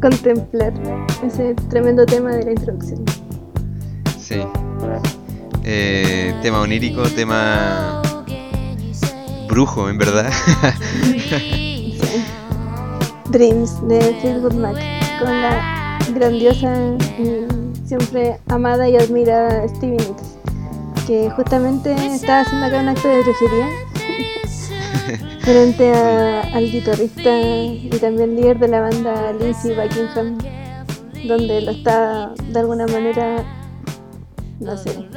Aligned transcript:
contemplar 0.00 0.72
ese 1.24 1.54
tremendo 1.68 2.06
tema 2.06 2.30
de 2.30 2.44
la 2.44 2.50
introducción. 2.52 3.04
Sí. 4.18 4.40
Eh, 5.64 6.34
tema 6.42 6.60
onírico, 6.60 7.02
tema 7.10 8.02
brujo, 9.48 9.88
en 9.88 9.98
verdad. 9.98 10.30
Dreams 13.30 13.86
de 13.88 14.00
Fleetwood 14.20 14.54
Mac 14.54 14.76
con 15.18 15.30
la 15.30 15.98
grandiosa 16.14 16.74
y 17.18 17.46
siempre 17.86 18.38
amada 18.48 18.88
y 18.88 18.96
admirada 18.96 19.68
Stevie 19.68 19.98
Nicks 19.98 20.38
que 21.06 21.30
justamente 21.30 21.92
estaba 22.06 22.40
haciendo 22.40 22.66
acá 22.66 22.80
un 22.80 22.88
acto 22.88 23.08
de 23.08 23.22
brujería 23.22 23.68
frente 25.48 25.90
al 25.94 26.70
guitarrista 26.70 27.40
y 27.40 27.88
también 28.02 28.36
líder 28.36 28.58
de 28.58 28.68
la 28.68 28.82
banda 28.82 29.32
Lindsey 29.32 29.74
Buckingham 29.74 30.36
donde 31.26 31.62
lo 31.62 31.70
está 31.70 32.34
de 32.50 32.60
alguna 32.60 32.86
manera 32.86 33.46
no 34.60 34.76
sé 34.76 35.08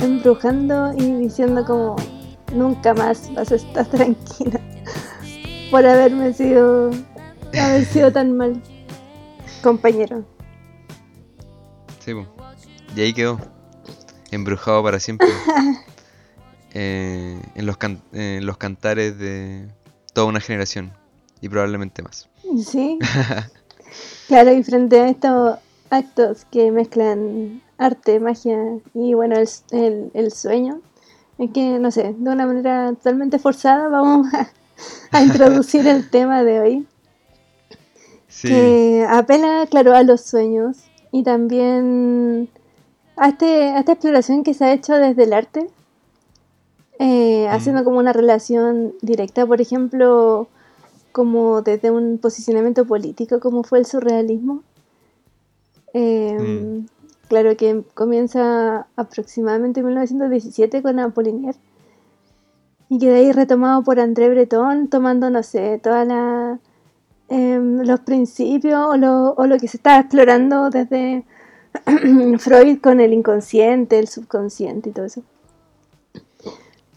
embrujando 0.00 0.92
y 0.94 1.12
diciendo 1.12 1.64
como 1.64 1.94
nunca 2.52 2.92
más 2.92 3.32
vas 3.34 3.52
a 3.52 3.54
estar 3.54 3.86
tranquila 3.90 4.60
por 5.70 5.86
haberme 5.86 6.32
sido 6.32 6.90
haber 7.56 7.84
sido 7.84 8.10
tan 8.10 8.36
mal 8.36 8.60
compañero 9.62 10.24
sí, 12.00 12.14
y 12.96 13.00
ahí 13.00 13.12
quedó 13.12 13.38
embrujado 14.32 14.82
para 14.82 14.98
siempre 14.98 15.28
eh, 16.74 17.40
en, 17.54 17.66
los 17.66 17.76
en 18.12 18.46
los 18.46 18.56
cantares 18.56 19.18
de 19.18 19.68
toda 20.12 20.26
una 20.26 20.40
generación 20.40 20.92
y 21.40 21.48
probablemente 21.48 22.02
más. 22.02 22.28
Sí. 22.64 22.98
claro, 24.28 24.52
y 24.52 24.62
frente 24.62 25.00
a 25.00 25.08
estos 25.08 25.58
actos 25.90 26.46
que 26.50 26.70
mezclan 26.70 27.60
arte, 27.78 28.20
magia 28.20 28.78
y 28.94 29.14
bueno, 29.14 29.36
el, 29.36 30.10
el, 30.14 30.32
sueño, 30.32 30.80
es 31.38 31.50
que, 31.50 31.78
no 31.78 31.90
sé, 31.90 32.14
de 32.16 32.30
una 32.30 32.46
manera 32.46 32.92
totalmente 32.94 33.38
forzada 33.38 33.88
vamos 33.88 34.28
a, 35.12 35.22
introducir 35.22 35.86
el 35.86 36.08
tema 36.10 36.44
de 36.44 36.60
hoy. 36.60 36.86
Sí. 38.28 38.48
Que 38.48 39.06
apela, 39.08 39.66
claro, 39.68 39.94
a 39.94 40.02
los 40.02 40.22
sueños 40.22 40.78
y 41.10 41.22
también 41.22 42.48
a, 43.16 43.28
este, 43.28 43.76
esta 43.78 43.92
exploración 43.92 44.42
que 44.42 44.54
se 44.54 44.64
ha 44.64 44.72
hecho 44.72 44.94
desde 44.94 45.24
el 45.24 45.34
arte, 45.34 45.68
eh, 47.04 47.48
haciendo 47.48 47.82
como 47.82 47.98
una 47.98 48.12
relación 48.12 48.94
directa, 49.02 49.44
por 49.44 49.60
ejemplo, 49.60 50.46
como 51.10 51.60
desde 51.60 51.90
un 51.90 52.18
posicionamiento 52.18 52.84
político, 52.86 53.40
como 53.40 53.64
fue 53.64 53.80
el 53.80 53.86
surrealismo. 53.86 54.62
Em, 55.94 56.86
claro 57.26 57.56
que 57.56 57.82
comienza 57.94 58.86
aproximadamente 58.94 59.80
en 59.80 59.86
1917 59.86 60.80
con 60.80 61.00
Apollinaire 61.00 61.58
y 62.88 62.98
que 63.00 63.10
de 63.10 63.16
ahí 63.16 63.32
retomado 63.32 63.82
por 63.82 63.98
André 63.98 64.28
Breton, 64.30 64.86
tomando, 64.86 65.28
no 65.28 65.42
sé, 65.42 65.80
toda 65.82 66.04
la, 66.04 66.60
em, 67.28 67.80
los 67.82 67.98
principios 68.00 68.78
o 68.78 68.96
lo, 68.96 69.32
o 69.32 69.46
lo 69.48 69.58
que 69.58 69.66
se 69.66 69.78
está 69.78 69.98
explorando 69.98 70.70
desde 70.70 71.24
Freud 72.38 72.78
con 72.80 73.00
el 73.00 73.12
inconsciente, 73.12 73.98
el 73.98 74.06
subconsciente 74.06 74.90
y 74.90 74.92
todo 74.92 75.06
eso. 75.06 75.24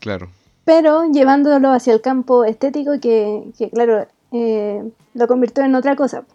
Claro. 0.05 0.29
Pero 0.65 1.11
llevándolo 1.11 1.71
hacia 1.71 1.91
el 1.91 1.99
campo 1.99 2.45
estético 2.45 2.99
que, 3.01 3.43
claro, 3.73 4.05
eh, 4.31 4.83
lo 5.16 5.27
convirtió 5.27 5.63
en 5.63 5.73
otra 5.73 5.95
cosa. 5.95 6.25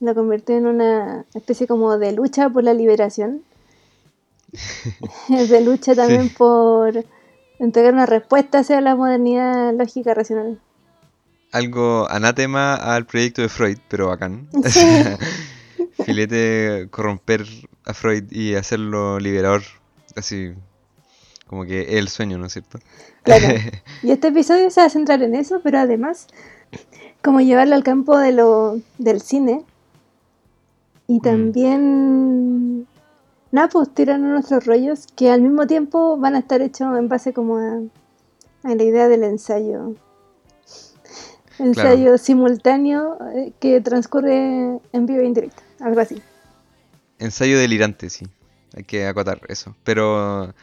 Lo 0.00 0.14
convirtió 0.14 0.58
en 0.58 0.66
una 0.66 1.24
especie 1.32 1.66
como 1.66 1.96
de 1.96 2.12
lucha 2.12 2.50
por 2.50 2.64
la 2.64 2.74
liberación. 2.74 3.44
de 5.28 5.60
lucha 5.62 5.94
también 5.94 6.28
por 6.28 7.02
entregar 7.58 7.94
una 7.94 8.04
respuesta 8.04 8.58
hacia 8.58 8.82
la 8.82 8.94
modernidad 8.94 9.72
lógica 9.72 10.12
racional. 10.12 10.60
Algo 11.50 12.06
anátema 12.10 12.74
al 12.74 13.06
proyecto 13.06 13.40
de 13.40 13.48
Freud, 13.48 13.78
pero 13.88 14.08
bacán. 14.08 14.50
filete 16.04 16.88
corromper 16.90 17.46
a 17.86 17.94
Freud 17.94 18.30
y 18.30 18.54
hacerlo 18.54 19.18
liberador, 19.18 19.62
así 20.14 20.52
como 21.48 21.64
que 21.64 21.98
el 21.98 22.08
sueño, 22.08 22.38
¿no 22.38 22.46
es 22.46 22.52
cierto? 22.52 22.78
Claro. 23.24 23.46
Y 24.02 24.12
este 24.12 24.28
episodio 24.28 24.70
se 24.70 24.80
va 24.80 24.86
a 24.86 24.90
centrar 24.90 25.22
en 25.22 25.34
eso, 25.34 25.60
pero 25.62 25.78
además, 25.78 26.28
como 27.22 27.40
llevarlo 27.40 27.74
al 27.74 27.82
campo 27.82 28.16
de 28.18 28.32
lo, 28.32 28.80
del 28.98 29.20
cine 29.20 29.64
y 31.08 31.18
mm. 31.18 31.22
también, 31.22 32.86
nada, 33.50 33.68
pues 33.68 33.92
tiran 33.92 34.28
nuestros 34.28 34.66
rollos 34.66 35.06
que 35.16 35.30
al 35.30 35.40
mismo 35.40 35.66
tiempo 35.66 36.16
van 36.18 36.36
a 36.36 36.40
estar 36.40 36.62
hechos 36.62 36.96
en 36.96 37.08
base 37.08 37.32
como 37.32 37.56
a, 37.56 37.80
la 38.62 38.82
idea 38.82 39.08
del 39.08 39.24
ensayo. 39.24 39.94
Ensayo 41.58 42.18
simultáneo 42.18 43.18
eh, 43.34 43.52
que 43.58 43.80
transcurre 43.80 44.78
en 44.92 45.06
vivo 45.06 45.20
e 45.20 45.24
indirecto 45.24 45.62
algo 45.80 46.00
así. 46.00 46.22
Ensayo 47.18 47.58
delirante, 47.58 48.10
sí. 48.10 48.26
Hay 48.76 48.84
que 48.84 49.06
acotar 49.06 49.40
eso. 49.48 49.74
Pero 49.82 50.54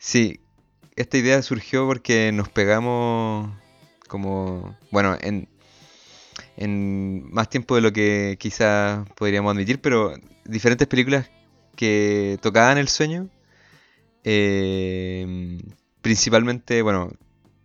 sí, 0.00 0.40
esta 0.96 1.18
idea 1.18 1.40
surgió 1.42 1.86
porque 1.86 2.32
nos 2.32 2.48
pegamos 2.48 3.52
como, 4.08 4.76
bueno, 4.90 5.16
en, 5.20 5.48
en 6.56 7.30
más 7.32 7.48
tiempo 7.48 7.76
de 7.76 7.82
lo 7.82 7.92
que 7.92 8.36
quizás 8.40 9.08
podríamos 9.14 9.52
admitir, 9.52 9.80
pero 9.80 10.14
diferentes 10.44 10.88
películas 10.88 11.30
que 11.76 12.38
tocaban 12.42 12.78
el 12.78 12.88
sueño. 12.88 13.28
Eh, 14.24 15.58
principalmente, 16.02 16.82
bueno, 16.82 17.12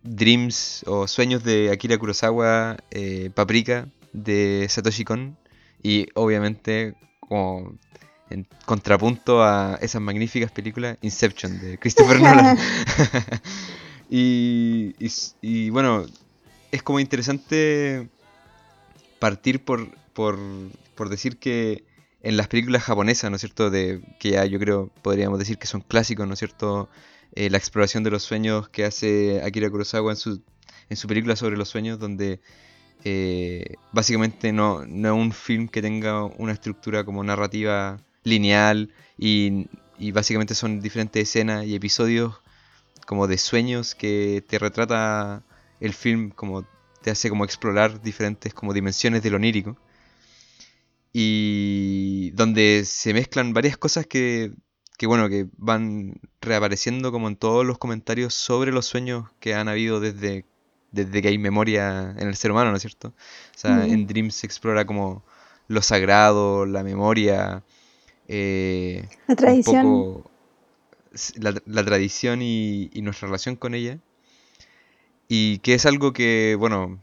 Dreams 0.02 0.84
o 0.86 1.08
Sueños 1.08 1.42
de 1.42 1.70
Akira 1.70 1.98
Kurosawa, 1.98 2.76
eh, 2.90 3.30
Paprika 3.34 3.88
de 4.12 4.66
Satoshi 4.68 5.04
Kon 5.04 5.36
y 5.82 6.06
obviamente, 6.14 6.94
como 7.20 7.76
en 8.30 8.46
contrapunto 8.64 9.42
a 9.42 9.78
esas 9.80 10.02
magníficas 10.02 10.50
películas, 10.50 10.98
Inception 11.02 11.60
de 11.60 11.78
Christopher 11.78 12.20
Nolan. 12.20 12.58
y, 14.10 14.94
y, 15.40 15.70
bueno, 15.70 16.04
es 16.72 16.82
como 16.82 17.00
interesante 17.00 18.08
partir 19.18 19.64
por, 19.64 19.88
por, 20.12 20.38
por, 20.94 21.08
decir 21.08 21.38
que 21.38 21.84
en 22.22 22.36
las 22.36 22.48
películas 22.48 22.82
japonesas, 22.82 23.30
¿no 23.30 23.36
es 23.36 23.40
cierto? 23.40 23.70
De, 23.70 24.00
que 24.18 24.30
ya 24.30 24.44
yo 24.44 24.58
creo 24.58 24.90
podríamos 25.02 25.38
decir 25.38 25.58
que 25.58 25.66
son 25.66 25.80
clásicos, 25.80 26.26
¿no 26.26 26.34
es 26.34 26.38
cierto? 26.38 26.88
Eh, 27.32 27.50
la 27.50 27.58
exploración 27.58 28.02
de 28.02 28.10
los 28.10 28.22
sueños 28.22 28.68
que 28.68 28.84
hace 28.84 29.42
Akira 29.44 29.70
Kurosawa 29.70 30.12
en 30.12 30.16
su, 30.16 30.42
en 30.88 30.96
su 30.96 31.06
película 31.06 31.36
sobre 31.36 31.56
los 31.56 31.68
sueños, 31.68 31.98
donde 31.98 32.40
eh, 33.04 33.76
básicamente 33.92 34.52
no, 34.52 34.82
es 34.82 35.12
un 35.12 35.32
film 35.32 35.68
que 35.68 35.82
tenga 35.82 36.24
una 36.24 36.52
estructura 36.52 37.04
como 37.04 37.22
narrativa 37.22 37.98
lineal 38.26 38.90
y, 39.16 39.66
básicamente 40.12 40.54
son 40.54 40.80
diferentes 40.80 41.22
escenas 41.22 41.64
y 41.64 41.74
episodios 41.74 42.34
como 43.06 43.26
de 43.26 43.38
sueños 43.38 43.94
que 43.94 44.44
te 44.46 44.58
retrata 44.58 45.42
el 45.80 45.94
film 45.94 46.30
como 46.30 46.66
te 47.02 47.10
hace 47.10 47.30
como 47.30 47.44
explorar 47.44 48.02
diferentes 48.02 48.52
como 48.52 48.74
dimensiones 48.74 49.22
del 49.22 49.36
onírico 49.36 49.78
y 51.12 52.30
donde 52.32 52.82
se 52.84 53.14
mezclan 53.14 53.54
varias 53.54 53.78
cosas 53.78 54.06
que, 54.06 54.52
que 54.98 55.06
bueno 55.06 55.28
que 55.28 55.46
van 55.56 56.20
reapareciendo 56.40 57.12
como 57.12 57.28
en 57.28 57.36
todos 57.36 57.64
los 57.64 57.78
comentarios 57.78 58.34
sobre 58.34 58.72
los 58.72 58.86
sueños 58.86 59.30
que 59.40 59.54
han 59.54 59.68
habido 59.68 60.00
desde 60.00 60.44
desde 60.90 61.22
que 61.22 61.28
hay 61.28 61.38
memoria 61.38 62.14
en 62.16 62.28
el 62.28 62.36
ser 62.36 62.50
humano, 62.52 62.70
¿no 62.70 62.76
es 62.76 62.82
cierto? 62.82 63.08
O 63.08 63.58
sea, 63.58 63.84
en 63.84 64.06
Dreams 64.06 64.34
se 64.34 64.46
explora 64.46 64.86
como 64.86 65.24
lo 65.68 65.82
sagrado, 65.82 66.64
la 66.64 66.82
memoria, 66.82 67.64
eh, 68.28 69.08
la 69.26 69.36
tradición. 69.36 70.24
la, 71.36 71.84
tradición 71.84 72.42
y, 72.42 72.90
nuestra 73.02 73.26
relación 73.28 73.56
con 73.56 73.74
ella. 73.74 73.98
Y 75.28 75.58
que 75.58 75.74
es 75.74 75.86
algo 75.86 76.12
que, 76.12 76.56
bueno, 76.58 77.00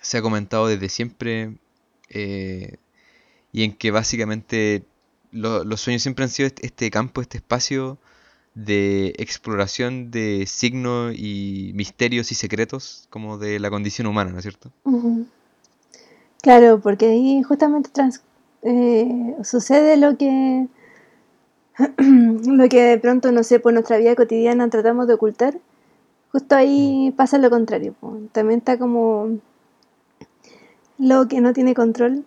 se 0.00 0.18
ha 0.18 0.22
comentado 0.22 0.66
desde 0.66 0.88
siempre 0.88 1.56
eh, 2.08 2.76
y 3.52 3.64
en 3.64 3.72
que 3.72 3.90
básicamente 3.90 4.84
los 5.30 5.80
sueños 5.80 6.02
siempre 6.02 6.24
han 6.24 6.30
sido 6.30 6.46
este, 6.46 6.66
este 6.66 6.90
campo, 6.90 7.20
este 7.20 7.38
espacio 7.38 7.98
de 8.54 9.14
exploración 9.18 10.10
de 10.10 10.44
signos 10.48 11.14
y 11.16 11.70
misterios 11.74 12.32
y 12.32 12.34
secretos 12.34 13.06
como 13.10 13.38
de 13.38 13.60
la 13.60 13.70
condición 13.70 14.08
humana, 14.08 14.32
¿no 14.32 14.38
es 14.38 14.42
cierto? 14.42 14.72
Claro, 16.42 16.80
porque 16.80 17.06
ahí 17.06 17.42
justamente 17.42 17.90
eh, 18.62 19.36
sucede 19.42 19.96
lo 19.96 20.16
que 20.16 20.68
lo 21.98 22.68
que 22.68 22.82
de 22.82 22.98
pronto, 22.98 23.30
no 23.32 23.42
sé, 23.44 23.60
por 23.60 23.72
nuestra 23.72 23.98
vida 23.98 24.16
cotidiana 24.16 24.68
tratamos 24.68 25.06
de 25.06 25.14
ocultar. 25.14 25.58
Justo 26.32 26.56
ahí 26.56 27.10
mm. 27.10 27.16
pasa 27.16 27.38
lo 27.38 27.50
contrario. 27.50 27.94
También 28.32 28.58
está 28.58 28.78
como 28.78 29.38
lo 30.98 31.28
que 31.28 31.40
no 31.40 31.52
tiene 31.52 31.74
control 31.74 32.24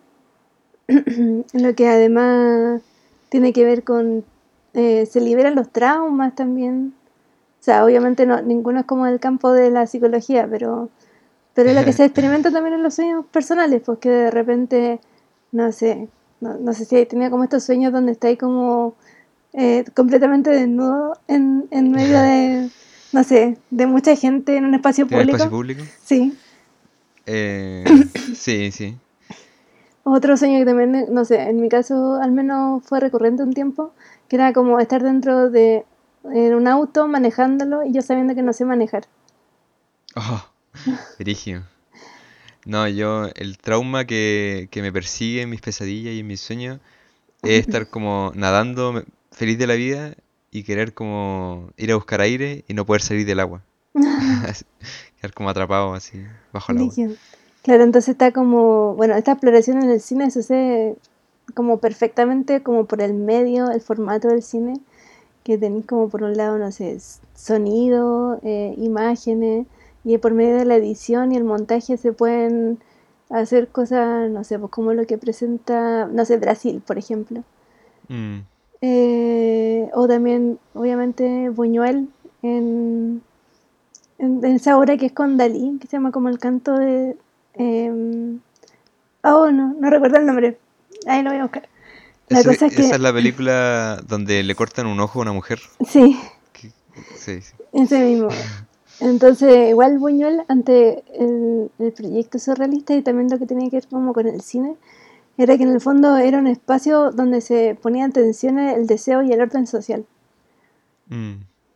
lo 1.52 1.74
que 1.74 1.88
además 1.88 2.82
tiene 3.28 3.52
que 3.52 3.64
ver 3.64 3.84
con, 3.84 4.24
eh, 4.74 5.06
se 5.06 5.20
liberan 5.20 5.54
los 5.54 5.70
traumas 5.70 6.34
también. 6.34 6.94
O 7.60 7.64
sea, 7.64 7.84
obviamente 7.84 8.26
no, 8.26 8.40
ninguno 8.42 8.80
es 8.80 8.86
como 8.86 9.06
del 9.06 9.20
campo 9.20 9.52
de 9.52 9.70
la 9.70 9.86
psicología, 9.86 10.48
pero, 10.50 10.88
pero 11.54 11.70
es 11.70 11.76
lo 11.76 11.84
que 11.84 11.92
se 11.92 12.04
experimenta 12.06 12.50
también 12.50 12.74
en 12.74 12.82
los 12.82 12.94
sueños 12.94 13.24
personales, 13.26 13.82
porque 13.84 14.08
pues 14.08 14.24
de 14.24 14.30
repente, 14.30 15.00
no 15.52 15.72
sé, 15.72 16.08
no, 16.42 16.72
sé 16.74 16.84
si 16.84 17.06
tenía 17.06 17.30
como 17.30 17.44
estos 17.44 17.64
sueños 17.64 17.92
donde 17.92 18.12
estáis 18.12 18.38
como 18.38 18.94
eh, 19.52 19.84
completamente 19.94 20.50
desnudo 20.50 21.16
en, 21.28 21.68
en 21.70 21.90
medio 21.90 22.20
de, 22.20 22.68
no 23.12 23.24
sé, 23.24 23.58
de 23.70 23.86
mucha 23.86 24.16
gente 24.16 24.56
en 24.56 24.64
un 24.64 24.74
espacio 24.74 25.06
público. 25.06 25.22
¿En 25.22 25.28
un 25.28 25.34
espacio 25.34 25.50
público? 25.50 25.82
Sí. 26.04 26.36
Eh, 27.26 27.84
sí, 28.34 28.72
sí. 28.72 28.96
Otro 30.04 30.36
sueño 30.36 30.58
que 30.58 30.64
también, 30.64 31.06
no 31.10 31.24
sé, 31.24 31.40
en 31.42 31.60
mi 31.60 31.68
caso 31.68 32.18
al 32.20 32.32
menos 32.32 32.82
fue 32.84 32.98
recurrente 32.98 33.44
un 33.44 33.52
tiempo, 33.52 33.92
que 34.28 34.36
era 34.36 34.52
como 34.52 34.80
estar 34.80 35.02
dentro 35.02 35.48
de 35.48 35.84
en 36.24 36.54
un 36.54 36.68
auto 36.68 37.06
manejándolo 37.08 37.84
y 37.84 37.92
yo 37.92 38.02
sabiendo 38.02 38.34
que 38.34 38.42
no 38.42 38.52
sé 38.52 38.64
manejar. 38.64 39.04
Oh. 40.16 40.44
No, 42.64 42.86
yo, 42.88 43.28
el 43.34 43.58
trauma 43.58 44.04
que, 44.04 44.68
que 44.70 44.82
me 44.82 44.92
persigue 44.92 45.42
en 45.42 45.50
mis 45.50 45.60
pesadillas 45.60 46.14
y 46.14 46.20
en 46.20 46.26
mis 46.26 46.40
sueños 46.40 46.78
es 47.42 47.66
estar 47.66 47.88
como 47.88 48.32
nadando 48.34 49.02
feliz 49.32 49.58
de 49.58 49.66
la 49.66 49.74
vida 49.74 50.14
y 50.50 50.62
querer 50.62 50.94
como 50.94 51.70
ir 51.76 51.90
a 51.90 51.96
buscar 51.96 52.20
aire 52.20 52.64
y 52.68 52.74
no 52.74 52.86
poder 52.86 53.02
salir 53.02 53.26
del 53.26 53.40
agua. 53.40 53.62
Quedar 55.16 55.34
como 55.34 55.50
atrapado 55.50 55.94
así, 55.94 56.22
bajo 56.52 56.72
el 56.72 56.78
agua. 56.78 56.94
Claro, 57.62 57.84
entonces 57.84 58.10
está 58.10 58.32
como, 58.32 58.94
bueno, 58.94 59.14
esta 59.14 59.32
exploración 59.32 59.82
en 59.82 59.90
el 59.90 60.00
cine 60.00 60.30
sucede 60.30 60.96
como 61.54 61.78
perfectamente 61.78 62.62
como 62.62 62.86
por 62.86 63.00
el 63.00 63.14
medio, 63.14 63.70
el 63.70 63.80
formato 63.80 64.28
del 64.28 64.42
cine, 64.42 64.80
que 65.44 65.58
tenéis 65.58 65.86
como 65.86 66.08
por 66.08 66.22
un 66.24 66.36
lado, 66.36 66.58
no 66.58 66.72
sé, 66.72 66.98
sonido, 67.34 68.40
eh, 68.42 68.74
imágenes, 68.78 69.66
y 70.04 70.18
por 70.18 70.34
medio 70.34 70.56
de 70.56 70.64
la 70.64 70.76
edición 70.76 71.32
y 71.32 71.36
el 71.36 71.44
montaje 71.44 71.96
se 71.96 72.12
pueden 72.12 72.78
hacer 73.30 73.68
cosas, 73.68 74.30
no 74.30 74.44
sé, 74.44 74.58
pues 74.58 74.70
como 74.70 74.92
lo 74.92 75.06
que 75.06 75.18
presenta, 75.18 76.06
no 76.06 76.24
sé, 76.24 76.36
Brasil, 76.36 76.82
por 76.86 76.98
ejemplo. 76.98 77.42
Mm. 78.08 78.40
Eh, 78.82 79.88
o 79.94 80.08
también, 80.08 80.58
obviamente, 80.74 81.48
Buñuel 81.50 82.08
en, 82.42 83.22
en, 84.18 84.44
esa 84.44 84.76
obra 84.76 84.96
que 84.96 85.06
es 85.06 85.12
con 85.12 85.36
Dalí, 85.36 85.78
que 85.80 85.86
se 85.86 85.96
llama 85.96 86.10
como 86.10 86.28
el 86.28 86.38
canto 86.38 86.74
de... 86.74 87.16
Eh, 87.54 88.38
oh, 89.22 89.50
no, 89.50 89.74
no 89.78 89.90
recuerdo 89.90 90.18
el 90.18 90.26
nombre. 90.26 90.58
Ahí 91.06 91.22
lo 91.22 91.30
voy 91.30 91.38
a 91.38 91.42
buscar. 91.42 91.68
La 92.28 92.42
cosa 92.42 92.66
es 92.66 92.76
que... 92.76 92.82
Esa 92.82 92.96
es 92.96 93.00
la 93.00 93.12
película 93.12 94.02
donde 94.06 94.42
le 94.42 94.54
cortan 94.54 94.86
un 94.86 95.00
ojo 95.00 95.20
a 95.20 95.22
una 95.22 95.32
mujer. 95.32 95.60
Sí. 95.86 96.18
Sí, 97.16 97.40
sí. 97.40 97.54
Ese 97.72 98.04
mismo. 98.04 98.28
Entonces, 99.02 99.70
igual 99.70 99.98
Buñuel, 99.98 100.44
ante 100.46 101.02
el, 101.18 101.72
el, 101.80 101.92
proyecto 101.92 102.38
surrealista 102.38 102.94
y 102.94 103.02
también 103.02 103.28
lo 103.28 103.36
que 103.36 103.46
tenía 103.46 103.68
que 103.68 103.78
ver 103.78 103.88
como 103.88 104.12
con 104.12 104.28
el 104.28 104.40
cine, 104.42 104.76
era 105.36 105.56
que 105.56 105.64
en 105.64 105.70
el 105.70 105.80
fondo 105.80 106.16
era 106.18 106.38
un 106.38 106.46
espacio 106.46 107.10
donde 107.10 107.40
se 107.40 107.76
ponía 107.82 108.04
en 108.04 108.12
tensión 108.12 108.60
el 108.60 108.86
deseo 108.86 109.22
y 109.22 109.32
el 109.32 109.40
orden 109.40 109.66
social. 109.66 110.06
Mm. 111.08 111.32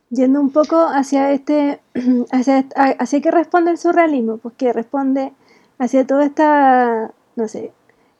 Yendo 0.09 0.39
un 0.39 0.51
poco 0.51 0.77
hacia 0.77 1.31
este, 1.33 1.81
hacia, 2.31 2.65
hacia 2.75 3.21
qué 3.21 3.29
responde 3.29 3.71
el 3.71 3.77
surrealismo, 3.77 4.37
pues 4.37 4.55
que 4.55 4.71
responde 4.71 5.33
hacia 5.79 6.07
toda 6.07 6.25
esta, 6.25 7.11
no 7.35 7.47
sé, 7.49 7.73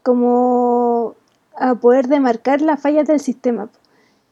como 0.04 1.16
a 1.56 1.76
poder 1.76 2.10
demarcar 2.10 2.60
las 2.60 2.82
fallas 2.82 3.08
del 3.08 3.22
sistema 3.22 3.70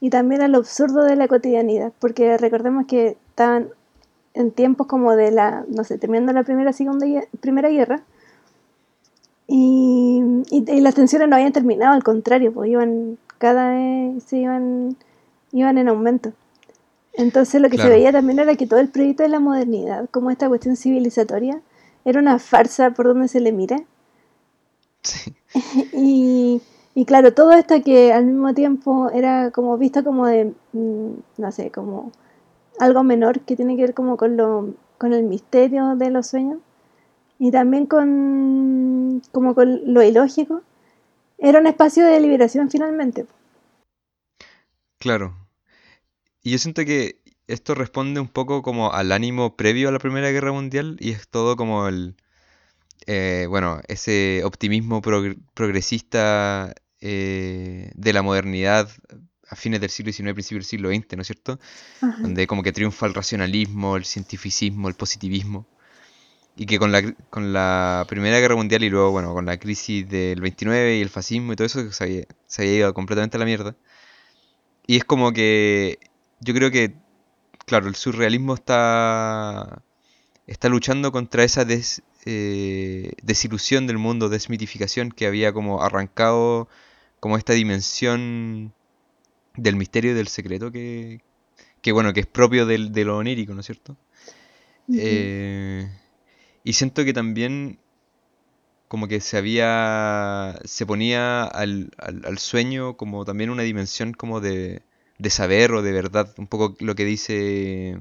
y 0.01 0.09
también 0.09 0.41
al 0.41 0.53
absurdo 0.53 1.05
de 1.05 1.15
la 1.15 1.29
cotidianidad, 1.29 1.93
porque 1.99 2.37
recordemos 2.37 2.87
que 2.87 3.15
estaban 3.29 3.69
en 4.35 4.51
tiempos 4.51 4.87
como 4.87 5.15
de 5.15 5.31
la, 5.31 5.65
no 5.69 5.83
sé, 5.83 5.97
terminando 5.97 6.33
la 6.33 6.43
primera, 6.43 6.73
segunda, 6.73 7.07
primera 7.39 7.69
guerra, 7.69 8.03
y, 9.47 10.21
y, 10.49 10.81
las 10.81 10.95
tensiones 10.95 11.29
no 11.29 11.35
habían 11.35 11.53
terminado, 11.53 11.93
al 11.93 12.03
contrario, 12.03 12.51
pues 12.51 12.69
iban, 12.69 13.17
cada 13.37 13.71
vez 13.71 14.23
se 14.23 14.37
iban, 14.37 14.97
iban 15.51 15.77
en 15.77 15.87
aumento. 15.87 16.33
Entonces 17.13 17.61
lo 17.61 17.69
que 17.69 17.77
se 17.77 17.87
veía 17.87 18.11
también 18.11 18.39
era 18.39 18.55
que 18.55 18.67
todo 18.67 18.79
el 18.79 18.89
proyecto 18.89 19.23
de 19.23 19.29
la 19.29 19.39
modernidad, 19.39 20.09
como 20.09 20.31
esta 20.31 20.49
cuestión 20.49 20.75
civilizatoria, 20.75 21.61
era 22.03 22.19
una 22.19 22.39
farsa 22.39 22.91
por 22.91 23.05
donde 23.05 23.27
se 23.27 23.39
le 23.39 23.51
mire. 23.51 23.85
y, 25.93 26.61
y 26.93 27.05
claro, 27.05 27.33
todo 27.33 27.53
esto 27.53 27.81
que 27.83 28.11
al 28.11 28.25
mismo 28.25 28.53
tiempo 28.53 29.09
era 29.11 29.51
como 29.51 29.77
visto 29.77 30.03
como 30.03 30.25
de, 30.25 30.53
mm, 30.73 31.11
no 31.37 31.51
sé, 31.51 31.71
como 31.71 32.11
algo 32.79 33.03
menor 33.03 33.41
que 33.41 33.55
tiene 33.55 33.75
que 33.75 33.83
ver 33.83 33.93
como 33.93 34.17
con, 34.17 34.37
lo, 34.37 34.73
con 34.97 35.13
el 35.13 35.23
misterio 35.23 35.95
de 35.95 36.09
los 36.09 36.27
sueños 36.27 36.59
y 37.39 37.51
también 37.51 37.85
con, 37.85 39.21
como 39.31 39.55
con 39.55 39.93
lo 39.93 40.01
ilógico, 40.01 40.61
era 41.37 41.59
un 41.59 41.67
espacio 41.67 42.05
de 42.05 42.19
liberación 42.19 42.69
finalmente. 42.69 43.25
Claro. 44.97 45.35
Y 46.41 46.51
yo 46.51 46.57
siento 46.57 46.85
que 46.85 47.19
esto 47.47 47.75
responde 47.75 48.19
un 48.19 48.27
poco 48.27 48.61
como 48.61 48.91
al 48.93 49.11
ánimo 49.11 49.55
previo 49.55 49.89
a 49.89 49.91
la 49.91 49.99
Primera 49.99 50.31
Guerra 50.31 50.51
Mundial 50.51 50.97
y 50.99 51.11
es 51.11 51.27
todo 51.27 51.55
como 51.55 51.87
el, 51.87 52.15
eh, 53.05 53.45
bueno, 53.49 53.81
ese 53.87 54.41
optimismo 54.43 55.01
progresista 55.01 56.73
eh, 57.01 57.91
de 57.93 58.13
la 58.13 58.21
modernidad 58.21 58.89
a 59.49 59.55
fines 59.55 59.79
del 59.79 59.89
siglo 59.89 60.11
XIX, 60.11 60.33
principio 60.33 60.57
del 60.57 60.65
siglo 60.65 60.89
XX, 60.89 61.15
¿no 61.15 61.21
es 61.21 61.27
cierto? 61.27 61.59
Donde 62.19 62.47
como 62.47 62.63
que 62.63 62.71
triunfa 62.71 63.05
el 63.05 63.13
racionalismo, 63.13 63.95
el 63.97 64.05
cientificismo, 64.05 64.87
el 64.87 64.95
positivismo. 64.95 65.67
Y 66.57 66.65
que 66.65 66.79
con 66.79 66.91
la, 66.91 67.13
con 67.29 67.51
la 67.51 68.05
Primera 68.07 68.39
Guerra 68.39 68.55
Mundial 68.55 68.83
y 68.83 68.89
luego, 68.89 69.11
bueno, 69.11 69.33
con 69.33 69.45
la 69.45 69.57
crisis 69.57 70.07
del 70.07 70.39
29 70.39 70.97
y 70.97 71.01
el 71.01 71.09
fascismo 71.09 71.51
y 71.51 71.55
todo 71.57 71.65
eso, 71.65 71.91
se 71.91 72.03
había, 72.03 72.23
se 72.47 72.61
había 72.61 72.75
ido 72.75 72.93
completamente 72.93 73.37
a 73.37 73.39
la 73.39 73.45
mierda. 73.45 73.75
Y 74.87 74.97
es 74.97 75.03
como 75.03 75.33
que 75.33 75.99
yo 76.39 76.53
creo 76.53 76.71
que, 76.71 76.95
claro, 77.65 77.87
el 77.87 77.95
surrealismo 77.95 78.53
está, 78.53 79.81
está 80.47 80.69
luchando 80.69 81.11
contra 81.11 81.43
esa 81.43 81.65
eh, 82.25 83.11
desilusión 83.21 83.87
del 83.87 83.97
mundo, 83.97 84.29
desmitificación 84.29 85.11
que 85.11 85.27
había 85.27 85.51
como 85.53 85.83
arrancado 85.83 86.69
como 87.19 87.37
esta 87.37 87.53
dimensión 87.53 88.74
del 89.57 89.75
misterio 89.75 90.11
y 90.11 90.13
del 90.13 90.27
secreto 90.27 90.71
que, 90.71 91.21
que 91.81 91.91
bueno, 91.91 92.13
que 92.13 92.21
es 92.21 92.25
propio 92.27 92.65
del, 92.65 92.91
de 92.91 93.05
lo 93.05 93.17
onírico, 93.17 93.53
¿no 93.53 93.61
es 93.61 93.65
cierto? 93.65 93.97
eh, 94.93 95.89
y 96.63 96.73
siento 96.73 97.03
que 97.05 97.13
también 97.13 97.79
como 98.87 99.07
que 99.07 99.19
se 99.19 99.37
había, 99.37 100.59
se 100.63 100.85
ponía 100.85 101.43
al, 101.43 101.91
al, 101.97 102.37
sueño 102.37 102.97
como 102.97 103.25
también 103.25 103.49
una 103.49 103.63
dimensión 103.63 104.13
como 104.13 104.41
de, 104.41 104.83
de 105.17 105.29
saber 105.29 105.73
o 105.73 105.81
de 105.81 105.91
verdad, 105.91 106.33
un 106.37 106.47
poco 106.47 106.75
lo 106.79 106.95
que 106.95 107.05
dice 107.05 107.99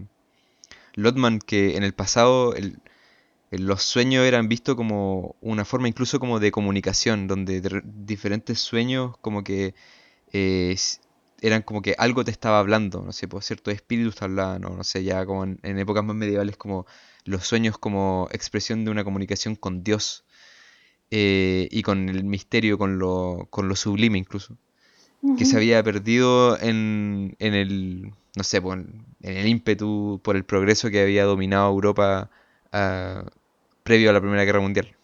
Lotman, 0.95 1.39
que 1.39 1.77
en 1.77 1.85
el 1.85 1.95
pasado 1.95 2.55
el, 2.55 2.79
los 3.51 3.83
sueños 3.83 4.25
eran 4.25 4.49
vistos 4.49 4.75
como 4.75 5.37
una 5.41 5.65
forma 5.65 5.89
incluso 5.89 6.21
como 6.21 6.41
de 6.41 6.51
comunicación, 6.51 7.27
donde 7.27 7.83
diferentes 7.85 8.61
sueños 8.61 9.17
como 9.21 9.45
que 9.45 9.75
eh, 10.33 10.77
eran 11.47 11.61
como 11.61 11.83
que 11.83 11.95
algo 11.99 12.25
te 12.25 12.31
estaba 12.31 12.59
hablando, 12.59 13.03
no 13.03 13.13
sé, 13.13 13.29
por 13.29 13.41
pues, 13.41 13.47
cierto 13.47 13.71
espíritus 13.71 14.17
te 14.17 14.25
hablaban, 14.25 14.63
no, 14.63 14.71
no 14.71 14.83
sé, 14.83 15.05
ya 15.05 15.27
como 15.27 15.45
en, 15.45 15.79
épocas 15.79 16.03
más 16.03 16.17
medievales 16.17 16.57
como 16.57 16.87
los 17.27 17.47
sueños 17.47 17.77
como 17.77 18.29
expresión 18.33 18.87
de 18.87 18.91
una 18.91 19.05
comunicación 19.05 19.55
con 19.55 19.85
Dios 19.85 20.25
eh, 21.11 21.69
y 21.71 21.83
con 21.83 22.09
el 22.09 22.25
misterio, 22.25 22.79
con 22.79 22.99
lo, 22.99 23.47
con 23.51 23.69
lo 23.69 23.77
sublime 23.77 24.17
incluso, 24.17 24.57
que 25.37 25.45
se 25.45 25.57
había 25.57 25.83
perdido 25.83 26.59
en, 26.61 27.37
en 27.39 27.53
el, 27.53 28.15
no 28.37 28.43
sé, 28.43 28.63
pues, 28.63 28.79
en 28.79 29.37
el 29.37 29.47
ímpetu 29.47 30.21
por 30.25 30.37
el 30.37 30.45
progreso 30.45 30.89
que 30.89 31.03
había 31.03 31.25
dominado 31.25 31.69
Europa 31.69 32.31
ah, 32.73 33.25
previo 33.83 34.09
a 34.09 34.13
la 34.15 34.21
Primera 34.23 34.45
Guerra 34.45 34.61
Mundial. 34.61 34.97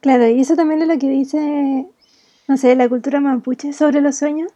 Claro, 0.00 0.28
y 0.28 0.40
eso 0.40 0.54
también 0.54 0.82
es 0.82 0.88
lo 0.88 0.96
que 0.96 1.10
dice, 1.10 1.86
no 2.46 2.56
sé, 2.56 2.76
la 2.76 2.88
cultura 2.88 3.20
mapuche 3.20 3.72
sobre 3.72 4.00
los 4.00 4.16
sueños 4.16 4.52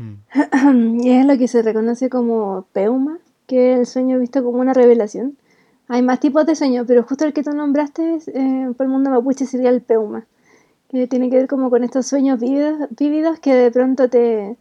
Mm. 0.00 1.00
y 1.02 1.10
es 1.12 1.26
lo 1.26 1.36
que 1.36 1.46
se 1.46 1.60
reconoce 1.62 2.08
como 2.08 2.66
peuma, 2.72 3.18
que 3.46 3.74
es 3.74 3.78
el 3.80 3.86
sueño 3.86 4.18
visto 4.18 4.42
como 4.42 4.58
una 4.58 4.72
revelación. 4.72 5.36
Hay 5.88 6.02
más 6.02 6.20
tipos 6.20 6.46
de 6.46 6.56
sueños, 6.56 6.86
pero 6.88 7.02
justo 7.02 7.24
el 7.24 7.32
que 7.32 7.42
tú 7.42 7.50
nombraste 7.50 8.18
eh, 8.28 8.72
por 8.76 8.86
el 8.86 8.92
mundo 8.92 9.10
mapuche 9.10 9.44
sería 9.44 9.70
el 9.70 9.82
peuma, 9.82 10.26
que 10.88 11.06
tiene 11.06 11.28
que 11.28 11.36
ver 11.36 11.48
como 11.48 11.68
con 11.68 11.84
estos 11.84 12.06
sueños 12.06 12.40
vívidos, 12.40 13.40
que 13.40 13.54
de 13.54 13.70
pronto 13.70 14.08
te, 14.08 14.56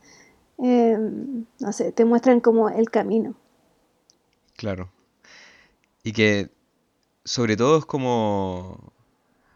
em, 0.58 1.46
no 1.60 1.72
sé, 1.72 1.92
te 1.94 2.04
muestran 2.04 2.42
como 2.42 2.70
el 2.70 2.90
camino. 2.90 3.36
Claro. 4.58 4.90
Y 6.04 6.12
que 6.12 6.50
sobre 7.24 7.56
todo 7.56 7.78
es 7.78 7.86
como 7.86 8.92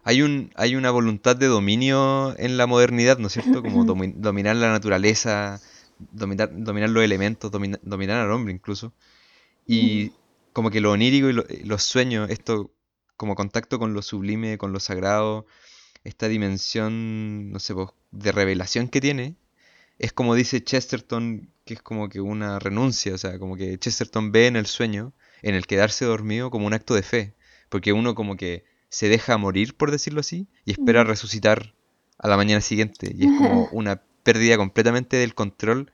hay, 0.03 0.21
un, 0.21 0.51
hay 0.55 0.75
una 0.75 0.91
voluntad 0.91 1.35
de 1.35 1.47
dominio 1.47 2.37
en 2.37 2.57
la 2.57 2.67
modernidad, 2.67 3.17
¿no 3.17 3.27
es 3.27 3.33
cierto? 3.33 3.61
Como 3.61 3.83
dominar 4.15 4.55
la 4.55 4.71
naturaleza, 4.71 5.59
dominar, 5.97 6.50
dominar 6.53 6.89
los 6.89 7.03
elementos, 7.03 7.51
dominar 7.51 8.19
al 8.19 8.31
hombre 8.31 8.53
incluso. 8.53 8.93
Y 9.65 10.12
como 10.53 10.69
que 10.69 10.81
lo 10.81 10.91
onírico 10.91 11.29
y 11.29 11.63
los 11.63 11.83
sueños, 11.83 12.29
esto 12.29 12.71
como 13.17 13.35
contacto 13.35 13.79
con 13.79 13.93
lo 13.93 14.01
sublime, 14.01 14.57
con 14.57 14.73
lo 14.73 14.79
sagrado, 14.79 15.45
esta 16.03 16.27
dimensión, 16.27 17.51
no 17.51 17.59
sé, 17.59 17.73
de 18.12 18.31
revelación 18.31 18.88
que 18.89 19.01
tiene, 19.01 19.35
es 20.00 20.13
como 20.13 20.35
dice 20.35 20.63
Chesterton, 20.63 21.50
que 21.65 21.75
es 21.75 21.81
como 21.81 22.09
que 22.09 22.19
una 22.19 22.59
renuncia, 22.59 23.13
o 23.13 23.17
sea, 23.17 23.39
como 23.39 23.55
que 23.55 23.77
Chesterton 23.77 24.31
ve 24.31 24.47
en 24.47 24.55
el 24.55 24.65
sueño, 24.65 25.13
en 25.41 25.55
el 25.55 25.67
quedarse 25.67 26.05
dormido, 26.05 26.51
como 26.51 26.67
un 26.67 26.73
acto 26.73 26.93
de 26.95 27.03
fe, 27.03 27.35
porque 27.69 27.93
uno 27.93 28.15
como 28.15 28.35
que 28.35 28.65
se 28.89 29.09
deja 29.09 29.38
morir, 29.38 29.75
por 29.75 29.91
decirlo 29.91 30.19
así, 30.19 30.47
y 30.65 30.71
espera 30.71 31.03
resucitar 31.03 31.73
a 32.17 32.27
la 32.27 32.38
mañana 32.38 32.62
siguiente, 32.62 33.13
y 33.15 33.25
es 33.25 33.38
como 33.38 33.67
una 33.71 34.01
pérdida 34.24 34.58
completamente 34.58 35.18
del 35.18 35.36
control, 35.36 35.92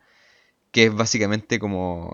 que 0.72 0.86
es 0.86 0.96
básicamente 0.96 1.60
como 1.60 2.12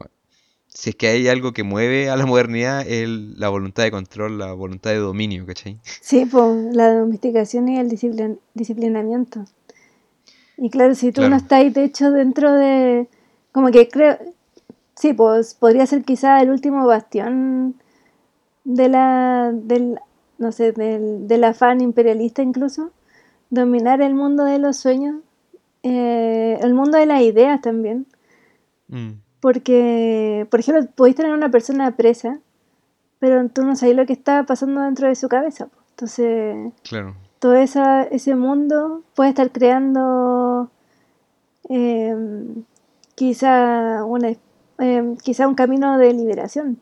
si 0.76 0.90
es 0.90 0.96
que 0.98 1.08
hay 1.08 1.30
algo 1.30 1.54
que 1.54 1.64
mueve 1.64 2.10
a 2.10 2.18
la 2.18 2.26
modernidad, 2.26 2.86
es 2.86 3.08
la 3.08 3.48
voluntad 3.48 3.84
de 3.84 3.92
control, 3.92 4.38
la 4.38 4.52
voluntad 4.52 4.92
de 4.92 4.98
dominio, 4.98 5.46
¿cachai? 5.46 5.80
Sí, 5.84 6.26
pues 6.26 6.76
la 6.76 6.94
domesticación 6.94 7.70
y 7.70 7.80
el 7.80 7.88
disciplinamiento. 7.88 9.46
Y 10.58 10.70
claro, 10.70 10.94
si 10.94 11.14
tú 11.14 11.30
no 11.30 11.38
estás, 11.38 11.74
de 11.74 11.86
hecho, 11.86 12.12
dentro 12.12 12.54
de... 12.54 13.08
Como 13.54 13.72
que 13.72 13.88
creo... 13.88 14.18
Sí, 14.98 15.14
pues 15.14 15.54
podría 15.54 15.86
ser 15.86 16.04
quizá 16.04 16.42
el 16.42 16.50
último 16.50 16.86
bastión 16.86 17.76
de 18.66 18.90
la... 18.90 19.52
Del, 19.54 20.00
no 20.38 20.52
sé, 20.52 20.74
del, 20.74 21.26
del 21.30 21.44
afán 21.46 21.80
imperialista 21.80 22.42
incluso. 22.42 22.92
Dominar 23.50 24.02
el 24.02 24.14
mundo 24.14 24.44
de 24.44 24.60
los 24.60 24.76
sueños. 24.76 25.22
Eh, 25.88 26.58
el 26.64 26.74
mundo 26.74 26.98
de 26.98 27.06
las 27.06 27.22
ideas 27.22 27.62
también. 27.62 28.08
Mm. 28.88 29.12
Porque, 29.40 30.48
por 30.50 30.60
ejemplo, 30.60 30.84
podéis 30.96 31.16
tener 31.16 31.32
una 31.32 31.52
persona 31.52 31.96
presa, 31.96 32.40
pero 33.20 33.48
tú 33.50 33.64
no 33.64 33.76
sabes 33.76 33.96
lo 33.96 34.08
que 34.08 34.14
está 34.14 34.44
pasando 34.48 34.82
dentro 34.82 35.08
de 35.08 35.14
su 35.14 35.30
cabeza. 35.30 35.68
Entonces, 35.92 36.74
todo 37.38 37.54
ese 37.54 38.36
mundo 38.36 39.04
puede 39.14 39.30
estar 39.30 39.52
creando 39.52 40.72
em, 41.70 42.64
quizá, 43.14 44.04
una, 44.06 44.32
em, 44.80 45.18
quizá 45.18 45.48
un 45.48 45.54
camino 45.54 46.00
de 46.00 46.14
liberación. 46.14 46.80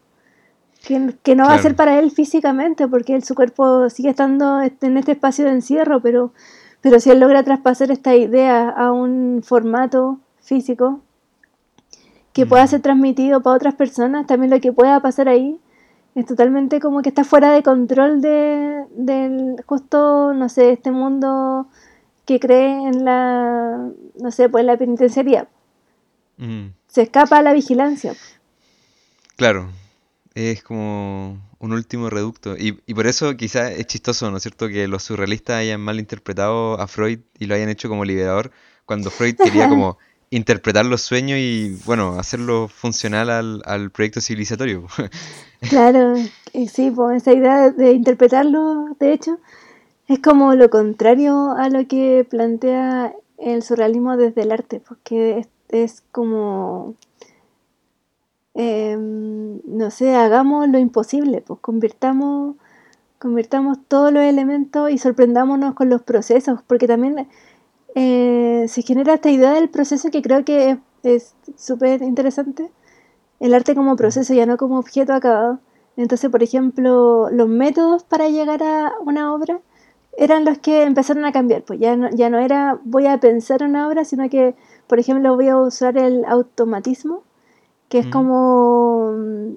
Que, 0.81 1.35
no 1.35 1.45
va 1.45 1.55
a 1.55 1.61
ser 1.61 1.75
para 1.75 1.99
él 1.99 2.11
físicamente, 2.11 2.87
porque 2.87 3.15
él, 3.15 3.23
su 3.23 3.35
cuerpo 3.35 3.89
sigue 3.89 4.09
estando 4.09 4.61
en 4.61 4.97
este 4.97 5.13
espacio 5.13 5.45
de 5.45 5.51
encierro, 5.51 6.01
pero, 6.01 6.31
pero 6.83 6.99
si 6.99 7.09
él 7.09 7.21
logra 7.21 7.43
traspasar 7.43 7.91
esta 7.91 8.13
idea 8.13 8.69
a 8.69 8.91
un 8.91 9.41
formato 9.41 10.19
físico, 10.41 10.99
que 12.33 12.45
pueda 12.45 12.67
ser 12.67 12.81
transmitido 12.81 13.41
para 13.41 13.55
otras 13.55 13.75
personas, 13.75 14.27
también 14.27 14.51
lo 14.51 14.59
que 14.59 14.73
pueda 14.73 14.99
pasar 14.99 15.29
ahí 15.29 15.61
es 16.13 16.25
totalmente 16.25 16.81
como 16.81 17.01
que 17.01 17.07
está 17.07 17.23
fuera 17.23 17.51
de 17.51 17.63
control 17.63 18.21
de, 18.21 18.83
del 18.97 19.63
justo, 19.65 20.33
no 20.33 20.49
sé, 20.49 20.73
este 20.73 20.91
mundo 20.91 21.67
que 22.25 22.41
cree 22.41 22.85
en 22.85 23.05
la, 23.05 23.89
no 24.19 24.31
sé, 24.31 24.49
pues 24.49 24.65
la 24.65 24.75
penitenciaría. 24.75 25.47
Se 26.87 27.03
escapa 27.03 27.37
a 27.37 27.43
la 27.43 27.53
vigilancia. 27.53 28.13
Claro, 29.37 29.69
es 30.35 30.61
como 30.63 31.37
un 31.63 31.71
último 31.71 32.09
reducto. 32.09 32.57
Y, 32.57 32.77
y 32.85 32.93
por 32.93 33.07
eso 33.07 33.35
quizás 33.37 33.71
es 33.71 33.87
chistoso, 33.87 34.29
¿no 34.29 34.37
es 34.37 34.43
cierto?, 34.43 34.67
que 34.67 34.87
los 34.87 35.03
surrealistas 35.03 35.55
hayan 35.55 35.79
mal 35.79 35.97
interpretado 35.97 36.79
a 36.79 36.87
Freud 36.87 37.19
y 37.39 37.45
lo 37.45 37.55
hayan 37.55 37.69
hecho 37.69 37.87
como 37.87 38.03
liberador, 38.03 38.51
cuando 38.85 39.09
Freud 39.09 39.35
quería 39.37 39.69
como 39.69 39.97
interpretar 40.29 40.85
los 40.85 41.01
sueños 41.01 41.39
y, 41.39 41.77
bueno, 41.85 42.19
hacerlo 42.19 42.67
funcional 42.67 43.29
al, 43.29 43.61
al 43.65 43.91
proyecto 43.91 44.21
civilizatorio. 44.21 44.87
Claro, 45.69 46.15
sí, 46.69 46.91
pues 46.91 47.21
esa 47.21 47.31
idea 47.31 47.71
de 47.71 47.93
interpretarlo, 47.93 48.97
de 48.99 49.13
hecho, 49.13 49.39
es 50.09 50.19
como 50.19 50.55
lo 50.55 50.69
contrario 50.69 51.51
a 51.51 51.69
lo 51.69 51.87
que 51.87 52.27
plantea 52.29 53.13
el 53.37 53.63
surrealismo 53.63 54.17
desde 54.17 54.41
el 54.41 54.51
arte, 54.51 54.81
porque 54.85 55.45
es, 55.69 56.03
como, 56.11 56.95
em, 58.53 59.59
no 59.65 59.91
sé, 59.91 60.15
hagamos 60.15 60.67
lo 60.69 60.79
imposible, 60.79 61.41
pues 61.41 61.59
convirtamos, 61.59 62.55
convirtamos 63.19 63.77
todos 63.87 64.11
los 64.13 64.23
elementos 64.23 64.91
y 64.91 64.97
sorprendámonos 64.97 65.75
con 65.75 65.89
los 65.89 66.01
procesos, 66.03 66.61
porque 66.67 66.87
también 66.87 67.27
eh, 67.95 68.65
se 68.67 68.81
genera 68.81 69.15
esta 69.15 69.29
idea 69.31 69.53
del 69.53 69.69
proceso 69.69 70.09
que 70.11 70.21
creo 70.21 70.43
que 70.45 70.77
es 71.03 71.35
súper 71.57 72.01
interesante. 72.01 72.71
El 73.39 73.53
arte 73.53 73.75
como 73.75 73.95
proceso, 73.95 74.33
ya 74.33 74.45
no 74.45 74.57
como 74.57 74.79
objeto 74.79 75.13
acabado. 75.13 75.59
Entonces, 75.97 76.29
por 76.31 76.43
ejemplo, 76.43 77.29
los 77.31 77.47
métodos 77.47 78.03
para 78.03 78.29
llegar 78.29 78.63
a 78.63 78.93
una 79.05 79.33
obra 79.33 79.59
eran 80.17 80.45
los 80.45 80.57
que 80.59 80.83
empezaron 80.83 81.25
a 81.25 81.31
cambiar. 81.31 81.63
Pues 81.63 81.79
ya 81.79 81.95
no, 81.95 82.09
ya 82.11 82.29
no 82.29 82.39
era 82.39 82.79
voy 82.83 83.07
a 83.07 83.19
pensar 83.19 83.63
una 83.63 83.87
obra, 83.87 84.05
sino 84.05 84.29
que, 84.29 84.55
por 84.87 84.99
ejemplo, 84.99 85.35
voy 85.35 85.49
a 85.49 85.57
usar 85.57 85.97
el 85.97 86.25
automatismo, 86.25 87.23
que 87.93 87.99
es 87.99 88.07
como, 88.07 89.13
mm, 89.15 89.53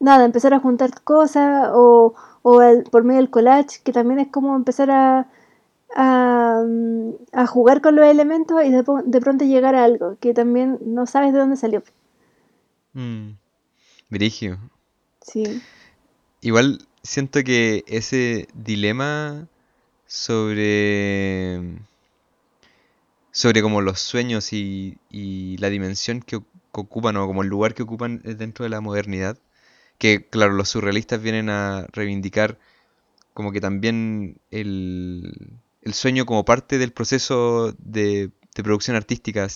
nada, 0.00 0.26
empezar 0.26 0.52
a 0.52 0.60
juntar 0.60 0.90
cosas, 1.04 1.70
o, 1.72 2.14
o 2.42 2.60
por 2.90 3.02
medio 3.02 3.20
del 3.20 3.30
collage, 3.30 3.80
que 3.82 3.92
también 3.92 4.20
es 4.20 4.28
como 4.28 4.54
empezar 4.54 4.90
a, 4.90 5.26
a, 5.96 7.46
jugar 7.46 7.80
con 7.80 7.96
los 7.96 8.04
elementos 8.04 8.62
y 8.62 8.70
de, 8.70 9.20
pronto 9.22 9.46
llegar 9.46 9.74
a 9.74 9.84
algo 9.84 10.18
que 10.20 10.34
también 10.34 10.78
no 10.84 11.06
sabes 11.06 11.32
de 11.32 11.38
dónde 11.38 11.56
salió. 11.56 11.82
Mm. 12.92 13.30
Sí. 15.22 15.62
Igual 16.42 16.86
siento 17.02 17.42
que 17.42 17.84
ese 17.86 18.48
dilema 18.52 19.48
sobre 20.06 21.62
sobre 23.32 23.62
como 23.62 23.80
los 23.80 23.98
sueños 23.98 24.52
y, 24.52 24.98
la 25.58 25.70
dimensión 25.70 26.20
que, 26.20 26.42
ocupan 26.80 27.16
o 27.16 27.26
como 27.26 27.42
el 27.42 27.48
lugar 27.48 27.74
que 27.74 27.82
ocupan 27.82 28.20
dentro 28.24 28.64
de 28.64 28.70
la 28.70 28.80
modernidad 28.80 29.38
que 29.98 30.26
claro 30.28 30.52
los 30.52 30.68
surrealistas 30.68 31.20
vienen 31.20 31.50
a 31.50 31.86
reivindicar 31.92 32.58
como 33.34 33.52
que 33.52 33.60
también 33.60 34.40
el, 34.50 35.58
el 35.82 35.94
sueño 35.94 36.26
como 36.26 36.44
parte 36.44 36.78
del 36.78 36.92
proceso 36.92 37.74
de, 37.78 38.30
producción 38.54 38.96
artística. 38.96 39.46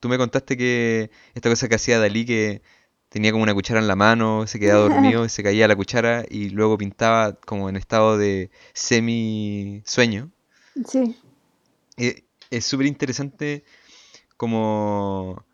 Tú 0.00 0.08
me 0.08 0.18
contaste 0.18 0.56
que 0.56 1.10
esta 1.34 1.48
cosa 1.48 1.68
que 1.68 1.76
hacía 1.76 2.00
Dalí, 2.00 2.24
que 2.24 2.62
tenía 3.08 3.30
como 3.30 3.44
una 3.44 3.54
cuchara 3.54 3.78
en 3.78 3.86
la 3.86 3.94
mano, 3.94 4.46
se 4.48 4.58
quedaba 4.58 4.88
dormido, 4.88 5.28
se 5.28 5.44
caía 5.44 5.68
la 5.68 5.76
cuchara 5.76 6.24
y 6.28 6.50
luego 6.50 6.76
pintaba 6.76 7.34
como 7.34 7.68
en 7.68 7.76
estado 7.76 8.18
de 8.18 8.50
semi 8.72 9.82
sueño. 9.84 10.30
Sí. 10.84 11.16
Eh, 11.96 12.24
es 12.50 12.64
súper 12.64 12.86
interesante 12.86 13.62
como, 14.36 15.44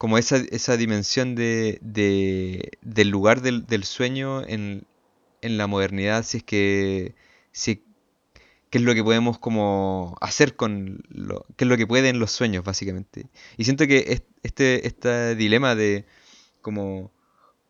como 0.00 0.16
esa, 0.16 0.38
esa 0.50 0.78
dimensión 0.78 1.34
de, 1.34 1.78
del 2.80 3.08
lugar 3.10 3.42
del, 3.42 3.84
sueño 3.84 4.42
en, 4.48 4.86
en, 5.42 5.58
la 5.58 5.66
modernidad, 5.66 6.24
si 6.24 6.38
es 6.38 6.42
que 6.42 7.14
si, 7.52 7.84
qué 8.70 8.78
es 8.78 8.84
lo 8.84 8.94
que 8.94 9.04
podemos 9.04 9.38
como 9.38 10.16
hacer 10.22 10.56
con 10.56 11.02
lo, 11.10 11.44
qué 11.56 11.64
es 11.64 11.68
lo 11.68 11.76
que 11.76 11.86
pueden 11.86 12.18
los 12.18 12.32
sueños 12.32 12.64
básicamente. 12.64 13.26
Y 13.58 13.64
siento 13.64 13.86
que 13.86 14.24
este 14.42 14.86
este 14.86 15.34
dilema 15.36 15.74
de 15.74 16.06
como 16.62 17.12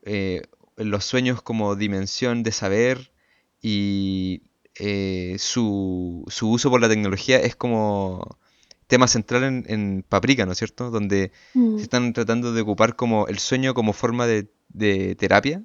eh, 0.05 0.43
los 0.77 1.05
sueños 1.05 1.43
como 1.43 1.75
dimensión 1.75 2.45
de 2.45 2.53
saber 2.53 3.11
y 3.61 4.43
eh, 4.77 5.35
su, 5.41 6.25
su, 6.29 6.49
uso 6.49 6.71
por 6.71 6.81
la 6.81 6.89
tecnología 6.89 7.41
es 7.41 7.57
como 7.57 8.39
tema 8.91 9.09
central 9.09 9.45
en, 9.45 9.65
en 9.69 10.05
Paprika, 10.07 10.45
¿no 10.45 10.53
es 10.53 10.59
cierto? 10.59 10.91
Donde 10.91 11.33
mm. 11.55 11.79
se 11.79 11.83
están 11.85 12.13
tratando 12.13 12.53
de 12.53 12.61
ocupar 12.61 12.97
como 12.97 13.27
el 13.29 13.39
sueño 13.39 13.73
como 13.73 13.95
forma 13.95 14.27
de, 14.27 14.49
de 14.69 15.15
terapia, 15.15 15.63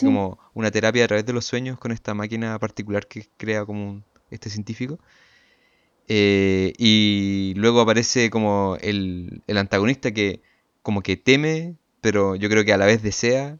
como 0.00 0.38
una 0.54 0.70
terapia 0.70 1.04
a 1.04 1.08
través 1.08 1.26
de 1.26 1.32
los 1.32 1.44
sueños 1.44 1.78
con 1.78 1.90
esta 1.90 2.14
máquina 2.14 2.58
particular 2.58 3.06
que 3.06 3.28
crea 3.36 3.64
como 3.64 3.88
un, 3.90 4.04
este 4.30 4.50
científico. 4.50 4.98
Eh, 6.08 6.72
y 6.78 7.54
luego 7.56 7.80
aparece 7.80 8.30
como 8.30 8.76
el, 8.80 9.42
antagonista 9.48 10.12
que 10.12 10.40
como 10.82 11.02
que 11.02 11.16
teme, 11.16 11.74
pero 12.00 12.36
yo 12.36 12.48
creo 12.48 12.64
que 12.64 12.72
a 12.72 12.76
la 12.76 12.86
vez 12.86 13.02
desea 13.02 13.58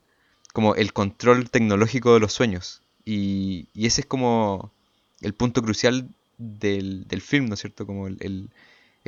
como 0.53 0.75
el 0.77 0.93
control 0.93 1.51
tecnológico 1.51 2.15
de 2.15 2.21
los 2.21 2.33
sueños. 2.33 2.83
Y, 3.05 3.69
ese 3.75 4.03
es 4.03 4.07
como 4.07 4.73
el 5.21 5.35
punto 5.35 5.63
crucial 5.63 6.09
del, 6.39 7.07
film, 7.21 7.47
¿no 7.47 7.55
es 7.55 7.61
cierto? 7.61 7.87
Como 7.87 8.07
el, 8.07 8.51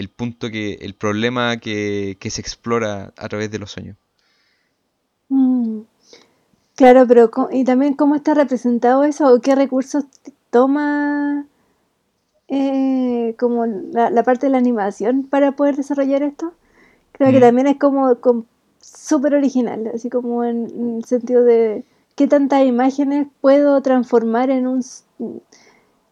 punto 0.09 0.51
que, 0.51 0.75
el 0.75 0.95
problema 0.95 1.57
que, 1.57 2.17
se 2.21 2.41
explora 2.41 3.13
a 3.17 3.29
través 3.29 3.51
de 3.51 3.59
los 3.59 3.73
sueños. 3.73 3.97
Mm. 5.29 5.81
Claro, 6.77 7.07
pero 7.09 7.31
y 7.51 7.65
también 7.65 7.95
cómo 7.95 8.15
está 8.15 8.35
representado 8.35 9.03
eso, 9.03 9.35
o 9.35 9.41
qué 9.41 9.57
recursos 9.57 10.05
toma 10.51 11.45
eh, 12.47 13.35
como 13.39 13.67
la, 13.67 14.23
parte 14.23 14.47
de 14.47 14.53
la 14.53 14.59
animación 14.59 15.25
para 15.25 15.53
poder 15.53 15.75
desarrollar 15.75 16.23
esto. 16.23 16.53
Creo 17.13 17.33
que 17.33 17.41
también 17.41 17.67
es 17.67 17.79
como, 17.79 18.17
súper 18.81 19.35
original, 19.35 19.91
así 19.93 20.09
como 20.09 20.45
en, 20.45 20.97
el 20.99 21.05
sentido 21.05 21.43
de 21.43 21.85
qué 22.15 22.29
tantas 22.29 22.65
imágenes 22.65 23.27
puedo 23.41 23.83
transformar 23.83 24.51
en 24.51 24.69
un 24.69 24.85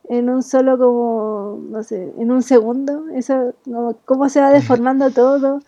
en 0.08 0.30
un 0.30 0.42
solo 0.42 0.78
como, 0.78 1.60
no 1.70 1.82
sé, 1.82 2.12
en 2.18 2.30
un 2.30 2.42
segundo, 2.42 3.08
eso, 3.14 3.54
cómo 4.04 4.28
se 4.28 4.40
va 4.40 4.50
deformando 4.50 5.10
todo, 5.12 5.60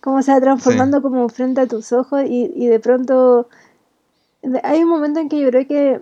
cómo 0.00 0.22
se 0.22 0.32
va 0.32 0.40
transformando 0.40 1.02
como 1.02 1.28
frente 1.28 1.60
a 1.60 1.66
tus 1.66 1.92
ojos 1.92 2.22
y, 2.26 2.52
y 2.54 2.66
de 2.68 2.80
pronto 2.80 3.48
hay 4.62 4.82
un 4.82 4.88
momento 4.88 5.20
en 5.20 5.28
que 5.28 5.40
yo 5.40 5.48
creo 5.50 5.66
que 5.66 6.00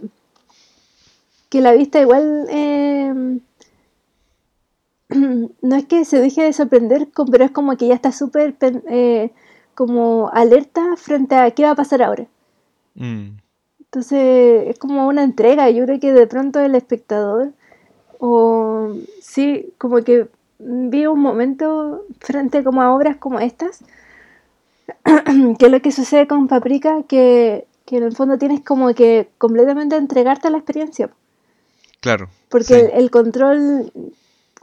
que 1.49 1.61
la 1.61 1.73
vista 1.73 2.01
igual 2.01 2.47
eh, 2.51 3.41
no 5.63 5.77
es 5.77 5.85
que 5.87 6.05
se 6.05 6.21
deje 6.21 6.43
de 6.43 6.53
sorprender, 6.53 7.09
pero 7.31 7.45
es 7.45 7.51
como 7.51 7.77
que 7.77 7.89
ya 7.89 7.95
está 7.95 8.13
súper 8.13 8.55
eh, 8.61 9.33
como 9.75 10.31
alerta 10.33 10.97
frente 10.97 11.35
a 11.35 11.51
qué 11.51 11.65
va 11.65 11.71
a 11.71 11.77
pasar 11.77 12.03
ahora. 12.03 12.27
Mm. 12.95 13.39
Entonces 13.81 14.69
es 14.69 14.79
como 14.79 15.09
una 15.09 15.23
entrega, 15.23 15.71
yo 15.71 15.85
creo 15.87 16.01
que 16.01 16.13
de 16.13 16.27
pronto 16.27 16.61
el 16.61 16.75
espectador, 16.75 17.53
o 18.19 18.95
sí, 19.21 19.73
como 19.79 20.03
que 20.03 20.29
vi 20.59 21.07
un 21.07 21.21
momento 21.21 22.05
frente 22.21 22.65
como 22.65 22.83
a 22.83 22.95
obras 22.95 23.17
como 23.17 23.39
estas, 23.39 23.85
que 25.59 25.67
es 25.67 25.73
lo 25.73 25.81
que 25.81 25.93
sucede 25.93 26.27
con 26.27 26.49
Paprika, 26.49 27.03
que, 27.05 27.67
que 27.87 27.97
en 27.99 28.03
el 28.03 28.15
fondo 28.15 28.39
tienes 28.39 28.63
como 28.63 28.93
que 28.95 29.29
completamente 29.39 29.97
entregarte 29.97 30.49
a 30.49 30.51
la 30.51 30.59
experiencia. 30.59 31.11
Claro. 32.01 32.29
Porque 32.49 32.93
el, 32.95 33.11
control, 33.11 33.93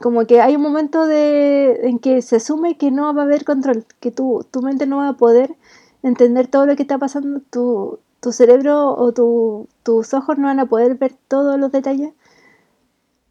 como 0.00 0.26
que 0.26 0.40
hay 0.40 0.56
un 0.56 0.62
momento 0.62 1.06
de, 1.06 1.80
en 1.84 1.98
que 1.98 2.22
se 2.22 2.36
asume 2.36 2.76
que 2.76 2.90
no 2.90 3.14
va 3.14 3.22
a 3.22 3.24
haber 3.24 3.44
control, 3.44 3.84
que 4.00 4.10
tu, 4.10 4.46
tu 4.50 4.62
mente 4.62 4.86
no 4.86 4.98
va 4.98 5.08
a 5.08 5.16
poder 5.16 5.54
entender 6.02 6.46
todo 6.46 6.66
lo 6.66 6.76
que 6.76 6.82
está 6.82 6.98
pasando, 6.98 7.40
tu, 7.50 7.98
tu 8.20 8.32
cerebro 8.32 8.94
o 8.94 9.12
tu, 9.12 9.68
tus 9.82 10.14
ojos 10.14 10.38
no 10.38 10.46
van 10.46 10.60
a 10.60 10.66
poder 10.66 10.94
ver 10.96 11.14
todos 11.28 11.58
los 11.58 11.72
detalles. 11.72 12.12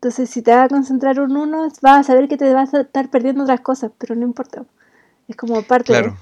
Entonces, 0.06 0.30
si 0.30 0.44
te 0.44 0.52
vas 0.52 0.66
a 0.66 0.70
concentrar 0.70 1.18
en 1.18 1.36
uno, 1.36 1.68
vas 1.82 2.00
a 2.02 2.04
saber 2.04 2.28
que 2.28 2.38
te 2.38 2.54
vas 2.54 2.76
a 2.76 2.82
estar 2.82 3.10
perdiendo 3.10 3.42
otras 3.42 3.62
cosas, 3.62 3.92
pero 3.98 4.14
no 4.14 4.22
importa. 4.22 4.64
Es 5.28 5.36
como 5.36 5.64
parte 5.64 5.86
claro. 5.86 6.16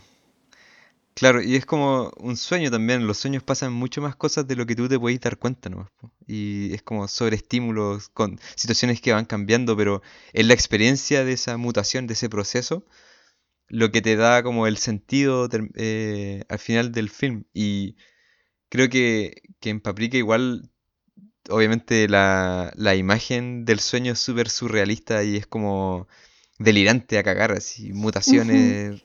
Claro, 1.14 1.42
y 1.42 1.58
es 1.58 1.66
como 1.66 2.10
un 2.16 2.38
sueño 2.38 2.72
también. 2.72 3.06
Los 3.06 3.18
sueños 3.18 3.44
pasan 3.44 3.74
mucho 3.74 4.02
más 4.02 4.16
cosas 4.16 4.48
de 4.48 4.56
lo 4.56 4.66
que 4.66 4.78
tú 4.78 4.88
te 4.88 4.98
puedes 4.98 5.20
dar 5.20 5.38
cuenta 5.38 5.70
nomás. 5.70 5.90
Y 6.26 6.74
es 6.74 6.82
como 6.82 7.10
sobre 7.10 7.36
estímulos, 7.36 8.08
con 8.08 8.40
situaciones 8.56 9.02
que 9.02 9.12
van 9.12 9.26
cambiando, 9.26 9.76
pero 9.76 10.02
es 10.32 10.46
la 10.46 10.54
experiencia 10.54 11.26
de 11.26 11.34
esa 11.34 11.58
mutación, 11.58 12.08
de 12.08 12.14
ese 12.14 12.30
proceso, 12.30 12.86
lo 13.68 13.92
que 13.92 14.02
te 14.02 14.16
da 14.16 14.44
como 14.44 14.66
el 14.66 14.78
sentido 14.78 15.50
eh, 15.76 16.46
al 16.48 16.60
final 16.60 16.94
del 16.94 17.10
film. 17.10 17.44
Y 17.54 17.98
creo 18.70 18.90
que, 18.90 19.42
que 19.60 19.72
en 19.72 19.82
Paprika 19.82 20.16
igual, 20.18 20.72
obviamente 21.50 22.08
la, 22.08 22.72
la 22.76 22.96
imagen 22.96 23.66
del 23.66 23.80
sueño 23.80 24.14
es 24.14 24.20
súper 24.20 24.50
surrealista 24.50 25.24
y 25.24 25.38
es 25.38 25.48
como 25.48 26.08
delirante 26.60 27.18
a 27.18 27.24
cagar, 27.24 27.52
así, 27.52 27.94
mutaciones 27.94 29.04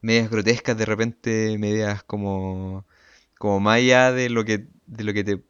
medias 0.00 0.30
grotescas, 0.30 0.76
de 0.76 0.86
repente 0.86 1.56
medias 1.58 2.02
como, 2.04 2.86
como 3.38 3.60
más 3.60 3.76
allá 3.78 4.12
de 4.12 4.30
lo 4.30 4.44
que, 4.44 4.68
de 4.86 5.04
lo 5.04 5.12
que 5.12 5.24
te, 5.24 5.42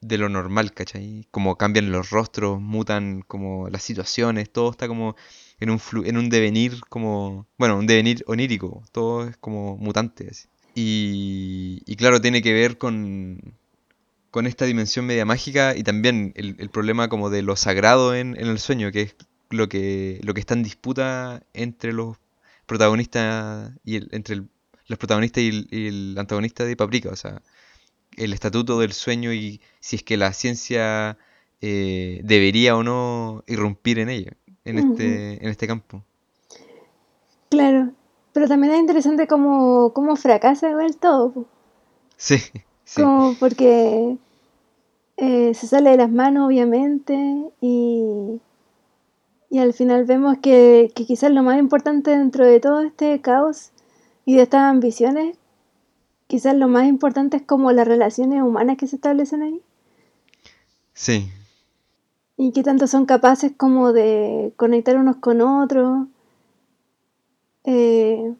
de 0.00 0.18
lo 0.18 0.28
normal, 0.28 0.72
¿cachai? 0.72 1.26
Como 1.30 1.56
cambian 1.56 1.90
los 1.92 2.10
rostros, 2.10 2.60
mutan 2.60 3.22
como 3.22 3.68
las 3.68 3.82
situaciones, 3.82 4.50
todo 4.50 4.70
está 4.70 4.88
como 4.88 5.16
en 5.60 5.70
un, 5.70 5.80
en 6.04 6.16
un 6.18 6.28
devenir 6.28 6.80
como, 6.88 7.46
bueno, 7.58 7.78
un 7.78 7.86
devenir 7.86 8.24
onírico, 8.26 8.84
todo 8.92 9.28
es 9.28 9.36
como 9.38 9.76
mutante. 9.76 10.30
Y, 10.74 11.82
y 11.86 11.96
claro, 11.96 12.20
tiene 12.20 12.42
que 12.42 12.52
ver 12.52 12.76
con, 12.78 13.54
con 14.36 14.46
esta 14.46 14.66
dimensión 14.66 15.06
media 15.06 15.24
mágica 15.24 15.74
y 15.74 15.82
también 15.82 16.34
el, 16.36 16.56
el 16.58 16.68
problema 16.68 17.08
como 17.08 17.30
de 17.30 17.40
lo 17.40 17.56
sagrado 17.56 18.14
en, 18.14 18.38
en, 18.38 18.48
el 18.48 18.58
sueño, 18.58 18.92
que 18.92 19.00
es 19.00 19.16
lo 19.48 19.66
que, 19.66 20.20
lo 20.22 20.34
que 20.34 20.40
está 20.40 20.52
en 20.52 20.62
disputa 20.62 21.42
entre 21.54 21.94
los 21.94 22.18
protagonista 22.66 23.72
y 23.82 23.96
el, 23.96 24.10
entre 24.12 24.34
el, 24.34 24.48
los 24.88 24.98
protagonistas 24.98 25.42
y 25.42 25.86
el, 25.86 26.16
antagonista 26.18 26.66
de 26.66 26.76
Paprika, 26.76 27.08
o 27.08 27.16
sea, 27.16 27.40
el 28.18 28.34
estatuto 28.34 28.78
del 28.78 28.92
sueño 28.92 29.32
y 29.32 29.62
si 29.80 29.96
es 29.96 30.02
que 30.02 30.18
la 30.18 30.34
ciencia 30.34 31.16
eh, 31.62 32.20
debería 32.22 32.76
o 32.76 32.82
no 32.82 33.42
irrumpir 33.46 33.98
en 34.00 34.10
ella, 34.10 34.32
en, 34.66 34.78
este, 34.78 35.42
en 35.42 35.48
este 35.48 35.66
campo. 35.66 36.04
Claro, 37.48 37.90
pero 38.34 38.48
también 38.48 38.74
es 38.74 38.80
interesante 38.80 39.26
cómo, 39.26 39.94
cómo 39.94 40.14
fracasa 40.14 40.68
igual 40.68 40.94
todo. 40.98 41.46
Sí, 42.18 42.36
sí. 42.84 43.00
Como 43.00 43.34
porque 43.40 44.18
eh, 45.16 45.54
se 45.54 45.66
sale 45.66 45.90
de 45.90 45.96
las 45.96 46.10
manos, 46.10 46.46
obviamente, 46.46 47.14
y, 47.60 48.40
y 49.48 49.58
al 49.58 49.72
final 49.72 50.04
vemos 50.04 50.38
que, 50.38 50.92
quizás 50.94 51.30
lo 51.30 51.42
más 51.42 51.58
importante 51.58 52.10
dentro 52.10 52.44
de 52.44 52.60
todo 52.60 52.80
este 52.80 53.20
caos 53.20 53.72
y 54.24 54.36
de 54.36 54.42
estas 54.42 54.62
ambiciones, 54.62 55.38
quizás 56.26 56.54
lo 56.54 56.68
más 56.68 56.86
importante 56.86 57.38
es 57.38 57.42
como 57.42 57.72
las 57.72 57.88
relaciones 57.88 58.42
humanas 58.42 58.76
que 58.76 58.86
se 58.86 58.96
establecen 58.96 59.42
ahí. 59.42 59.62
Sí. 60.92 61.30
Y 62.36 62.52
qué 62.52 62.62
tanto 62.62 62.86
son 62.86 63.06
capaces 63.06 63.52
como 63.56 63.92
de 63.92 64.52
conectar 64.56 64.96
unos 64.96 65.16
con 65.16 65.40
otros. 65.40 66.08
Eh, 67.64 68.34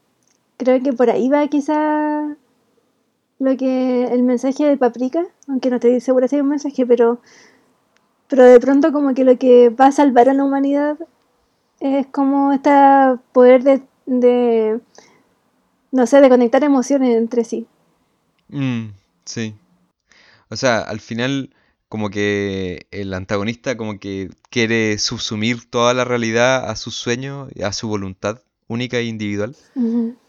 creo 0.59 0.83
que 0.83 0.93
por 0.93 1.11
ahí 1.11 1.29
va 1.29 1.47
quizás 1.49 2.37
lo 3.39 3.57
que 3.57 4.05
el 4.05 4.23
mensaje 4.23 4.65
de 4.65 4.77
Paprika, 4.77 5.25
aunque 5.49 5.71
no 5.71 5.77
estoy 5.77 6.01
segura 6.01 6.29
si 6.29 6.37
hay 6.37 6.43
un 6.43 6.49
mensaje, 6.49 6.87
pero 6.87 7.21
pero 8.29 8.45
de 8.45 8.59
pronto 8.61 8.93
como 8.93 9.15
que 9.15 9.25
lo 9.25 9.39
que 9.39 9.71
va 9.71 9.87
a 9.87 9.93
salvar 9.93 10.29
a 10.29 10.35
la 10.35 10.45
humanidad 10.45 10.99
es 11.81 12.07
como 12.09 12.53
este 12.53 12.71
poder 13.33 13.63
de, 14.07 14.81
no 15.93 16.07
sé, 16.07 16.21
de 16.21 16.29
conectar 16.29 16.65
emociones 16.65 17.17
entre 17.17 17.45
sí. 17.45 17.67
Mm, 18.49 18.89
sí. 19.25 19.55
O 20.49 20.57
sea, 20.57 20.79
al 20.81 21.01
final 21.01 21.55
como 21.89 22.11
que 22.11 22.87
el 22.91 23.15
antagonista 23.15 23.77
como 23.77 24.01
que 24.01 24.31
quiere 24.51 24.99
subsumir 24.99 25.71
toda 25.71 25.95
la 25.95 26.05
realidad 26.05 26.69
a 26.69 26.75
sus 26.77 26.97
sueños, 26.97 27.51
a 27.63 27.73
su 27.73 27.89
voluntad 27.89 28.41
única 28.69 28.99
e 28.99 29.05
individual, 29.05 29.57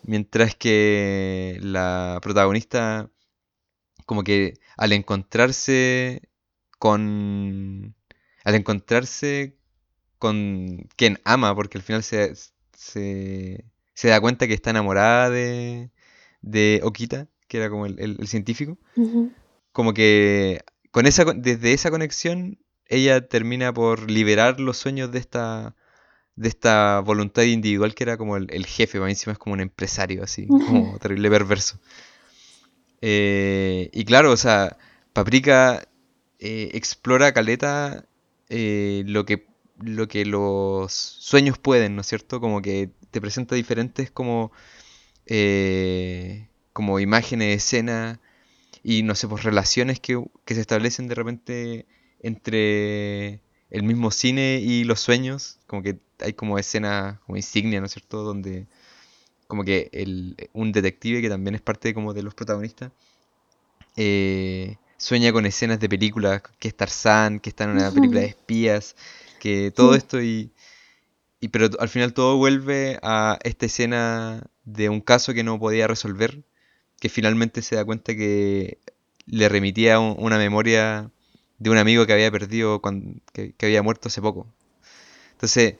mientras 0.03 0.55
que 0.55 1.57
la 1.61 2.19
protagonista 2.21 3.09
como 4.05 4.23
que 4.23 4.55
al 4.77 4.93
encontrarse 4.93 6.21
con... 6.79 7.95
al 8.43 8.55
encontrarse 8.55 9.57
con 10.17 10.87
quien 10.95 11.19
ama, 11.25 11.53
porque 11.55 11.77
al 11.77 11.83
final 11.83 12.03
se, 12.03 12.33
se, 12.73 13.65
se 13.93 14.07
da 14.07 14.21
cuenta 14.21 14.47
que 14.47 14.53
está 14.53 14.71
enamorada 14.71 15.29
de, 15.29 15.91
de 16.41 16.79
Okita, 16.83 17.27
que 17.47 17.57
era 17.57 17.69
como 17.69 17.85
el, 17.85 18.27
científico, 18.27 18.77
como 19.71 19.93
que 19.93 20.61
con 20.91 21.05
esa, 21.05 21.25
desde 21.25 21.73
esa 21.73 21.91
conexión 21.91 22.59
ella 22.87 23.27
termina 23.27 23.73
por 23.73 24.09
liberar 24.09 24.59
los 24.59 24.77
sueños 24.77 25.11
de 25.11 25.19
esta 25.19 25.75
de 26.37 26.47
esta 26.47 27.01
voluntad 27.01 27.43
individual 27.43 27.93
que 27.93 28.03
era 28.05 28.15
como 28.17 28.37
el, 28.37 28.65
jefe, 28.65 28.99
para 28.99 29.09
encima 29.09 29.33
es 29.33 29.39
como 29.39 29.53
un 29.53 29.59
empresario 29.59 30.23
así, 30.23 30.47
como 30.47 30.97
terrible 30.99 31.29
perverso. 31.29 31.79
Eh, 33.01 33.89
y 33.91 34.05
claro, 34.05 34.31
o 34.31 34.37
sea, 34.37 34.77
Paprika 35.13 35.87
eh, 36.39 36.71
explora 36.73 37.33
Caleta 37.33 38.05
eh, 38.49 39.03
lo, 39.07 39.25
que, 39.25 39.47
lo 39.79 40.07
que 40.07 40.25
los 40.25 40.93
sueños 40.93 41.57
pueden, 41.57 41.95
¿no 41.95 42.01
es 42.01 42.07
cierto? 42.07 42.39
Como 42.39 42.61
que 42.61 42.91
te 43.11 43.19
presenta 43.19 43.55
diferentes 43.55 44.11
como, 44.11 44.51
eh, 45.25 46.47
como 46.73 46.99
imágenes, 46.99 47.63
escenas 47.63 48.19
y 48.83 49.03
no 49.03 49.15
sé, 49.15 49.27
pues 49.27 49.43
relaciones 49.43 49.99
que, 49.99 50.23
se 50.45 50.61
establecen 50.61 51.07
de 51.07 51.15
repente 51.15 51.85
entre 52.19 53.41
el 53.69 53.83
mismo 53.83 54.11
cine 54.11 54.59
y 54.61 54.83
los 54.83 54.99
sueños, 54.99 55.57
como 55.67 55.83
que 55.83 55.99
hay 56.19 56.33
como 56.33 56.57
escenas 56.57 57.19
como 57.21 57.37
insignia, 57.37 57.79
¿no 57.79 57.85
es 57.85 57.93
cierto? 57.93 58.23
Donde 58.23 58.67
como 59.47 59.63
que 59.63 59.89
el, 59.93 60.35
un 60.53 60.71
detective 60.71 61.21
que 61.21 61.29
también 61.29 61.55
es 61.55 61.61
parte 61.61 61.93
como 61.93 62.13
de 62.13 62.23
los 62.23 62.33
protagonistas, 62.33 62.91
eh, 63.95 64.77
sueña 64.97 65.31
con 65.31 65.45
escenas 65.45 65.79
de 65.79 65.89
películas, 65.89 66.41
que 66.59 66.67
es 66.67 66.75
Tarzán, 66.75 67.39
que 67.39 67.49
está 67.49 67.63
en 67.63 67.71
una 67.71 67.91
película 67.91 68.21
de 68.21 68.27
espías, 68.27 68.95
que 69.39 69.71
todo 69.71 69.95
esto 69.95 70.21
y, 70.21 70.51
y... 71.39 71.47
Pero 71.49 71.69
al 71.79 71.89
final 71.89 72.13
todo 72.13 72.37
vuelve 72.37 72.99
a 73.01 73.39
esta 73.43 73.65
escena 73.67 74.43
de 74.65 74.89
un 74.89 75.01
caso 75.01 75.33
que 75.33 75.43
no 75.43 75.59
podía 75.59 75.87
resolver, 75.87 76.43
que 76.99 77.09
finalmente 77.09 77.61
se 77.61 77.75
da 77.75 77.85
cuenta 77.85 78.15
que 78.15 78.79
le 79.25 79.49
remitía 79.49 79.99
una 79.99 80.37
memoria 80.37 81.11
de 81.59 81.69
un 81.69 81.77
amigo 81.77 82.05
que 82.05 82.13
había 82.13 82.31
perdido, 82.31 82.81
cuando, 82.81 83.19
que, 83.33 83.53
había 83.61 83.83
muerto 83.83 84.07
hace 84.07 84.21
poco. 84.21 84.47
Entonces, 85.31 85.75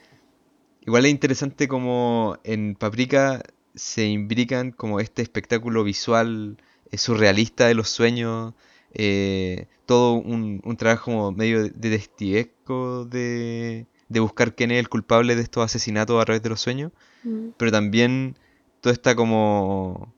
igual 0.86 1.06
es 1.06 1.12
interesante 1.12 1.68
como 1.68 2.38
en 2.44 2.76
Paprika 2.76 3.42
se 3.76 4.08
imbrican 4.08 4.72
como 4.72 5.00
este 5.00 5.22
espectáculo 5.22 5.84
visual 5.84 6.58
eh, 6.92 6.98
surrealista 6.98 7.68
de 7.68 7.76
los 7.76 7.90
sueños, 7.90 8.54
eh, 8.94 9.68
todo 9.86 10.14
un, 10.14 10.62
trabajo 10.78 11.06
como 11.06 11.32
medio 11.32 11.64
detectivesco 11.64 13.06
de, 13.06 13.86
de 14.10 14.20
buscar 14.20 14.56
quién 14.56 14.72
es 14.72 14.80
el 14.80 14.90
culpable 14.90 15.36
de 15.36 15.42
estos 15.42 15.64
asesinatos 15.64 16.22
a 16.22 16.26
través 16.26 16.42
de 16.42 16.50
los 16.50 16.62
sueños, 16.62 16.92
mm. 17.24 17.50
pero 17.58 17.72
también 17.72 18.38
todo 18.82 18.94
está 18.94 19.16
como 19.16 20.14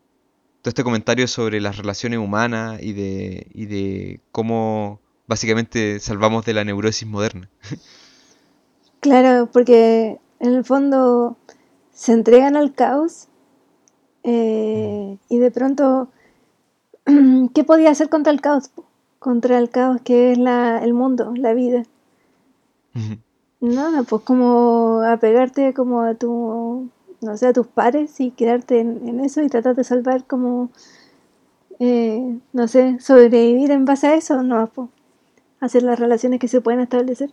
todo 0.62 0.70
este 0.70 0.84
comentario 0.84 1.28
sobre 1.28 1.62
las 1.62 1.78
relaciones 1.78 2.20
humanas 2.20 2.82
y 2.82 2.94
de, 2.94 3.48
y 3.54 3.66
de 3.66 4.22
cómo 4.32 5.00
básicamente 5.30 6.00
salvamos 6.00 6.44
de 6.44 6.54
la 6.54 6.66
neurosis 6.66 7.08
moderna. 7.08 7.48
Claro, 9.00 9.48
porque 9.54 10.20
en 10.40 10.56
el 10.56 10.66
fondo 10.66 11.38
se 11.94 12.14
entregan 12.14 12.58
al 12.58 12.74
caos 12.74 13.28
eh, 14.24 15.18
y 15.30 15.38
de 15.38 15.52
pronto, 15.52 16.10
¿qué 17.54 17.64
podía 17.64 17.92
hacer 17.92 18.10
contra 18.10 18.34
el 18.34 18.42
caos? 18.42 18.72
Contra 19.20 19.60
el 19.60 19.70
caos 19.70 20.02
que 20.04 20.32
es 20.32 20.38
la, 20.38 20.84
el 20.84 20.94
mundo, 20.94 21.32
la 21.36 21.54
vida. 21.54 21.84
Nada, 23.62 24.04
pues 24.04 24.24
como 24.24 25.04
apegarte 25.06 25.74
como 25.76 26.02
a 26.02 26.16
tu, 26.16 26.90
no 27.22 27.38
sé, 27.38 27.48
a 27.48 27.54
tus 27.54 27.68
pares 27.68 28.20
y 28.20 28.32
quedarte 28.32 28.80
en, 28.80 29.20
eso 29.20 29.44
y 29.44 29.50
tratar 29.50 29.76
de 29.76 29.84
salvar 29.84 30.26
como, 30.26 30.72
eh, 31.80 32.40
no 32.52 32.68
sé, 32.68 33.00
sobrevivir 33.00 33.72
en 33.72 33.86
base 33.86 34.08
a 34.08 34.16
eso, 34.16 34.42
no, 34.42 34.68
pues 34.68 34.90
hacer 35.60 35.84
las 35.84 36.00
relaciones 36.00 36.40
que 36.40 36.48
se 36.48 36.62
pueden 36.62 36.80
establecer. 36.80 37.32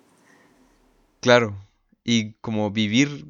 Claro, 1.20 1.56
y 2.04 2.34
como 2.34 2.70
vivir 2.70 3.26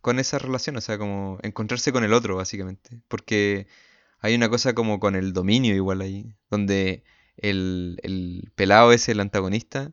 con 0.00 0.18
esa 0.18 0.38
relación, 0.38 0.76
o 0.76 0.80
sea, 0.80 0.98
como 0.98 1.38
encontrarse 1.42 1.92
con 1.92 2.04
el 2.04 2.12
otro, 2.12 2.36
básicamente. 2.36 3.00
Porque 3.08 3.66
hay 4.20 4.34
una 4.34 4.48
cosa 4.48 4.74
como 4.74 5.00
con 5.00 5.16
el 5.16 5.32
dominio 5.32 5.74
igual 5.74 6.00
ahí, 6.00 6.34
donde 6.50 7.04
el, 7.36 7.98
el 8.02 8.50
pelado 8.54 8.92
es 8.92 9.08
el 9.08 9.20
antagonista, 9.20 9.92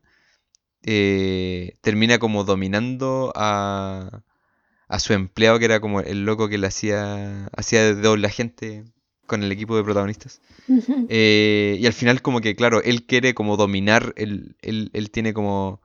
eh, 0.83 1.77
termina 1.81 2.19
como 2.19 2.43
dominando 2.43 3.33
a, 3.35 4.23
a 4.87 4.99
su 4.99 5.13
empleado, 5.13 5.59
que 5.59 5.65
era 5.65 5.79
como 5.79 6.01
el 6.01 6.25
loco 6.25 6.49
que 6.49 6.57
le 6.57 6.67
hacía, 6.67 7.47
hacía 7.55 7.83
de 7.83 7.95
doble 7.95 8.27
agente 8.27 8.85
con 9.33 9.41
el 9.41 9.51
equipo 9.51 9.75
de 9.75 9.83
protagonistas. 9.83 10.41
Eh, 11.09 11.77
y 11.79 11.87
al 11.87 11.93
final 11.93 12.21
como 12.21 12.39
que, 12.39 12.55
claro, 12.55 12.83
él 12.83 13.07
quiere 13.07 13.33
como 13.33 13.57
dominar, 13.57 14.13
él, 14.15 14.55
él, 14.61 14.91
él 14.93 15.09
tiene 15.09 15.33
como 15.33 15.81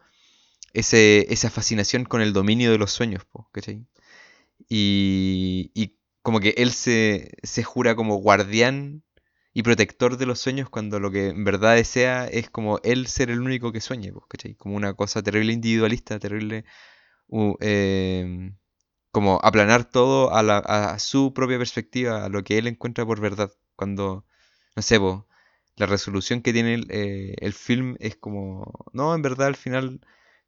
ese, 0.74 1.32
esa 1.32 1.48
fascinación 1.48 2.04
con 2.04 2.20
el 2.20 2.34
dominio 2.34 2.70
de 2.70 2.76
los 2.76 2.92
sueños, 2.92 3.26
¿cachai? 3.52 3.86
Y, 4.68 5.94
como 6.20 6.40
que 6.40 6.50
él 6.58 6.72
se, 6.72 7.30
jura 7.64 7.96
como 7.96 8.16
guardián 8.16 9.02
y 9.54 9.62
protector 9.62 10.18
de 10.18 10.26
los 10.26 10.38
sueños 10.40 10.68
cuando 10.68 11.00
lo 11.00 11.10
que 11.10 11.28
en 11.28 11.42
verdad 11.44 11.76
desea 11.76 12.26
es 12.26 12.50
como 12.50 12.80
él 12.84 13.06
ser 13.06 13.30
el 13.30 13.40
único 13.40 13.72
que 13.72 13.80
sueñe, 13.80 14.12
¿cachai? 14.28 14.56
Como 14.56 14.76
una 14.76 14.92
cosa 14.92 15.22
terrible 15.22 15.54
individualista, 15.54 16.18
terrible... 16.18 16.66
Em, 17.60 18.56
como 19.18 19.40
aplanar 19.42 19.84
todo 19.84 20.32
a, 20.32 20.44
la, 20.44 20.58
a, 20.58 20.96
su 21.00 21.34
propia 21.34 21.58
perspectiva, 21.58 22.24
a 22.24 22.28
lo 22.28 22.44
que 22.44 22.56
él 22.56 22.68
encuentra 22.68 23.04
por 23.04 23.20
verdad. 23.20 23.50
Cuando, 23.74 24.24
no 24.76 24.82
sé, 24.82 25.00
la 25.74 25.86
resolución 25.86 26.40
que 26.40 26.52
tiene 26.52 26.74
el, 26.74 26.86
eh, 26.88 27.34
el, 27.40 27.52
film 27.52 27.96
es 27.98 28.14
como, 28.14 28.86
no, 28.92 29.16
en 29.16 29.22
verdad 29.22 29.48
al 29.48 29.56
final, 29.56 30.00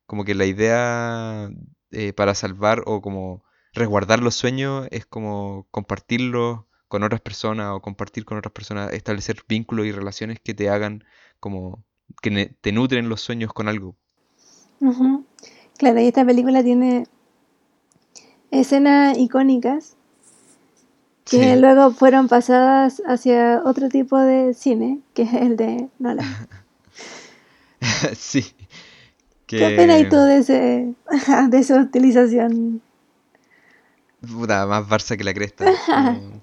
como 0.07 0.25
que 0.25 0.37
la 0.37 0.45
idea 0.45 1.51
eh, 1.91 2.13
para 2.13 2.37
salvar 2.37 2.85
o 2.87 3.03
como 3.03 3.43
resguardar 3.73 4.23
los 4.23 4.37
sueños 4.37 4.87
es 4.93 5.05
como 5.05 5.67
compartirlos 5.73 6.61
con 6.87 7.03
otras 7.03 7.21
personas 7.21 7.73
o 7.73 7.83
compartir 7.83 8.25
con 8.25 8.39
otras 8.39 8.53
personas, 8.53 8.93
establecer 8.93 9.43
vínculos 9.49 9.87
y 9.87 9.91
relaciones 9.91 10.39
que 10.39 10.55
te 10.55 10.69
hagan 10.69 11.03
como 11.41 11.85
que 12.23 12.57
te 12.61 12.71
nutren 12.71 13.09
los 13.09 13.21
sueños 13.21 13.53
con 13.53 13.67
algo. 13.67 13.97
Claro, 15.77 16.01
y 16.01 16.07
esta 16.07 16.25
película 16.25 16.63
tiene 16.63 17.09
escenas 18.51 19.17
icónicas 19.19 19.97
que 21.25 21.57
luego 21.57 21.93
fueron 21.93 22.29
pasadas 22.29 23.01
hacia 23.07 23.63
otro 23.65 23.89
tipo 23.89 24.19
de 24.19 24.53
cine, 24.55 25.01
que 25.15 25.23
es 25.23 25.35
el 25.35 25.57
de 25.57 25.89
Nolan. 25.99 26.27
sí. 28.17 28.45
¿Qué 29.47 29.65
opinas 29.65 30.09
tú 30.09 30.17
de, 30.17 30.39
ese, 30.39 30.95
de 31.51 31.59
esa 31.59 31.81
utilización 31.81 32.83
Puta, 34.21 34.67
más 34.67 34.87
Barça 34.87 35.17
que 35.17 35.25
la 35.25 35.33
cresta. 35.33 35.65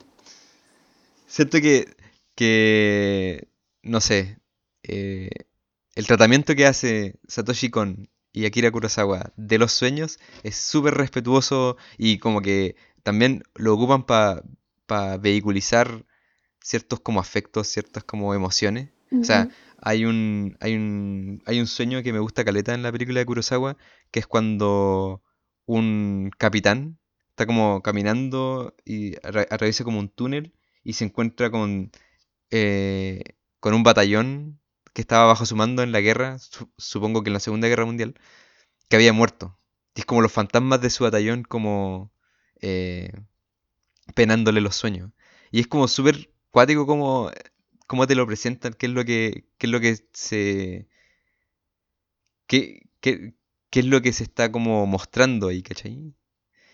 Siento 1.28 1.62
que, 1.62 1.96
que, 2.36 3.48
no 3.84 4.02
sé, 4.02 4.40
eh, 4.84 5.30
el 5.96 6.08
tratamiento 6.08 6.56
que 6.56 6.66
hace 6.66 7.20
Satoshi 7.28 7.70
Kon 7.70 8.10
y 8.32 8.46
Akira 8.46 8.72
Kurosawa 8.72 9.32
de 9.36 9.58
los 9.58 9.72
sueños 9.72 10.20
es 10.44 10.56
súper 10.58 10.96
respetuoso 10.96 11.78
y 11.98 12.20
como 12.20 12.42
que 12.42 12.76
también 13.04 13.44
lo 13.56 13.74
ocupan 13.74 14.06
para 14.06 15.18
vehiculizar 15.18 16.06
ciertos 16.62 17.00
como 17.00 17.20
afectos, 17.20 17.68
ciertas 17.68 18.04
como 18.04 18.34
emociones. 18.34 18.90
O 19.12 19.24
sea, 19.24 19.50
hay 19.82 20.04
un, 20.06 20.58
hay 20.60 20.76
un 20.76 21.42
hay 21.46 21.62
un 21.62 21.68
sueño 21.68 22.04
que 22.04 22.12
me 22.12 22.20
gusta 22.20 22.44
caleta 22.44 22.74
en 22.74 22.84
la 22.84 22.92
película 22.92 23.20
de 23.20 23.26
Kurosawa, 23.26 23.78
que 24.12 24.20
es 24.20 24.28
cuando 24.28 25.22
un 25.66 26.32
capitán 26.38 27.00
está 27.30 27.46
como 27.46 27.82
caminando 27.84 28.76
y 28.84 29.16
atraviesa 29.24 29.84
como 29.84 30.00
un 30.00 30.10
túnel 30.10 30.54
y 30.84 30.94
se 30.94 31.06
encuentra 31.06 31.52
con, 31.52 31.92
eh, 32.50 33.22
con 33.60 33.74
un 33.76 33.84
batallón 33.84 34.60
que 34.98 35.02
estaba 35.02 35.28
bajo 35.28 35.46
su 35.46 35.56
mando 35.56 35.84
en 35.84 35.92
la 35.92 36.02
guerra, 36.02 36.40
supongo 36.80 37.22
que 37.22 37.30
en 37.30 37.36
la 37.36 37.40
Segunda 37.40 37.68
Guerra 37.68 37.86
Mundial, 37.86 38.16
que 38.90 38.96
había 38.96 39.14
muerto. 39.14 39.60
Y 39.94 40.00
es 40.00 40.08
como 40.08 40.22
los 40.24 40.32
fantasmas 40.32 40.82
de 40.82 40.90
su 40.90 41.04
batallón 41.04 41.44
como 41.44 42.12
eh, 42.62 43.12
penándole 44.16 44.60
los 44.60 44.76
sueños. 44.76 45.12
Y 45.52 45.60
es 45.60 45.68
como 45.68 45.88
súper 45.88 46.32
cuático 46.50 46.88
como, 46.88 47.32
como 47.86 48.08
te 48.08 48.16
lo 48.16 48.26
presentan, 48.26 48.74
qué 48.74 48.88
es 48.88 48.92
lo 48.92 49.06
que, 49.06 49.46
qué 49.60 49.68
es 49.68 49.72
lo 49.72 49.80
que 49.80 49.98
se... 50.14 50.88
Qué, 52.48 52.90
qué, 53.00 53.36
qué 53.70 53.80
es 53.82 53.86
lo 53.86 54.02
que 54.02 54.14
se 54.14 54.24
está 54.24 54.52
como 54.52 54.88
mostrando 54.88 55.50
ahí, 55.50 55.62
¿cachai? 55.62 56.16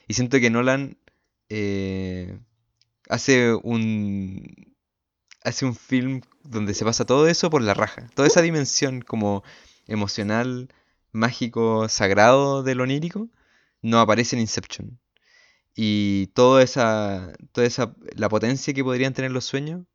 Y 0.08 0.14
siento 0.14 0.40
que 0.40 0.50
Nolan 0.50 0.98
eh, 1.50 2.40
hace 3.10 3.54
un. 3.54 4.73
Hace 5.44 5.66
un 5.66 5.76
film 5.76 6.22
donde 6.44 6.74
se 6.74 6.86
pasa 6.86 7.06
todo 7.06 7.28
eso 7.28 7.50
por 7.50 7.62
la 7.62 7.74
raja. 7.74 8.08
Toda 8.16 8.28
esa 8.28 8.42
dimensión 8.42 9.02
como 9.02 9.44
emocional, 9.88 10.70
mágico, 11.12 11.88
sagrado 11.90 12.64
del 12.64 12.82
onírico, 12.82 13.30
no 13.82 14.00
aparece 14.00 14.36
en 14.36 14.42
Inception. 14.42 15.00
Y 15.76 16.28
toda 16.28 16.64
esa. 16.64 17.34
toda 17.52 17.68
esa. 17.68 17.96
la 18.16 18.30
potencia 18.30 18.74
que 18.74 18.84
podrían 18.84 19.14
tener 19.14 19.32
los 19.32 19.46
sueños 19.46 19.86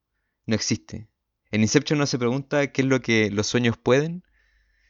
no 0.47 0.55
existe. 0.55 1.09
En 1.51 1.63
Inception 1.63 1.99
no 1.99 2.07
se 2.07 2.19
pregunta 2.19 2.67
qué 2.73 2.83
es 2.83 2.89
lo 2.89 3.01
que 3.01 3.31
los 3.31 3.47
sueños 3.47 3.77
pueden, 3.79 4.23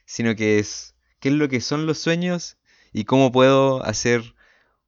sino 0.05 0.35
que 0.35 0.59
es 0.59 0.95
qué 1.19 1.29
es 1.29 1.35
lo 1.35 1.47
que 1.49 1.61
son 1.61 1.85
los 1.85 1.99
sueños 1.99 2.57
y 2.91 3.05
cómo 3.05 3.31
puedo 3.31 3.83
hacer 3.83 4.35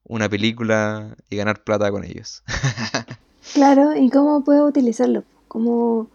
una 0.03 0.27
película 0.27 1.15
y 1.29 1.37
ganar 1.37 1.63
plata 1.63 1.91
con 1.91 2.03
ellos. 2.03 2.43
claro, 3.53 3.95
¿y 3.95 4.09
cómo 4.09 4.43
puedo 4.43 4.65
utilizarlo? 4.65 5.23
Como 5.51 6.07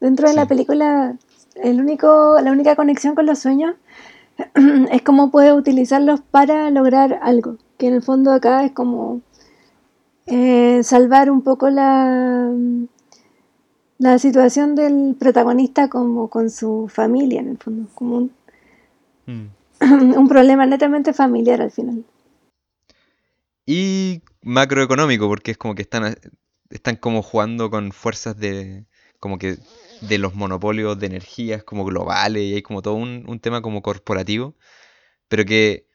dentro 0.00 0.28
de 0.28 0.34
la 0.34 0.46
película, 0.46 1.16
el 1.54 1.80
único, 1.80 2.40
la 2.42 2.50
única 2.50 2.74
conexión 2.74 3.14
con 3.14 3.24
los 3.24 3.38
sueños 3.38 3.76
es 4.90 5.02
cómo 5.02 5.30
puedo 5.30 5.54
utilizarlos 5.54 6.22
para 6.22 6.68
lograr 6.70 7.20
algo. 7.22 7.56
Que 7.78 7.86
en 7.86 7.94
el 7.94 8.02
fondo 8.02 8.32
acá 8.32 8.64
es 8.64 8.72
como 8.72 9.20
eh, 10.26 10.82
salvar 10.82 11.30
un 11.30 11.42
poco 11.42 11.70
la, 11.70 12.52
la 13.98 14.18
situación 14.18 14.74
del 14.74 15.14
protagonista 15.16 15.88
como 15.88 16.28
con 16.28 16.50
su 16.50 16.88
familia, 16.92 17.38
en 17.38 17.50
el 17.50 17.58
fondo, 17.58 17.88
como 17.94 18.16
un, 18.16 18.32
mm. 19.26 19.48
un 20.18 20.28
problema 20.28 20.66
netamente 20.66 21.12
familiar 21.12 21.62
al 21.62 21.70
final 21.70 22.04
y 23.72 24.22
macroeconómico, 24.42 25.28
porque 25.28 25.52
es 25.52 25.56
como 25.56 25.76
que 25.76 25.82
están, 25.82 26.16
están 26.70 26.96
como 26.96 27.22
jugando 27.22 27.70
con 27.70 27.92
fuerzas 27.92 28.36
de 28.38 28.86
como 29.18 29.38
que 29.38 29.58
de 30.00 30.18
los 30.18 30.34
monopolios 30.34 30.98
de 30.98 31.06
energías 31.06 31.62
como 31.64 31.84
globales 31.84 32.42
y 32.42 32.54
hay 32.54 32.62
como 32.62 32.82
todo 32.82 32.94
un, 32.94 33.40
tema 33.40 33.60
como 33.62 33.82
corporativo, 33.82 34.56
pero 35.28 35.44
que 35.44 35.86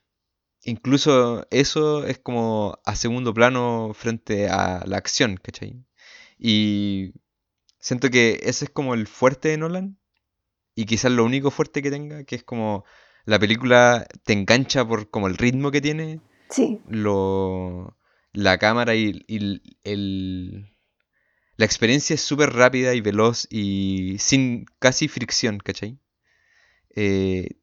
incluso 0.63 1.47
eso 1.51 2.05
es 2.05 2.19
como 2.19 2.79
a 2.85 2.95
segundo 2.95 3.33
plano 3.33 3.91
frente 3.95 4.49
a 4.49 4.83
la 4.85 4.97
acción, 4.97 5.37
¿cachai? 5.41 5.83
Y 6.37 7.13
siento 7.79 8.09
que 8.09 8.39
ese 8.43 8.65
es 8.65 8.71
como 8.71 8.93
el 8.93 9.07
fuerte 9.07 9.49
de 9.49 9.57
Nolan 9.57 9.97
y 10.75 10.85
quizás 10.85 11.11
lo 11.11 11.25
único 11.25 11.51
fuerte 11.51 11.81
que 11.81 11.91
tenga, 11.91 12.23
que 12.25 12.35
es 12.35 12.43
como 12.43 12.85
la 13.25 13.39
película 13.39 14.07
te 14.23 14.33
engancha 14.33 14.87
por 14.87 15.09
como 15.09 15.27
el 15.27 15.37
ritmo 15.37 15.71
que 15.71 15.81
tiene, 15.81 16.21
Sí. 16.49 16.81
Lo, 16.87 17.97
la 18.35 18.57
cámara 18.57 18.95
y, 18.95 19.23
el, 19.83 20.69
la 21.57 21.65
experiencia 21.65 22.13
es 22.13 22.21
súper 22.21 22.51
rápida 22.53 22.93
y 22.93 23.01
veloz 23.01 23.47
y 23.49 24.17
sin 24.19 24.65
casi 24.79 25.07
fricción, 25.07 25.59
¿cachai? 25.59 25.99
Eh, 26.95 27.57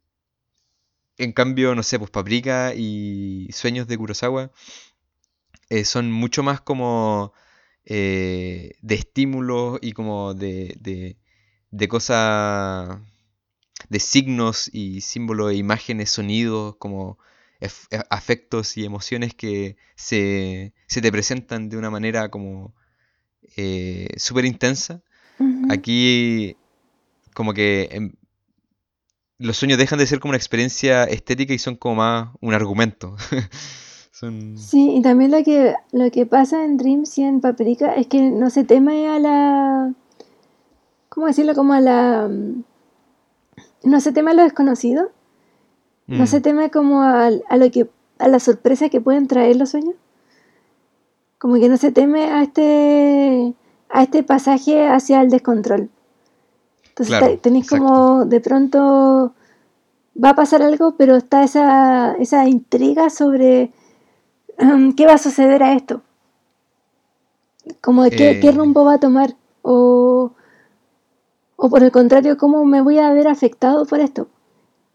en 1.19 1.33
cambio, 1.33 1.75
no 1.75 1.83
sé, 1.83 1.99
pues 1.99 2.11
Paprika 2.11 2.75
y 2.75 3.49
Sueños 3.53 3.87
de 3.87 3.99
Kurosawa 3.99 4.51
eh, 5.69 5.85
son 5.85 6.11
mucho 6.11 6.43
más 6.43 6.61
como 6.61 7.33
eh, 7.85 8.73
de 8.83 8.95
estímulos 8.95 9.79
y 9.83 9.93
como 9.93 10.35
de, 10.35 10.77
de, 10.81 11.19
de 11.71 11.89
cosas, 11.89 12.99
de 13.89 14.01
signos 14.01 14.71
y 14.73 15.03
símbolos, 15.03 15.53
e 15.53 15.57
imágenes, 15.57 16.11
sonidos, 16.11 16.77
como 16.77 17.19
afectos 18.11 18.77
y 18.77 18.85
emociones 18.85 19.35
que 19.35 19.77
se, 19.95 20.73
se 20.87 21.01
te 21.01 21.13
presentan 21.13 21.69
de 21.69 21.77
una 21.77 21.91
manera 21.91 22.29
como 22.31 22.75
eh, 23.57 24.09
súper 24.17 24.45
intensa. 24.45 25.03
Aquí 25.71 26.57
como 27.35 27.53
que 27.53 27.89
em, 27.91 28.13
los 29.39 29.57
sueños 29.57 29.79
dejan 29.79 29.99
de 29.99 30.07
ser 30.07 30.21
como 30.21 30.31
una 30.31 30.37
experiencia 30.37 31.05
estética 31.05 31.53
y 31.53 31.59
son 31.59 31.77
como 31.77 31.97
más 31.97 32.29
un 32.41 32.55
argumento. 32.55 33.17
Sí, 34.57 34.99
y 34.99 35.03
también 35.03 35.33
lo 35.33 35.43
que, 35.43 35.75
lo 35.91 36.09
que 36.13 36.27
pasa 36.27 36.65
en 36.65 36.77
Dreams 36.77 37.19
y 37.19 37.25
en 37.25 37.41
Paprika 37.41 37.95
es 37.95 38.07
que 38.07 38.31
no 38.31 38.51
se 38.51 38.63
teme 38.63 39.09
a 39.09 39.19
la... 39.19 39.95
¿Cómo 41.09 41.27
decirlo? 41.27 41.57
Como 41.57 41.73
a 41.73 41.81
la... 41.81 42.31
No 43.83 44.01
se 44.01 44.13
teme 44.13 44.31
a 44.31 44.35
lo 44.35 44.45
desconocido. 44.45 45.11
No 46.07 46.27
se 46.27 46.41
mm. 46.41 46.43
teme 46.43 46.71
como 46.71 47.03
a, 47.03 47.27
a, 47.27 47.57
lo 47.57 47.71
que 47.71 47.89
a 48.19 48.29
la 48.29 48.41
sorpresa 48.41 48.89
que 48.89 49.01
pueden 49.01 49.29
traer 49.29 49.57
los 49.57 49.71
sueños. 49.71 49.95
Como 51.39 51.55
que 51.55 51.69
no 51.69 51.77
se 51.77 51.93
teme 51.93 52.25
a 52.25 52.43
este 52.43 53.55
a 53.89 54.03
este 54.03 54.23
pasaje 54.23 54.87
hacia 54.89 55.21
el 55.21 55.31
descontrol. 55.31 55.91
Entonces 56.89 57.41
tenéis 57.41 57.69
como 57.69 58.25
de 58.25 58.41
pronto 58.41 59.35
va 60.23 60.31
a 60.31 60.35
pasar 60.35 60.63
algo, 60.63 60.97
pero 60.97 61.17
está 61.17 61.43
esa, 61.43 62.15
esa 62.15 62.49
intriga 62.49 63.11
sobre 63.11 63.73
um, 64.59 64.93
qué 64.95 65.07
va 65.07 65.15
a 65.15 65.19
suceder 65.19 65.63
a 65.63 65.75
esto. 65.75 66.03
Como 67.81 68.03
de 68.03 68.11
qué, 68.11 68.41
qué, 68.41 68.49
eh. 68.49 68.53
rumbo 68.53 68.85
va 68.85 68.95
a 68.95 69.01
tomar. 69.01 69.37
O, 69.63 70.33
o 71.57 71.71
por 71.71 71.83
el 71.83 71.93
contrario, 71.93 72.37
cómo 72.37 72.65
me 72.65 72.83
voy 72.83 72.99
a 72.99 73.13
ver 73.13 73.29
afectado 73.29 73.87
por 73.87 74.01
esto. 74.01 74.29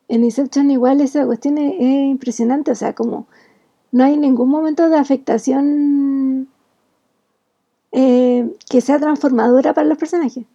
En 0.08 0.24
Inception 0.24 0.72
igual 0.72 1.02
esa 1.02 1.26
cuestión 1.26 1.58
es, 1.58 1.74
impresionante. 1.80 2.72
O 2.72 2.76
sea, 2.76 2.94
como 2.94 3.28
no 3.92 4.04
hay 4.04 4.18
ningún 4.18 4.50
momento 4.50 4.90
de 4.90 4.98
afectación 4.98 6.50
eh, 7.92 8.56
que 8.70 8.82
sea 8.82 9.00
transformadora 9.00 9.74
para 9.74 9.88
los 9.88 9.98
personajes. 9.98 10.46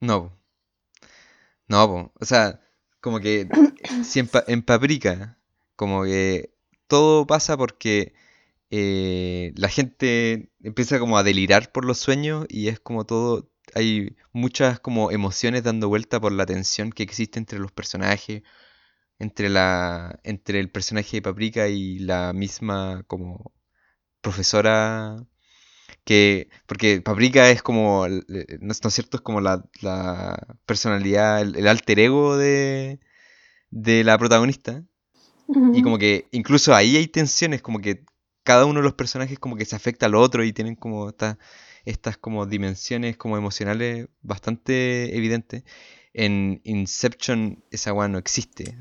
No. 0.00 0.32
No, 1.68 2.12
o 2.20 2.24
sea, 2.24 2.60
como 3.00 3.20
que 3.20 3.48
si 4.04 4.20
en, 4.20 4.62
Paprika, 4.62 5.38
como 5.76 6.04
que 6.04 6.54
todo 6.86 7.26
pasa 7.26 7.56
porque 7.56 8.14
eh, 8.70 9.52
la 9.56 9.68
gente 9.68 10.50
empieza 10.62 10.98
como 10.98 11.18
a 11.18 11.22
delirar 11.22 11.72
por 11.72 11.84
los 11.84 11.98
sueños 11.98 12.46
y 12.48 12.68
es 12.68 12.80
como 12.80 13.04
todo, 13.04 13.48
hay 13.74 14.16
muchas 14.32 14.80
como 14.80 15.10
emociones 15.10 15.62
dando 15.64 15.88
vuelta 15.88 16.20
por 16.20 16.32
la 16.32 16.46
tensión 16.46 16.92
que 16.92 17.02
existe 17.02 17.38
entre 17.38 17.58
los 17.58 17.72
personajes, 17.72 18.42
entre 19.18 19.48
la, 19.48 20.20
entre 20.24 20.60
el 20.60 20.70
personaje 20.70 21.18
de 21.18 21.22
Paprika 21.22 21.68
y 21.68 21.98
la 22.00 22.32
misma 22.32 23.04
como 23.06 23.52
profesora 24.20 25.26
que 26.04 26.48
porque 26.66 27.00
Paprika 27.02 27.50
es 27.50 27.62
como 27.62 28.06
no, 28.08 28.72
es 28.72 28.94
cierto 28.94 29.18
es 29.18 29.22
como 29.22 29.40
la, 29.40 29.64
personalidad 30.66 31.42
el, 31.42 31.68
alter 31.68 31.98
ego 32.00 32.36
de, 32.36 33.00
de 33.70 34.04
la 34.04 34.18
protagonista. 34.18 34.84
Y 35.74 35.82
como 35.82 35.98
que 35.98 36.26
incluso 36.32 36.74
ahí 36.74 36.96
hay 36.96 37.06
tensiones 37.06 37.60
como 37.60 37.80
que 37.80 38.04
cada 38.44 38.64
uno 38.66 38.80
de 38.80 38.84
los 38.84 38.94
personajes 38.94 39.38
como 39.38 39.56
que 39.56 39.66
se 39.66 39.76
afecta 39.76 40.06
al 40.06 40.14
otro 40.14 40.44
y 40.44 40.52
tienen 40.52 40.74
como 40.74 41.08
estas 41.10 41.36
estas 41.84 42.16
como 42.16 42.46
dimensiones 42.46 43.16
como 43.16 43.36
emocionales 43.36 44.08
bastante 44.22 45.16
evidentes. 45.16 45.64
En 46.12 46.60
Inception 46.64 47.64
esa 47.70 47.90
agua 47.90 48.06
no 48.06 48.18
existe 48.18 48.78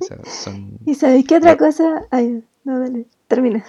y 0.85 0.93
sabéis 0.93 1.25
qué 1.27 1.37
otra 1.37 1.57
cosa 1.57 2.03
ay 2.11 2.43
no 2.63 2.79
dale 2.79 3.07
termina. 3.27 3.65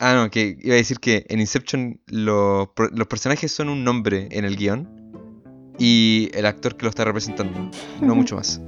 Ah, 0.00 0.14
no, 0.14 0.30
que 0.30 0.56
iba 0.60 0.74
a 0.74 0.76
decir 0.76 1.00
que 1.00 1.26
en 1.28 1.40
Inception 1.40 2.00
los 2.06 2.68
personajes 3.08 3.50
son 3.50 3.68
un 3.68 3.82
nombre 3.82 4.28
en 4.30 4.44
el 4.44 4.56
guion 4.56 4.88
y 5.76 6.30
el 6.34 6.46
actor 6.46 6.76
que 6.76 6.84
lo 6.84 6.90
está 6.90 7.04
representando, 7.04 7.70
no 8.00 8.14
mucho 8.14 8.36
más. 8.36 8.60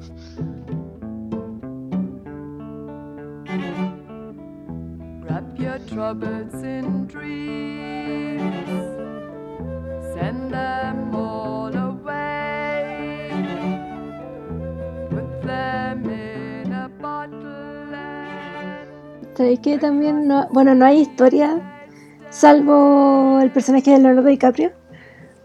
¿Sabéis 19.40 19.60
que 19.60 19.78
también 19.78 20.28
no, 20.28 20.46
bueno, 20.50 20.74
no 20.74 20.84
hay 20.84 21.00
historia 21.00 21.80
salvo 22.28 23.40
el 23.40 23.50
personaje 23.50 23.90
de 23.90 23.98
Leonardo 23.98 24.28
DiCaprio? 24.28 24.72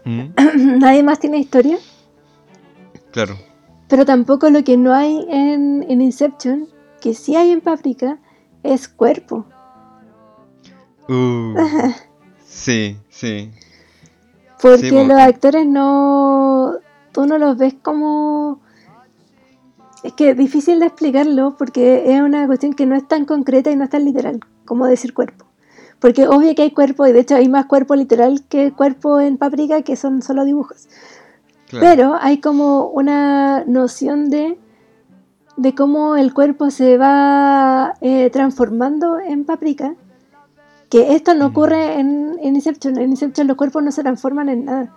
Mm. 0.04 0.34
Nadie 0.78 1.02
más 1.02 1.18
tiene 1.18 1.38
historia. 1.38 1.78
Claro. 3.10 3.38
Pero 3.88 4.04
tampoco 4.04 4.50
lo 4.50 4.62
que 4.64 4.76
no 4.76 4.92
hay 4.92 5.26
en, 5.30 6.00
Inception, 6.00 6.68
que 7.00 7.14
sí 7.14 7.36
hay 7.36 7.50
en 7.50 7.60
Paprika, 7.60 8.18
es 8.62 8.86
cuerpo. 8.86 9.46
Uh, 11.08 11.54
sí, 12.44 12.98
sí. 13.08 13.50
Porque 14.60 14.90
los 14.90 15.18
actores 15.18 15.66
no. 15.66 16.74
Tú 17.12 17.26
no 17.26 17.38
los 17.38 17.56
ves 17.56 17.74
como 17.82 18.60
es 20.06 20.12
que 20.12 20.30
es 20.30 20.36
difícil 20.36 20.78
de 20.78 20.86
explicarlo 20.86 21.56
porque 21.58 22.14
es 22.14 22.20
una 22.20 22.46
cuestión 22.46 22.74
que 22.74 22.86
no 22.86 22.94
es 22.94 23.08
tan 23.08 23.24
concreta 23.24 23.72
y 23.72 23.76
no 23.76 23.82
es 23.82 23.90
tan 23.90 24.04
literal 24.04 24.38
como 24.64 24.86
decir 24.86 25.12
cuerpo. 25.12 25.46
Porque 25.98 26.28
obvio 26.28 26.54
que 26.54 26.62
hay 26.62 26.70
cuerpo, 26.70 27.06
y 27.06 27.12
de 27.12 27.20
hecho 27.20 27.34
hay 27.34 27.48
más 27.48 27.66
cuerpo 27.66 27.96
literal 27.96 28.44
que 28.48 28.70
cuerpo 28.70 29.18
en 29.18 29.36
Paprika, 29.36 29.82
que 29.82 29.96
son 29.96 30.22
solo 30.22 30.44
dibujos. 30.44 30.88
Pero 31.70 32.14
hay 32.20 32.38
como 32.38 32.86
una 32.86 33.64
noción 33.64 34.30
de, 34.30 34.58
de 35.56 35.74
cómo 35.74 36.16
el 36.16 36.32
cuerpo 36.32 36.70
se 36.70 36.98
va 36.98 37.94
eh, 38.00 38.30
transformando 38.30 39.18
en 39.18 39.44
Paprika, 39.44 39.94
que 40.90 41.14
esto 41.14 41.34
no 41.34 41.48
mm. 41.48 41.50
ocurre 41.50 42.00
en, 42.00 42.36
en 42.40 42.54
Inception. 42.54 42.98
En 42.98 43.10
Inception 43.10 43.46
los 43.46 43.56
cuerpos 43.56 43.82
no 43.82 43.92
se 43.92 44.02
transforman 44.02 44.48
en 44.48 44.64
nada. 44.64 44.94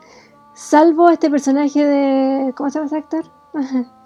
Salvo 0.53 1.09
este 1.09 1.29
personaje 1.29 1.85
de... 1.85 2.53
¿Cómo 2.53 2.69
se 2.69 2.79
llama 2.79 2.87
ese 2.87 2.97
actor? 2.97 3.25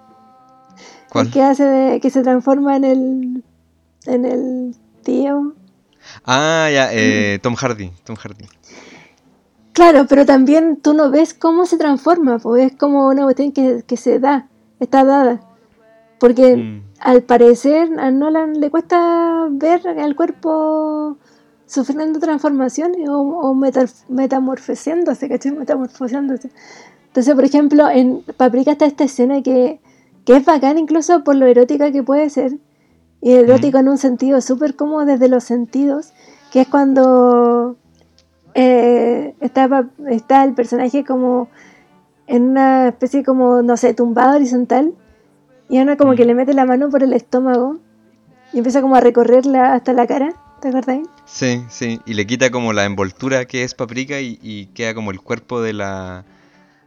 que 1.32 1.42
hace 1.42 1.64
de, 1.64 2.00
que 2.00 2.10
se 2.10 2.24
transforma 2.24 2.76
en 2.76 2.84
el 2.84 3.44
en 4.06 4.26
el 4.26 4.76
tío. 5.04 5.54
Ah, 6.26 6.70
ya, 6.72 6.90
eh, 6.92 7.40
Tom 7.42 7.56
Hardy, 7.56 7.92
Tom 8.04 8.16
Hardy. 8.16 8.46
Claro, 9.72 10.06
pero 10.08 10.26
también 10.26 10.78
tú 10.82 10.94
no 10.94 11.10
ves 11.10 11.34
cómo 11.34 11.66
se 11.66 11.78
transforma, 11.78 12.40
pues 12.40 12.72
es 12.72 12.78
como 12.78 13.08
una 13.08 13.24
cuestión 13.24 13.52
que, 13.52 13.84
que 13.88 13.98
se 13.98 14.20
da, 14.20 14.48
está 14.80 15.04
dada. 15.04 15.42
Porque 16.20 16.56
mm. 16.56 16.84
al 17.00 17.24
parecer 17.24 17.90
a 18.00 18.12
Nolan 18.12 18.60
le 18.60 18.70
cuesta 18.70 19.48
ver 19.50 19.88
al 19.88 20.16
cuerpo 20.16 21.18
sufriendo 21.66 22.20
transformaciones 22.20 23.10
o, 23.10 23.20
o 23.20 23.56
metamorfoseándose, 24.10 25.30
¿cachai? 25.30 25.52
Metamorfoseándose. 25.52 26.52
Entonces, 27.08 27.36
por 27.36 27.44
ejemplo, 27.44 27.90
en 27.90 28.24
Paprika 28.38 28.72
está 28.72 28.86
esta 28.86 29.04
escena 29.04 29.42
que 29.42 29.80
que 30.26 30.38
es 30.38 30.46
bacán 30.46 30.78
incluso 30.78 31.24
por 31.24 31.36
lo 31.36 31.46
erótica 31.46 31.92
que 31.92 32.04
puede 32.04 32.30
ser, 32.30 32.58
y 33.22 33.34
erótico 33.34 33.78
en 33.78 33.90
un 33.90 33.98
sentido 33.98 34.42
súper 34.42 34.76
como 34.76 35.06
desde 35.06 35.28
los 35.28 35.44
sentidos, 35.44 36.14
que 36.52 36.62
es 36.62 36.68
cuando 36.68 37.78
eh, 38.54 39.36
está, 39.40 39.88
está 40.10 40.44
el 40.44 40.54
personaje 40.54 41.04
como 41.04 41.48
en 42.28 42.50
una 42.50 42.90
especie 42.90 43.24
como, 43.24 43.62
no 43.62 43.76
sé, 43.78 43.94
tumbado 43.94 44.36
horizontal, 44.36 44.94
y 45.70 45.80
uno 45.80 45.98
como 45.98 46.16
que 46.16 46.26
le 46.26 46.36
mete 46.36 46.54
la 46.54 46.66
mano 46.66 46.90
por 46.90 47.04
el 47.04 47.14
estómago 47.14 47.78
y 48.52 48.58
empieza 48.58 48.82
como 48.82 48.96
a 48.96 49.00
recorrerla 49.00 49.74
hasta 49.74 49.94
la 49.94 50.06
cara, 50.06 50.34
¿te 50.64 50.70
acuerdas? 50.70 51.00
Sí, 51.26 51.64
sí, 51.70 52.00
y 52.06 52.14
le 52.14 52.26
quita 52.26 52.50
como 52.50 52.72
la 52.72 52.86
envoltura 52.86 53.46
que 53.46 53.64
es 53.64 53.76
paprika 53.76 54.22
y 54.22 54.68
queda 54.74 54.96
como 54.96 55.12
el 55.12 55.20
cuerpo 55.20 55.62
de 55.62 55.74
la, 55.74 56.24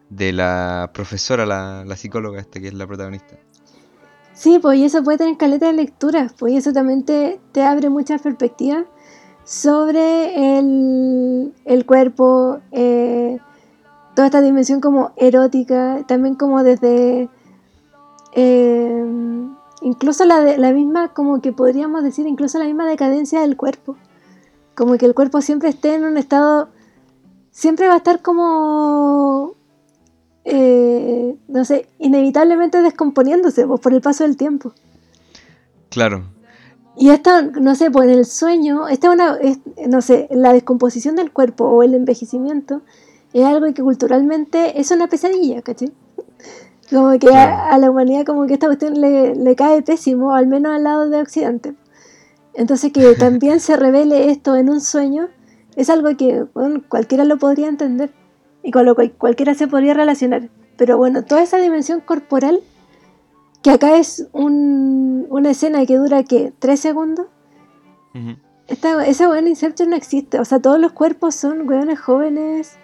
de 0.09 0.33
la 0.33 0.91
profesora, 0.95 1.45
la, 1.45 1.97
psicóloga 1.97 2.41
esta 2.41 2.59
que 2.59 2.69
es 2.69 2.75
la 2.75 2.87
protagonista. 2.87 3.37
Sí, 4.33 4.59
pues 4.61 4.79
y 4.79 4.85
eso 4.85 5.03
puede 5.03 5.19
tener 5.19 5.37
caleta 5.37 5.67
de 5.67 5.75
lecturas, 5.75 6.33
pues 6.39 6.55
y 6.55 6.57
eso 6.57 6.73
también 6.73 7.05
te, 7.05 7.39
te 7.53 7.63
abre 7.63 7.91
muchas 7.91 8.23
perspectivas 8.23 8.85
sobre 9.45 10.59
el, 10.59 11.55
el 11.65 11.87
cuerpo, 11.87 12.61
eh, 12.73 13.39
toda 14.15 14.27
esta 14.27 14.41
dimensión 14.41 14.81
como 14.81 15.13
erótica, 15.17 16.03
también 16.09 16.35
como 16.35 16.63
desde... 16.63 17.29
eh, 18.33 19.05
incluso 19.83 20.25
la, 20.25 20.41
de, 20.41 20.59
la 20.59 20.73
misma, 20.73 21.13
como 21.15 21.41
que 21.41 21.53
podríamos 21.53 22.03
decir, 22.03 22.27
incluso 22.27 22.59
la 22.59 22.65
misma 22.67 22.87
decadencia 22.87 23.41
del 23.41 23.57
cuerpo. 23.57 23.97
Como 24.75 24.97
que 24.99 25.07
el 25.07 25.15
cuerpo 25.15 25.41
siempre 25.41 25.69
esté 25.69 25.95
en 25.95 26.05
un 26.05 26.17
estado, 26.19 26.69
siempre 27.51 27.89
va 27.89 27.95
a 27.95 27.99
estar 27.99 28.21
como, 28.23 29.55
eh, 30.45 31.37
no 31.49 31.65
sé, 31.65 31.89
inevitablemente 31.99 32.83
descomponiéndose 32.83 33.67
pues, 33.67 33.81
por 33.81 33.93
el 33.95 34.01
paso 34.01 34.25
del 34.25 34.37
tiempo. 34.37 34.73
Claro. 35.91 36.25
Y 36.99 37.11
esto, 37.11 37.31
no 37.61 37.75
sé, 37.75 37.91
pues 37.91 38.09
en 38.09 38.19
el 38.19 38.25
sueño, 38.27 38.89
esta 38.89 39.09
es 39.09 39.13
una, 39.15 39.37
es- 39.37 39.59
no 39.89 40.01
sé, 40.01 40.29
la 40.31 40.53
descomposición 40.53 41.17
del 41.17 41.31
cuerpo 41.33 41.65
o 41.65 41.83
el 41.83 41.95
envejecimiento 41.95 42.83
es 43.33 43.45
algo 43.45 43.73
que 43.75 43.83
culturalmente 43.83 44.81
es 44.81 44.91
una 44.91 45.07
pesadilla, 45.07 45.61
¿cachai? 45.63 45.93
Como 46.91 47.19
que 47.19 47.29
a, 47.35 47.71
a 47.71 47.79
la 47.79 47.91
humanidad 47.91 48.25
como 48.25 48.47
que 48.47 48.55
esta 48.55 48.67
cuestión 48.67 49.01
le, 49.01 49.35
le 49.35 49.57
cae 49.57 49.83
pésimo, 49.83 50.35
al 50.35 50.47
menos 50.47 50.73
al 50.75 50.85
lado 50.85 51.09
de 51.09 51.21
Occidente. 51.21 51.75
Entonces 52.55 52.93
que 52.93 53.15
también 53.19 53.61
se 53.61 53.77
revele 53.77 54.31
esto 54.31 54.55
en 54.57 54.71
un 54.71 54.81
sueño 54.81 55.29
es 55.75 55.91
algo 55.91 56.17
que 56.17 56.45
bueno, 56.55 56.81
cualquiera 56.89 57.25
lo 57.25 57.37
podría 57.39 57.69
entender 57.69 58.11
y 58.63 58.71
con 58.71 58.87
lo 58.87 58.95
cual 58.95 59.13
cualquiera 59.13 59.55
se 59.55 59.67
podría 59.69 59.95
relacionar. 59.95 60.49
Pero 60.77 60.97
bueno, 60.97 61.23
toda 61.25 61.43
esa 61.43 61.59
dimensión 61.59 62.01
corporal, 62.01 62.61
que 63.63 63.71
acá 63.71 63.97
es 63.99 64.27
un- 64.33 65.27
una 65.29 65.51
escena 65.51 65.85
que 65.87 65.97
dura 65.97 66.23
que 66.23 66.53
tres 66.59 66.81
segundos, 66.81 67.27
Ujú. 68.15 68.37
esta, 68.69 69.07
esa 69.07 69.27
buena 69.29 69.49
Inception 69.49 69.91
no 69.91 69.97
existe. 69.97 70.39
O 70.39 70.45
sea, 70.45 70.61
todos 70.61 70.79
los 70.79 70.93
cuerpos 70.93 71.35
son 71.35 71.69
hueones 71.69 71.99
jóvenes, 72.01 72.77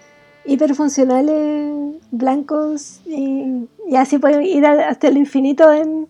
hiperfuncionales, 0.45 1.95
blancos, 2.11 3.01
y, 3.05 3.67
y 3.89 3.95
así 3.95 4.17
pueden 4.17 4.43
ir 4.43 4.65
hasta 4.65 5.07
el 5.07 5.17
infinito 5.17 5.71
en, 5.73 6.07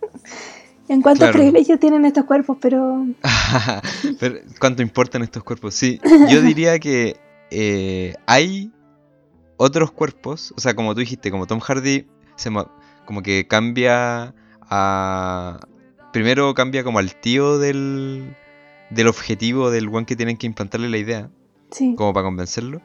en 0.87 1.01
cuántos 1.01 1.29
Claro. 1.29 1.33
privilegios 1.33 1.79
tienen 1.79 2.05
estos 2.05 2.25
cuerpos, 2.25 2.57
pero 2.59 3.05
Pero, 4.19 4.39
¿Cuánto 4.59 4.81
importan 4.81 5.23
estos 5.23 5.43
cuerpos? 5.43 5.73
Sí, 5.75 5.99
yo 6.29 6.41
diría 6.41 6.79
que 6.79 7.17
eh, 7.51 8.15
hay 8.25 8.71
otros 9.57 9.91
cuerpos, 9.91 10.53
o 10.57 10.61
sea, 10.61 10.75
como 10.75 10.93
tú 10.93 11.01
dijiste, 11.01 11.31
como 11.31 11.47
Tom 11.47 11.59
Hardy, 11.59 12.07
se 12.35 12.49
como 13.05 13.21
que 13.21 13.47
cambia 13.47 14.33
a... 14.61 15.59
Primero 16.11 16.53
cambia 16.53 16.83
como 16.83 16.99
al 16.99 17.15
tío 17.15 17.57
del, 17.57 18.35
del 18.89 19.07
objetivo 19.07 19.71
del 19.71 19.87
one 19.89 20.05
que 20.05 20.15
tienen 20.15 20.37
que 20.37 20.45
implantarle 20.45 20.89
la 20.89 20.97
idea, 20.97 21.29
sí. 21.71 21.95
como 21.95 22.13
para 22.13 22.25
convencerlo. 22.25 22.81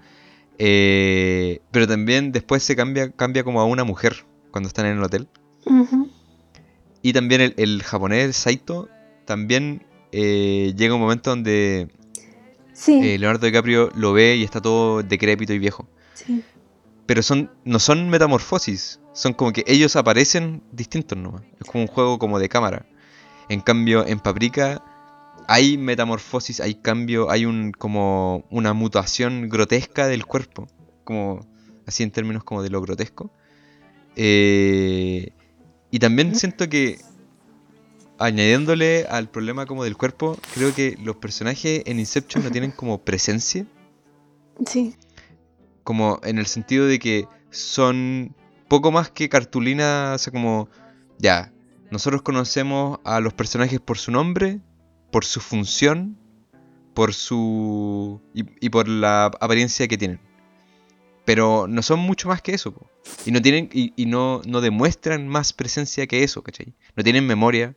Eh, 0.59 1.61
pero 1.71 1.87
también 1.87 2.33
después 2.33 2.63
se 2.63 2.75
cambia, 2.75 3.11
cambia 3.13 3.45
como 3.45 3.61
a 3.61 3.65
una 3.65 3.85
mujer 3.85 4.27
cuando 4.51 4.67
están 4.69 4.87
en 4.87 4.99
el 4.99 5.03
hotel. 5.03 5.29
Y 7.03 7.13
también 7.13 7.41
el, 7.41 7.55
el 7.57 7.83
japonés 7.83 8.37
Saito 8.37 8.89
también 9.25 9.87
eh, 10.13 10.75
llega 10.77 10.95
un 10.95 11.01
momento 11.01 11.31
donde 11.31 11.89
Sí, 12.73 13.01
eh, 13.03 13.19
Leonardo 13.19 13.47
DiCaprio 13.47 13.91
lo 13.95 14.13
ve 14.13 14.37
y 14.37 14.45
está 14.45 14.61
todo 14.61 15.03
decrépito 15.03 15.53
y 15.53 15.59
viejo. 15.59 15.89
sí. 16.15 16.43
Pero 17.07 17.23
son 17.23 17.51
no 17.65 17.79
son 17.79 18.11
metamorfosis, 18.11 19.01
son 19.15 19.33
como 19.33 19.53
que 19.55 19.65
ellos 19.67 19.97
aparecen 19.97 20.63
distintos 20.73 21.17
nomás. 21.17 21.43
Es 21.59 21.67
como 21.67 21.83
un 21.85 21.89
juego 21.89 22.19
como 22.19 22.39
de 22.39 22.51
cámara. 22.51 22.85
En 23.49 23.63
cambio, 23.63 24.07
en 24.07 24.21
Paprika 24.21 24.85
hay 25.49 25.79
metamorfosis, 25.79 26.61
hay 26.61 26.75
cambio, 26.75 27.31
hay 27.31 27.47
un 27.47 27.73
como 27.73 28.45
una 28.51 28.75
mutación 28.75 29.49
grotesca 29.49 30.07
del 30.07 30.27
cuerpo, 30.27 30.69
como 31.05 31.41
así 31.87 32.03
en 32.03 32.11
términos 32.11 32.45
como 32.45 32.63
de 32.63 32.69
lo 32.69 32.83
grotesco. 32.83 33.33
Eh, 34.15 35.33
y 35.91 35.99
también 35.99 36.37
siento 36.37 36.69
que 36.69 36.99
añadiéndole 38.19 39.07
al 39.09 39.31
problema 39.31 39.65
como 39.65 39.85
del 39.85 39.97
cuerpo, 39.97 40.39
creo 40.53 40.75
que 40.75 40.99
los 41.03 41.17
personajes 41.17 41.83
en 41.87 41.99
Inception 41.99 42.45
no 42.45 42.51
tienen 42.51 42.71
como 42.71 42.99
presencia. 42.99 43.67
Sí, 44.67 44.97
como 45.83 46.21
en 46.25 46.37
el 46.39 46.45
sentido 46.45 46.85
de 46.85 46.99
que 46.99 47.27
son 47.51 48.35
poco 48.69 48.93
más 48.93 49.09
que 49.11 49.31
cartulina, 49.31 50.13
o 50.15 50.19
sea, 50.19 50.31
como, 50.31 50.69
ya, 51.19 51.55
nosotros 51.91 52.21
conocemos 52.21 52.99
a 53.05 53.21
los 53.21 53.33
personajes 53.33 53.81
por 53.81 53.97
su 53.97 54.11
nombre, 54.11 54.61
por 55.11 55.25
su 55.25 55.41
función, 55.41 56.19
por 56.95 57.15
su... 57.15 58.21
y, 58.35 58.69
por 58.71 58.89
la 58.89 59.27
apariencia 59.27 59.89
que 59.89 59.99
tienen. 59.99 60.21
Pero 61.25 61.67
no 61.69 61.83
son 61.83 62.01
mucho 62.01 62.29
más 62.29 62.41
que 62.43 62.55
eso, 62.55 62.75
y 63.27 63.33
no 63.33 63.43
tienen 63.43 63.69
y, 63.73 64.07
no, 64.07 64.41
no 64.47 64.61
demuestran 64.61 65.29
más 65.29 65.53
presencia 65.53 66.07
que 66.07 66.25
eso, 66.25 66.43
¿cachai? 66.43 66.75
No 66.97 67.05
tienen 67.05 67.27
memoria, 67.27 67.77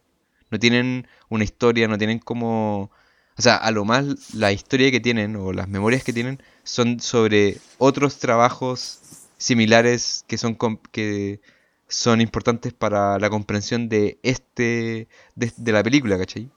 no 0.49 0.59
tienen 0.59 1.07
una 1.29 1.43
historia, 1.43 1.87
no 1.87 1.97
tienen 1.97 2.19
como... 2.19 2.91
O 3.37 3.41
sea, 3.41 3.55
a 3.55 3.71
lo 3.71 3.85
más 3.85 4.33
la 4.33 4.51
historia 4.51 4.91
que 4.91 4.99
tienen 4.99 5.35
o 5.35 5.53
las 5.53 5.67
memorias 5.67 6.03
que 6.03 6.13
tienen 6.13 6.41
son 6.63 6.99
sobre 6.99 7.57
otros 7.77 8.19
trabajos 8.19 8.99
similares 9.37 10.25
que 10.27 10.37
son 10.37 10.57
que 10.91 11.41
son 11.87 12.21
importantes 12.21 12.73
para 12.73 13.17
la 13.19 13.29
comprensión 13.29 13.89
de 13.89 14.19
este 14.21 15.07
de, 15.35 15.51
de 15.55 15.71
la 15.71 15.83
película, 15.83 16.17
¿cachai? 16.17 16.49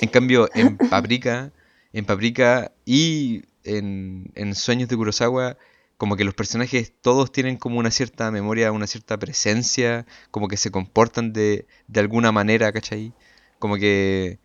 En 0.00 0.08
cambio, 0.08 0.48
en 0.54 0.78
Paprika, 0.88 1.52
en 1.92 2.04
Paprika 2.04 2.72
y 2.84 3.42
en, 3.64 4.30
en 4.34 4.54
Sueños 4.54 4.88
de 4.88 4.96
Kurosawa, 4.96 5.58
como 5.96 6.16
que 6.16 6.24
los 6.24 6.34
personajes 6.34 6.92
todos 7.02 7.30
tienen 7.32 7.56
como 7.58 7.78
una 7.78 7.90
cierta 7.90 8.30
memoria, 8.30 8.72
una 8.72 8.86
cierta 8.86 9.18
presencia, 9.18 10.06
como 10.30 10.48
que 10.48 10.56
se 10.56 10.70
comportan 10.70 11.32
de, 11.32 11.66
de 11.88 12.00
alguna 12.00 12.32
manera, 12.32 12.72
¿cachai? 12.72 13.12
Como 13.58 13.76
que 13.76 14.38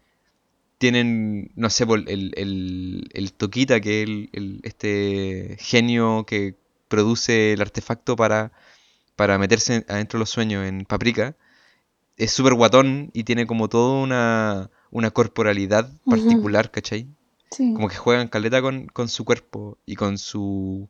tienen, 0.77 1.51
no 1.55 1.69
sé, 1.69 1.85
por 1.87 1.99
el, 2.09 2.33
el, 2.37 3.09
el 3.13 3.33
Tokita, 3.33 3.79
que 3.81 4.03
es 4.03 4.09
el, 4.09 4.29
el- 4.33 4.61
este 4.63 5.57
genio 5.59 6.25
que 6.27 6.55
produce 6.89 7.53
el 7.53 7.61
artefacto 7.61 8.15
para, 8.15 8.51
para 9.17 9.37
meterse 9.39 9.85
adentro 9.89 10.19
de 10.19 10.21
los 10.21 10.29
sueños 10.31 10.65
en 10.67 10.85
Paprika, 10.85 11.35
es 12.17 12.31
súper 12.31 12.53
guatón 12.53 13.09
y 13.13 13.23
tiene 13.23 13.45
como 13.47 13.69
toda 13.69 14.01
una, 14.01 14.69
una 14.91 15.11
corporalidad 15.11 15.89
particular, 16.05 16.71
¿cachai? 16.71 17.07
sí. 17.51 17.73
Como 17.73 17.87
que 17.89 17.95
juegan 17.95 18.27
caleta 18.27 18.61
con, 18.61 18.87
con 18.87 19.07
su 19.09 19.25
cuerpo 19.25 19.77
y 19.85 19.95
con 19.95 20.17
su. 20.17 20.89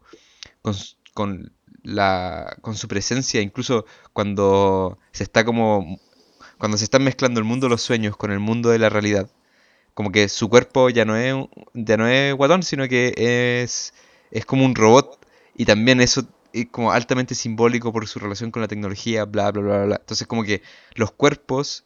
con, 0.62 0.74
su- 0.74 0.96
con 1.14 1.54
la. 1.84 2.58
con 2.62 2.76
su 2.76 2.88
presencia. 2.88 3.42
Incluso 3.42 3.86
cuando 4.14 4.98
se 5.12 5.24
está 5.24 5.44
como. 5.46 6.00
cuando 6.58 6.78
se 6.78 6.84
están 6.84 7.04
mezclando 7.04 7.40
el 7.40 7.46
mundo 7.46 7.68
de 7.68 7.72
los 7.72 7.82
sueños 7.82 8.18
con 8.18 8.32
el 8.32 8.40
mundo 8.40 8.70
de 8.70 8.80
la 8.80 8.90
realidad. 8.90 9.30
Como 9.94 10.12
que 10.12 10.28
su 10.28 10.50
cuerpo 10.50 10.90
ya 10.90 11.06
no 11.06 11.16
es 11.16 11.34
ya 11.74 11.98
no 11.98 12.08
es 12.08 12.34
guatón, 12.36 12.64
sino 12.64 12.88
que 12.88 13.14
es. 13.64 13.94
es 14.32 14.46
como 14.46 14.66
un 14.66 14.76
robot. 14.76 15.26
Y 15.56 15.66
también 15.66 16.02
eso 16.02 16.24
es 16.52 16.68
como 16.70 16.92
altamente 16.92 17.34
simbólico 17.36 17.94
por 17.94 18.08
su 18.08 18.20
relación 18.20 18.52
con 18.52 18.62
la 18.62 18.68
tecnología, 18.68 19.24
bla 19.26 19.52
bla 19.52 19.62
bla 19.62 19.86
bla. 19.86 19.96
Entonces 20.00 20.28
como 20.28 20.44
que 20.44 20.62
los 20.96 21.12
cuerpos 21.12 21.85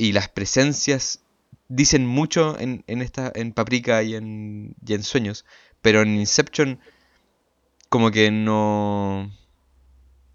y 0.00 0.12
las 0.12 0.28
presencias 0.28 1.20
dicen 1.68 2.06
mucho 2.06 2.58
en, 2.58 2.84
en 2.86 3.02
esta 3.02 3.30
en 3.34 3.52
Paprika 3.52 4.02
y 4.02 4.14
en, 4.14 4.74
y 4.86 4.94
en 4.94 5.02
Sueños, 5.02 5.44
pero 5.82 6.00
en 6.00 6.18
Inception 6.18 6.80
como 7.90 8.10
que 8.10 8.30
no 8.30 9.30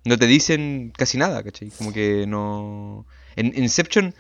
no 0.06 0.18
te 0.20 0.28
dicen 0.28 0.94
casi 0.96 1.18
nada, 1.18 1.42
¿cachai? 1.42 1.72
Como 1.72 1.92
que 1.92 2.28
no 2.28 3.08
en, 3.36 3.58
Inception 3.58 4.14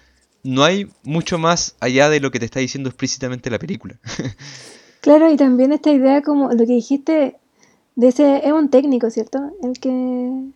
no 0.43 0.63
hay 0.63 0.87
mucho 1.03 1.37
más 1.37 1.75
allá 1.79 2.09
de 2.09 2.19
lo 2.19 2.31
que 2.31 2.39
te 2.39 2.45
está 2.45 2.59
diciendo 2.59 2.89
explícitamente 2.89 3.51
la 3.51 3.59
película. 3.59 3.99
Claro, 5.01 5.31
y 5.31 5.37
también 5.37 5.71
esta 5.71 5.91
idea 5.91 6.23
como 6.23 6.49
lo 6.51 6.65
que 6.65 6.73
dijiste 6.73 7.35
de 7.95 8.07
ese, 8.07 8.37
es 8.43 8.51
un 8.51 8.71
técnico, 8.71 9.11
¿cierto? 9.11 9.51
El 9.61 9.79
que 9.79 10.49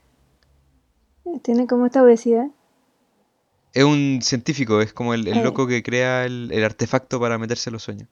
tiene 1.43 1.67
como 1.67 1.85
esta 1.85 2.01
obesidad. 2.01 2.47
Es 3.73 3.83
un 3.83 4.19
científico, 4.21 4.81
es 4.81 4.93
como 4.93 5.13
el, 5.13 5.27
el 5.27 5.43
loco 5.43 5.67
que 5.67 5.83
crea 5.83 6.25
el, 6.25 6.49
el 6.51 6.63
artefacto 6.63 7.19
para 7.19 7.37
meterse 7.37 7.69
en 7.69 7.73
los 7.73 7.83
sueños. 7.83 8.07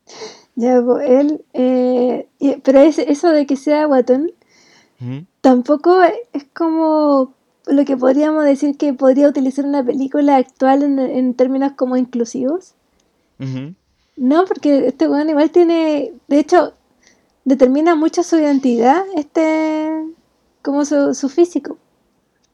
Ya, 0.55 0.82
po, 0.82 0.99
él, 0.99 1.43
eh, 1.53 2.28
pero 2.64 2.80
es, 2.80 2.99
eso 2.99 3.30
de 3.30 3.45
que 3.45 3.55
sea 3.55 3.86
guatón, 3.86 4.32
tampoco 5.41 6.01
es 6.03 6.45
como 6.53 7.34
lo 7.68 7.86
que 7.86 7.97
podríamos 7.97 8.43
decir 8.43 8.78
que 8.78 8.93
podría 8.93 9.30
utilizar 9.30 9.66
una 9.66 9.84
película 9.84 10.38
actual 10.38 10.84
en, 10.84 10.99
en 10.99 11.34
términos 11.34 11.74
como 11.76 11.97
inclusivos. 11.97 12.74
No, 14.18 14.45
porque 14.45 14.88
este 14.88 15.08
weón 15.08 15.30
igual 15.30 15.51
tiene, 15.51 16.12
de 16.28 16.39
hecho, 16.39 16.74
determina 17.45 17.95
mucho 17.95 18.24
su 18.24 18.38
identidad, 18.38 19.03
este, 19.16 19.89
como 20.64 20.86
su, 20.86 21.14
su 21.14 21.30
físico. 21.30 21.78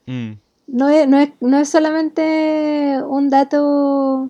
Mm. 0.06 0.34
No 0.68 0.90
es, 0.90 1.08
no 1.08 1.20
es, 1.20 1.32
no 1.42 1.58
es 1.60 1.70
solamente 1.70 3.00
un 3.08 3.30
dato 3.30 4.30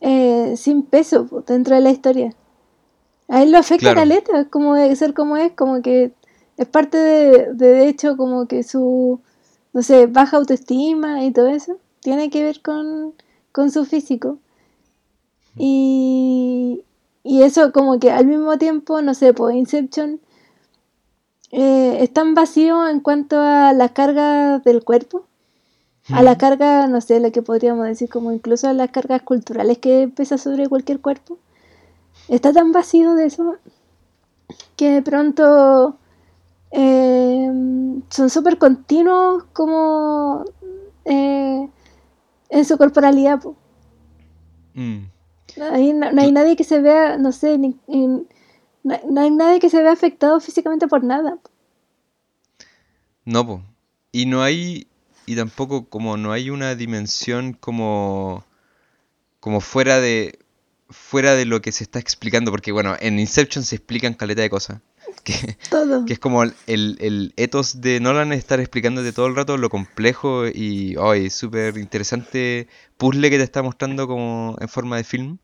eh, 0.00 0.54
sin 0.56 0.82
peso 0.82 1.28
dentro 1.46 1.74
de 1.74 1.80
la 1.80 1.90
historia. 1.90 2.34
A 3.28 3.42
él 3.42 3.52
lo 3.52 3.58
afecta 3.58 3.94
la 3.94 4.04
letra, 4.04 4.46
como 4.46 4.74
de 4.74 4.94
ser 4.96 5.12
como 5.12 5.36
es, 5.36 5.52
como 5.52 5.82
que 5.82 6.12
es 6.56 6.66
parte 6.66 6.96
de, 6.96 7.54
de, 7.54 7.88
hecho, 7.88 8.16
como 8.16 8.46
que 8.46 8.62
su, 8.62 9.20
no 9.72 9.82
sé, 9.82 10.06
baja 10.06 10.38
autoestima 10.38 11.24
y 11.24 11.30
todo 11.30 11.48
eso, 11.48 11.78
tiene 12.00 12.30
que 12.30 12.42
ver 12.42 12.62
con, 12.62 13.14
con 13.52 13.70
su 13.70 13.84
físico. 13.84 14.38
Y, 15.56 16.84
y 17.22 17.42
eso 17.42 17.72
como 17.72 17.98
que 17.98 18.10
al 18.10 18.26
mismo 18.26 18.56
tiempo, 18.58 19.02
no 19.02 19.12
sé, 19.12 19.34
pues 19.34 19.54
Inception 19.56 20.20
eh, 21.50 21.98
es 22.00 22.12
tan 22.12 22.34
vacío 22.34 22.88
en 22.88 23.00
cuanto 23.00 23.38
a 23.40 23.72
las 23.72 23.92
cargas 23.92 24.62
del 24.64 24.84
cuerpo, 24.84 25.27
a 26.10 26.22
la 26.22 26.38
carga, 26.38 26.86
no 26.86 27.00
sé, 27.00 27.20
lo 27.20 27.30
que 27.32 27.42
podríamos 27.42 27.86
decir 27.86 28.08
como 28.08 28.32
incluso 28.32 28.68
a 28.68 28.72
las 28.72 28.90
cargas 28.90 29.22
culturales 29.22 29.78
que 29.78 30.10
pesa 30.14 30.38
sobre 30.38 30.68
cualquier 30.68 31.00
cuerpo. 31.00 31.38
Está 32.28 32.52
tan 32.52 32.72
vacío 32.72 33.14
de 33.14 33.26
eso 33.26 33.56
que 34.76 34.90
de 34.90 35.02
pronto 35.02 35.98
eh, 36.70 37.50
son 38.08 38.30
súper 38.30 38.58
continuos 38.58 39.44
como 39.52 40.44
eh, 41.04 41.68
en 42.50 42.64
su 42.64 42.78
corporalidad. 42.78 43.40
Mm. 44.74 45.04
No, 45.56 45.64
hay, 45.72 46.32
nadie 46.32 46.56
que 46.56 46.64
se 46.64 46.80
vea, 46.80 47.16
no 47.16 47.32
sé, 47.32 47.58
no, 47.58 49.20
hay 49.20 49.30
nadie 49.30 49.58
que 49.58 49.70
se 49.70 49.82
vea 49.82 49.92
afectado 49.92 50.38
físicamente 50.40 50.86
por 50.86 51.02
nada. 51.02 51.38
No, 53.24 53.46
po. 53.46 53.62
y 54.12 54.26
no 54.26 54.42
hay, 54.42 54.87
y 55.28 55.36
tampoco 55.36 55.90
como 55.90 56.16
no 56.16 56.32
hay 56.32 56.48
una 56.48 56.74
dimensión 56.74 57.52
como, 57.52 58.46
como 59.40 59.60
fuera 59.60 60.00
de, 60.00 60.38
fuera 60.88 61.34
de 61.34 61.44
lo 61.44 61.60
que 61.60 61.70
se 61.70 61.84
está 61.84 61.98
explicando, 61.98 62.50
porque 62.50 62.72
bueno, 62.72 62.96
en 62.98 63.20
Inception 63.20 63.62
se 63.62 63.76
explican 63.76 64.14
caleta 64.14 64.40
de 64.40 64.50
cosas. 64.50 64.80
Que, 65.24 65.58
todo. 65.68 66.06
que 66.06 66.14
es 66.14 66.18
como 66.18 66.42
el, 66.42 66.54
el, 66.66 67.34
ethos 67.36 67.82
de 67.82 68.00
Nolan 68.00 68.32
estar 68.32 68.60
explicándote 68.60 69.12
todo 69.12 69.26
el 69.26 69.36
rato 69.36 69.58
lo 69.58 69.68
complejo 69.68 70.46
y 70.46 70.96
hoy 70.96 71.28
súper 71.28 71.76
interesante 71.76 72.68
puzzle 72.96 73.28
que 73.28 73.36
te 73.36 73.42
está 73.42 73.62
mostrando 73.62 74.06
como 74.06 74.56
en 74.60 74.68
forma 74.68 74.96
de 74.96 75.04
film. 75.04 75.38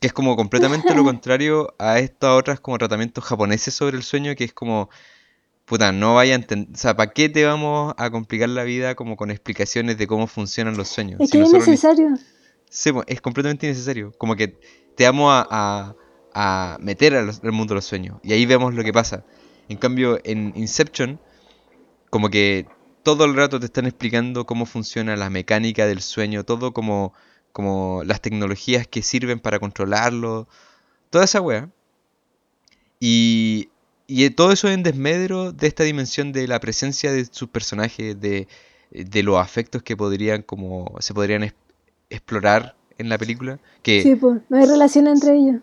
Que 0.00 0.06
es 0.06 0.12
como 0.14 0.36
completamente 0.36 0.94
lo 0.94 1.04
contrario 1.04 1.74
a 1.78 1.98
estas 1.98 2.30
otras 2.30 2.60
como 2.60 2.78
tratamientos 2.78 3.24
japoneses 3.24 3.74
sobre 3.74 3.96
el 3.96 4.02
sueño, 4.02 4.34
que 4.36 4.44
es 4.44 4.54
como, 4.54 4.88
puta, 5.64 5.92
no 5.92 6.14
vaya 6.14 6.32
a 6.32 6.36
entender, 6.36 6.74
o 6.74 6.78
sea, 6.78 6.96
¿para 6.96 7.12
qué 7.12 7.28
te 7.28 7.44
vamos 7.44 7.94
a 7.96 8.10
complicar 8.10 8.48
la 8.48 8.64
vida 8.64 8.94
como 8.94 9.16
con 9.16 9.30
explicaciones 9.30 9.98
de 9.98 10.06
cómo 10.06 10.26
funcionan 10.26 10.76
los 10.76 10.88
sueños? 10.88 11.20
Es 11.20 11.30
que 11.30 11.42
es 11.42 11.52
necesario. 11.52 12.14
Sí, 12.68 12.90
es 13.06 13.20
completamente 13.20 13.66
innecesario. 13.66 14.12
Como 14.18 14.36
que 14.36 14.58
te 14.96 15.04
vamos 15.04 15.32
a, 15.32 15.94
a, 16.32 16.76
meter 16.80 17.14
al, 17.14 17.32
mundo 17.52 17.72
de 17.72 17.76
los 17.76 17.84
sueños. 17.84 18.18
Y 18.22 18.32
ahí 18.32 18.46
vemos 18.46 18.74
lo 18.74 18.82
que 18.82 18.92
pasa. 18.92 19.24
En 19.68 19.78
cambio, 19.78 20.20
en 20.24 20.52
Inception, 20.56 21.20
como 22.10 22.30
que 22.30 22.66
todo 23.02 23.24
el 23.24 23.34
rato 23.34 23.60
te 23.60 23.66
están 23.66 23.86
explicando 23.86 24.44
cómo 24.44 24.66
funciona 24.66 25.16
la 25.16 25.30
mecánica 25.30 25.86
del 25.86 26.00
sueño, 26.00 26.44
todo 26.44 26.72
como 26.72 27.14
como 27.54 28.02
las 28.04 28.20
tecnologías 28.20 28.88
que 28.88 29.00
sirven 29.00 29.38
para 29.38 29.60
controlarlo, 29.60 30.48
toda 31.08 31.24
esa 31.24 31.40
wea. 31.40 31.70
Y, 32.98 33.68
y 34.06 34.28
todo 34.30 34.52
eso 34.52 34.68
en 34.68 34.82
desmedro 34.82 35.52
de 35.52 35.66
esta 35.66 35.84
dimensión 35.84 36.32
de 36.32 36.46
la 36.46 36.60
presencia 36.60 37.12
de 37.12 37.24
sus 37.24 37.48
personajes, 37.48 38.20
de, 38.20 38.48
de 38.90 39.22
los 39.22 39.38
afectos 39.38 39.82
que 39.82 39.96
podrían 39.96 40.42
como 40.42 40.94
se 41.00 41.14
podrían 41.14 41.52
explorar 42.10 42.76
en 42.98 43.08
la 43.08 43.18
película. 43.18 43.58
Que, 43.82 44.02
sí, 44.02 44.14
pues, 44.16 44.40
no 44.48 44.58
hay 44.58 44.66
relación 44.66 45.06
entre 45.06 45.36
ellos. 45.36 45.62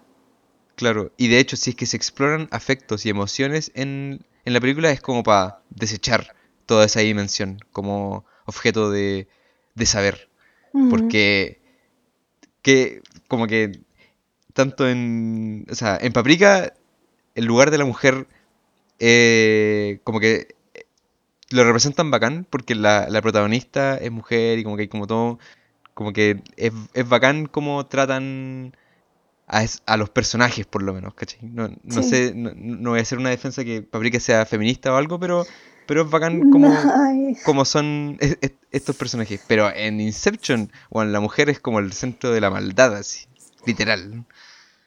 Claro, 0.75 1.11
y 1.17 1.27
de 1.27 1.39
hecho, 1.39 1.57
si 1.57 1.71
es 1.71 1.75
que 1.75 1.85
se 1.85 1.97
exploran 1.97 2.47
afectos 2.51 3.05
y 3.05 3.09
emociones 3.09 3.71
en, 3.75 4.25
en 4.45 4.53
la 4.53 4.59
película, 4.59 4.91
es 4.91 5.01
como 5.01 5.21
para 5.21 5.61
desechar 5.69 6.35
toda 6.65 6.85
esa 6.85 7.01
dimensión 7.01 7.59
como 7.71 8.25
objeto 8.45 8.89
de, 8.89 9.27
de 9.75 9.85
saber. 9.85 10.29
Porque 10.89 11.59
que 12.61 13.01
como 13.27 13.45
que 13.45 13.81
tanto 14.53 14.87
en, 14.87 15.65
o 15.69 15.75
sea, 15.75 15.97
en 16.01 16.13
Paprika 16.13 16.73
el 17.35 17.45
lugar 17.45 17.71
de 17.71 17.77
la 17.77 17.85
mujer 17.85 18.27
eh, 18.99 19.99
como 20.03 20.19
que 20.19 20.55
eh, 20.73 20.85
lo 21.49 21.63
representan 21.63 22.11
bacán 22.11 22.45
porque 22.49 22.75
la, 22.75 23.07
la, 23.09 23.21
protagonista 23.21 23.97
es 23.97 24.11
mujer 24.11 24.59
y 24.59 24.63
como 24.63 24.75
que 24.75 24.83
hay 24.83 24.87
como 24.87 25.07
todo, 25.07 25.39
como 25.93 26.13
que 26.13 26.41
es, 26.57 26.71
es 26.93 27.09
bacán 27.09 27.47
como 27.47 27.85
tratan 27.85 28.75
a, 29.47 29.63
a, 29.85 29.97
los 29.97 30.09
personajes 30.09 30.65
por 30.65 30.83
lo 30.83 30.93
menos, 30.93 31.13
¿cachai? 31.13 31.39
No, 31.41 31.69
no 31.83 32.03
sé, 32.03 32.33
no, 32.35 32.51
no, 32.55 32.91
voy 32.91 32.99
a 32.99 33.01
hacer 33.01 33.17
una 33.17 33.29
defensa 33.29 33.63
que 33.63 33.81
Paprika 33.81 34.19
sea 34.19 34.45
feminista 34.45 34.93
o 34.93 34.97
algo, 34.97 35.19
pero 35.19 35.45
pero 35.91 36.03
es 36.03 36.09
bacán 36.09 36.39
como, 36.51 36.73
como 37.43 37.65
son 37.65 38.17
estos 38.71 38.95
personajes. 38.95 39.41
Pero 39.45 39.69
en 39.75 39.99
Inception, 39.99 40.71
bueno, 40.89 41.11
la 41.11 41.19
mujer 41.19 41.49
es 41.49 41.59
como 41.59 41.79
el 41.79 41.91
centro 41.91 42.31
de 42.31 42.39
la 42.39 42.49
maldad, 42.49 42.95
así, 42.95 43.25
literal. 43.65 44.25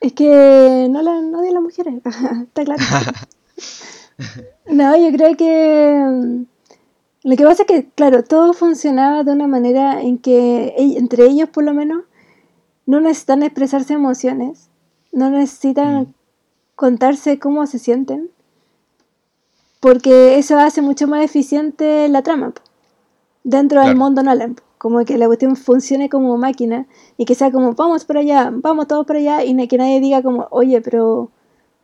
Es 0.04 0.12
que 0.12 0.86
no 0.90 1.00
la 1.00 1.22
no 1.22 1.40
de 1.40 1.50
las 1.50 1.62
mujeres, 1.62 1.94
está 2.04 2.62
claro. 2.62 2.82
no, 4.66 4.96
yo 4.98 5.10
creo 5.16 5.34
que 5.34 6.04
mm, 6.06 6.44
lo 7.26 7.36
que 7.36 7.44
pasa 7.44 7.62
es 7.62 7.66
que, 7.66 7.88
claro, 7.88 8.22
todo 8.22 8.52
funcionaba 8.52 9.24
de 9.24 9.32
una 9.32 9.46
manera 9.46 10.02
en 10.02 10.18
que 10.18 10.74
entre 10.76 11.24
ellos, 11.24 11.48
por 11.48 11.64
lo 11.64 11.72
menos, 11.72 12.04
no 12.84 13.00
necesitan 13.00 13.42
expresarse 13.42 13.94
emociones, 13.94 14.68
no 15.10 15.30
necesitan 15.30 16.02
mm. 16.02 16.14
contarse 16.74 17.38
cómo 17.38 17.66
se 17.66 17.78
sienten, 17.78 18.28
porque 19.80 20.36
eso 20.36 20.58
hace 20.58 20.82
mucho 20.82 21.06
más 21.06 21.24
eficiente 21.24 22.10
la 22.10 22.20
trama 22.20 22.52
dentro 23.42 23.80
del 23.80 23.96
mundo 23.96 24.22
Nolan. 24.22 24.56
Como 24.84 25.02
que 25.06 25.16
la 25.16 25.28
cuestión 25.28 25.56
funcione 25.56 26.10
como 26.10 26.36
máquina 26.36 26.86
y 27.16 27.24
que 27.24 27.34
sea 27.34 27.50
como, 27.50 27.72
vamos 27.72 28.04
para 28.04 28.20
allá, 28.20 28.52
vamos 28.52 28.86
todos 28.86 29.06
para 29.06 29.18
allá 29.18 29.42
y 29.42 29.66
que 29.66 29.78
nadie 29.78 29.98
diga 29.98 30.22
como, 30.22 30.46
oye, 30.50 30.82
pero 30.82 31.30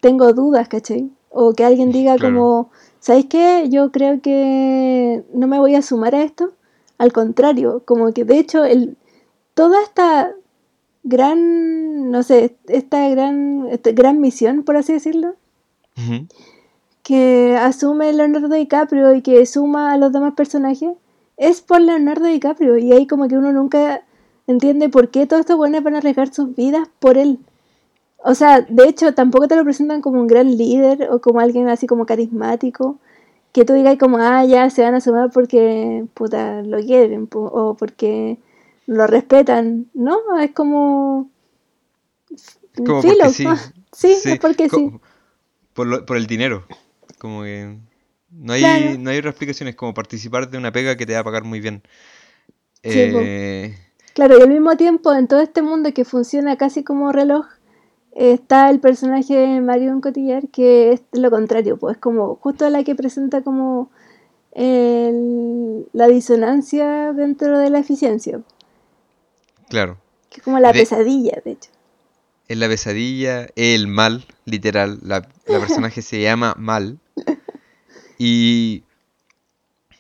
tengo 0.00 0.30
dudas, 0.34 0.68
¿cachai? 0.68 1.10
O 1.30 1.54
que 1.54 1.64
alguien 1.64 1.92
diga 1.98 2.18
como, 2.18 2.68
¿sabéis 2.98 3.24
qué? 3.30 3.70
Yo 3.70 3.90
creo 3.90 4.20
que 4.20 5.24
no 5.32 5.46
me 5.46 5.58
voy 5.58 5.76
a 5.76 5.80
sumar 5.80 6.14
a 6.14 6.22
esto. 6.22 6.52
Al 6.98 7.10
contrario, 7.14 7.84
como 7.86 8.12
que 8.12 8.26
de 8.26 8.38
hecho 8.38 8.64
el, 8.64 8.98
toda 9.54 9.82
esta 9.82 10.34
gran, 11.02 12.10
no 12.10 12.22
sé, 12.22 12.58
esta 12.68 13.08
gran, 13.08 13.66
esta 13.70 13.92
gran 13.92 14.20
misión, 14.20 14.62
por 14.62 14.76
así 14.76 14.92
decirlo, 14.92 15.36
que 17.02 17.56
asume 17.58 18.12
Leonardo 18.12 18.54
DiCaprio 18.54 19.14
y 19.14 19.22
que 19.22 19.46
suma 19.46 19.94
a 19.94 19.96
los 19.96 20.12
demás 20.12 20.34
personajes 20.34 20.90
es 21.40 21.62
por 21.62 21.80
Leonardo 21.80 22.26
DiCaprio. 22.26 22.76
Y 22.76 22.92
ahí 22.92 23.06
como 23.06 23.26
que 23.26 23.36
uno 23.36 23.50
nunca 23.50 24.02
entiende 24.46 24.90
por 24.90 25.08
qué 25.10 25.26
todos 25.26 25.40
estos 25.40 25.56
buenos 25.56 25.82
van 25.82 25.94
a 25.94 25.98
arriesgar 25.98 26.32
sus 26.32 26.54
vidas 26.54 26.86
por 26.98 27.16
él. 27.16 27.38
O 28.18 28.34
sea, 28.34 28.60
de 28.60 28.86
hecho, 28.86 29.14
tampoco 29.14 29.48
te 29.48 29.56
lo 29.56 29.64
presentan 29.64 30.02
como 30.02 30.20
un 30.20 30.26
gran 30.26 30.54
líder 30.56 31.08
o 31.10 31.22
como 31.22 31.40
alguien 31.40 31.68
así 31.68 31.86
como 31.86 32.04
carismático. 32.04 32.98
Que 33.52 33.64
tú 33.64 33.72
digas 33.72 33.96
como, 33.98 34.18
ah, 34.18 34.44
ya 34.44 34.68
se 34.68 34.82
van 34.82 34.94
a 34.94 35.00
sumar 35.00 35.30
porque, 35.32 36.04
puta, 36.12 36.62
lo 36.62 36.78
quieren 36.78 37.26
o 37.32 37.74
porque 37.74 38.38
lo 38.86 39.06
respetan. 39.06 39.86
No, 39.94 40.18
es 40.38 40.52
como... 40.52 41.30
como 42.76 43.02
filo. 43.02 43.24
Sí. 43.92 44.14
sí, 44.14 44.30
es 44.30 44.38
porque 44.38 44.68
sí. 44.68 44.92
Por, 45.72 46.04
por 46.04 46.16
el 46.16 46.28
dinero. 46.28 46.64
Como 47.18 47.42
que 47.42 47.76
no 48.30 48.52
hay, 48.52 48.98
no 48.98 49.10
hay 49.10 49.18
otras 49.18 49.32
explicaciones 49.32 49.74
como 49.74 49.94
participar 49.94 50.50
de 50.50 50.58
una 50.58 50.72
pega 50.72 50.96
que 50.96 51.06
te 51.06 51.14
va 51.14 51.20
a 51.20 51.24
pagar 51.24 51.44
muy 51.44 51.60
bien. 51.60 51.82
Eh, 52.82 53.76
claro, 54.14 54.38
y 54.38 54.42
al 54.42 54.48
mismo 54.48 54.76
tiempo 54.76 55.12
en 55.12 55.28
todo 55.28 55.40
este 55.40 55.62
mundo 55.62 55.92
que 55.92 56.04
funciona 56.04 56.56
casi 56.56 56.84
como 56.84 57.12
reloj, 57.12 57.46
está 58.12 58.70
el 58.70 58.80
personaje 58.80 59.36
de 59.36 59.60
Marion 59.60 60.00
Cotillard 60.00 60.48
que 60.50 60.92
es 60.92 61.02
lo 61.12 61.30
contrario, 61.30 61.76
pues 61.76 61.98
como 61.98 62.36
justo 62.36 62.68
la 62.70 62.84
que 62.84 62.94
presenta 62.94 63.42
como 63.42 63.90
la 64.54 66.08
disonancia 66.08 67.12
dentro 67.12 67.58
de 67.58 67.70
la 67.70 67.78
eficiencia. 67.78 68.40
Claro. 69.68 69.98
Que 70.28 70.38
es 70.38 70.42
como 70.42 70.58
la 70.58 70.72
pesadilla, 70.72 71.40
de 71.44 71.52
hecho. 71.52 71.70
Es 72.48 72.58
la 72.58 72.66
pesadilla, 72.66 73.46
el 73.54 73.86
mal, 73.86 74.26
literal. 74.44 74.98
La, 75.02 75.28
la 75.46 75.60
personaje 75.60 76.02
se 76.02 76.20
llama 76.20 76.54
Mal. 76.58 76.98
Y 78.22 78.84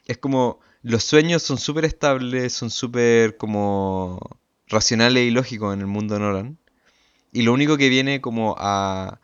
es 0.06 0.18
como, 0.18 0.60
los 0.82 1.04
sueños 1.04 1.42
son 1.42 1.56
súper 1.56 1.86
estables, 1.86 2.52
son 2.52 2.68
súper 2.68 3.38
como 3.38 4.20
racionales 4.68 5.26
y 5.26 5.30
lógicos 5.30 5.72
en 5.72 5.80
el 5.80 5.86
mundo 5.86 6.14
de 6.14 6.20
Nolan. 6.20 6.58
Y 7.32 7.42
lo 7.42 7.54
único 7.54 7.78
que 7.78 7.88
viene 7.88 8.20
como 8.20 8.56
a, 8.58 9.20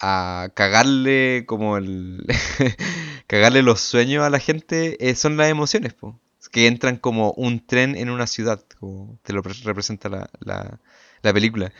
a 0.00 0.48
cagarle 0.54 1.44
como 1.46 1.76
el... 1.76 2.26
cagarle 3.26 3.60
los 3.60 3.82
sueños 3.82 4.24
a 4.24 4.30
la 4.30 4.38
gente 4.38 5.10
eh, 5.10 5.14
son 5.14 5.36
las 5.36 5.50
emociones, 5.50 5.92
po. 5.92 6.18
que 6.52 6.68
entran 6.68 6.96
como 6.96 7.32
un 7.32 7.66
tren 7.66 7.96
en 7.96 8.08
una 8.08 8.26
ciudad, 8.26 8.64
como 8.78 9.18
te 9.24 9.34
lo 9.34 9.42
representa 9.42 10.08
la, 10.08 10.30
la, 10.40 11.32
película. 11.34 11.70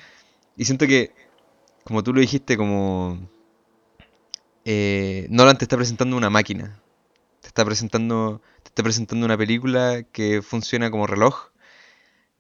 Y 0.55 0.67
siento 0.67 0.87
que, 0.87 1.15
como 1.85 2.05
tú 2.05 2.13
lo 2.13 2.21
dijiste, 2.21 2.59
como 2.59 3.27
eh, 4.73 5.27
Nolan 5.31 5.59
te 5.59 5.65
está 5.65 5.77
presentando 5.77 6.17
una 6.17 6.31
máquina, 6.31 6.81
te 7.41 7.49
está 7.49 7.65
presentando, 7.65 8.41
te 8.63 8.69
está 8.69 8.85
presentando 8.85 9.27
una 9.27 9.37
película 9.37 10.05
que 10.13 10.43
funciona 10.43 10.93
como 10.93 11.09
reloj 11.09 11.49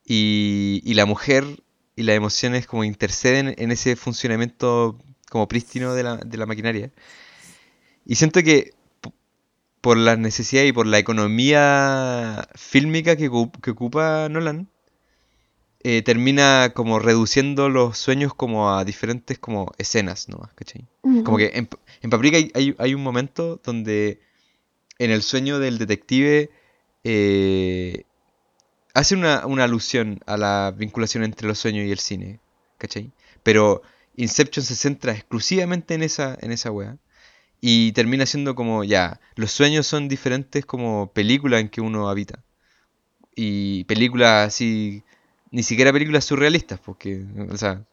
y, 0.04 0.94
la 0.94 1.06
mujer 1.06 1.44
y 1.96 2.04
las 2.04 2.14
emociones 2.14 2.68
como 2.68 2.84
interceden 2.84 3.56
en 3.58 3.72
ese 3.72 3.96
funcionamiento 3.96 4.96
como 5.28 5.48
prístino 5.48 5.94
de 5.94 6.04
la, 6.04 6.46
maquinaria. 6.46 6.92
Y 8.06 8.14
siento 8.14 8.44
que 8.44 8.74
por 9.80 9.96
la 9.96 10.14
necesidad 10.14 10.62
y 10.62 10.72
por 10.72 10.86
la 10.86 11.00
economía 11.00 12.48
fílmica 12.54 13.16
que, 13.16 13.26
ocupa 13.26 14.28
Nolan, 14.28 14.68
eh, 15.82 16.02
termina 16.02 16.72
como 16.74 16.98
reduciendo 16.98 17.68
los 17.68 17.96
sueños 17.96 18.34
como 18.34 18.74
a 18.76 18.84
diferentes 18.84 19.38
como 19.38 19.72
escenas, 19.78 20.28
¿no? 20.28 20.50
¿Cachai? 20.54 20.86
Como 21.02 21.38
que 21.38 21.52
en, 21.54 21.68
en 22.02 22.10
Paprika 22.10 22.36
hay, 22.54 22.94
un 22.94 23.02
momento 23.02 23.60
donde 23.64 24.20
en 24.98 25.10
el 25.10 25.22
sueño 25.22 25.58
del 25.58 25.78
detective 25.78 26.50
eh, 27.04 28.04
hace 28.92 29.14
una, 29.14 29.46
una, 29.46 29.64
alusión 29.64 30.20
a 30.26 30.36
la 30.36 30.74
vinculación 30.76 31.24
entre 31.24 31.48
los 31.48 31.58
sueños 31.58 31.86
y 31.86 31.90
el 31.92 31.98
cine, 31.98 32.40
¿cachai? 32.76 33.10
Pero 33.42 33.82
Inception 34.16 34.64
se 34.64 34.76
centra 34.76 35.12
exclusivamente 35.12 35.94
en 35.94 36.02
esa, 36.02 36.36
en 36.40 36.52
esa 36.52 36.70
wea. 36.70 36.98
Y 37.62 37.92
termina 37.92 38.26
siendo 38.26 38.54
como, 38.54 38.84
ya, 38.84 39.20
los 39.34 39.50
sueños 39.50 39.86
son 39.86 40.08
diferentes 40.08 40.64
como 40.66 41.12
películas 41.12 41.60
en 41.60 41.68
que 41.68 41.80
uno 41.80 42.08
habita. 42.08 42.42
Y 43.34 43.84
películas 43.84 44.48
así, 44.48 45.04
ni 45.50 45.62
siquiera 45.62 45.92
películas 45.92 46.24
surrealistas, 46.24 46.78
porque, 46.80 47.24
o 47.50 47.56
sea, 47.56 47.84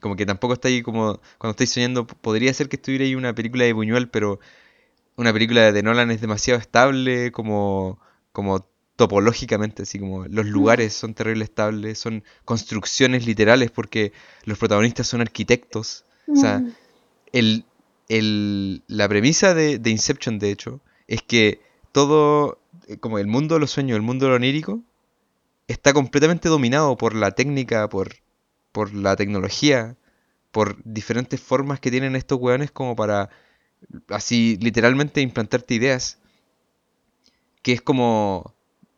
como 0.00 0.16
que 0.16 0.26
tampoco 0.26 0.54
está 0.54 0.68
ahí 0.68 0.82
como, 0.82 1.20
cuando 1.38 1.52
estáis 1.52 1.72
soñando, 1.72 2.06
podría 2.06 2.52
ser 2.54 2.68
que 2.68 2.76
estuviera 2.76 3.04
ahí 3.04 3.14
una 3.14 3.34
película 3.34 3.64
de 3.64 3.72
Buñuel, 3.72 4.08
pero 4.08 4.40
una 5.16 5.32
película 5.32 5.72
de 5.72 5.82
Nolan 5.82 6.10
es 6.10 6.20
demasiado 6.20 6.60
estable, 6.60 7.32
como, 7.32 7.98
como 8.32 8.68
topológicamente, 8.98 9.82
así 9.82 10.00
como 10.00 10.26
los 10.26 10.46
lugares 10.46 10.92
son 10.92 11.14
terrible 11.14 11.44
estables, 11.44 12.00
son 12.00 12.24
construcciones 12.44 13.26
literales 13.26 13.70
porque 13.70 14.12
los 14.44 14.58
protagonistas 14.58 15.06
son 15.06 15.20
arquitectos. 15.20 16.04
O 16.26 16.34
sea, 16.34 16.58
mm. 16.58 16.74
el, 18.08 18.82
la 18.88 19.08
premisa 19.08 19.54
de, 19.54 19.80
Inception, 19.84 20.40
de 20.40 20.50
hecho, 20.50 20.80
es 21.06 21.22
que 21.22 21.60
todo, 21.92 22.60
eh, 22.88 22.96
como 22.96 23.20
el 23.20 23.28
mundo 23.28 23.54
de 23.54 23.60
los 23.60 23.70
sueños, 23.70 23.94
el 23.94 24.02
mundo 24.02 24.26
de 24.26 24.30
lo 24.30 24.36
onírico, 24.36 24.82
está 25.68 25.92
completamente 25.92 26.48
dominado 26.48 26.96
por 26.96 27.14
la 27.14 27.30
técnica, 27.32 27.88
por, 27.88 28.16
por 28.72 28.94
la 28.94 29.14
tecnología, 29.16 29.96
por 30.50 30.82
diferentes 30.84 31.40
formas 31.40 31.78
que 31.78 31.90
tienen 31.90 32.16
estos 32.16 32.40
weones 32.40 32.70
como 32.70 32.96
para, 32.96 33.30
así, 34.08 34.58
literalmente 34.60 35.20
implantarte 35.20 35.74
ideas. 35.74 36.18
Que 37.62 37.72
es 37.72 37.82
como 37.82 38.54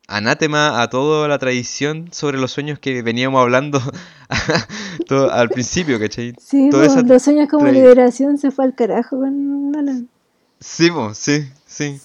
anátema 0.07 0.83
a 0.83 0.91
toda 0.91 1.29
la 1.29 1.39
tradición 1.39 2.09
sobre 2.13 2.39
los 2.39 2.53
sueños 2.53 2.79
que 2.79 3.03
veníamos 3.03 3.41
hablando 3.41 3.81
al 5.33 5.49
principio, 5.51 5.99
¿cachai? 5.99 6.35
Sí, 6.39 6.71
los 6.71 7.23
sueños 7.23 7.49
como 7.49 7.67
liberación 7.69 8.39
se 8.39 8.51
fue 8.51 8.65
al 8.65 8.75
carajo 8.75 9.19
con 9.19 9.71
Nolan. 9.73 10.09
Sí, 10.61 10.91
sí, 11.15 11.49
sí. 11.67 12.01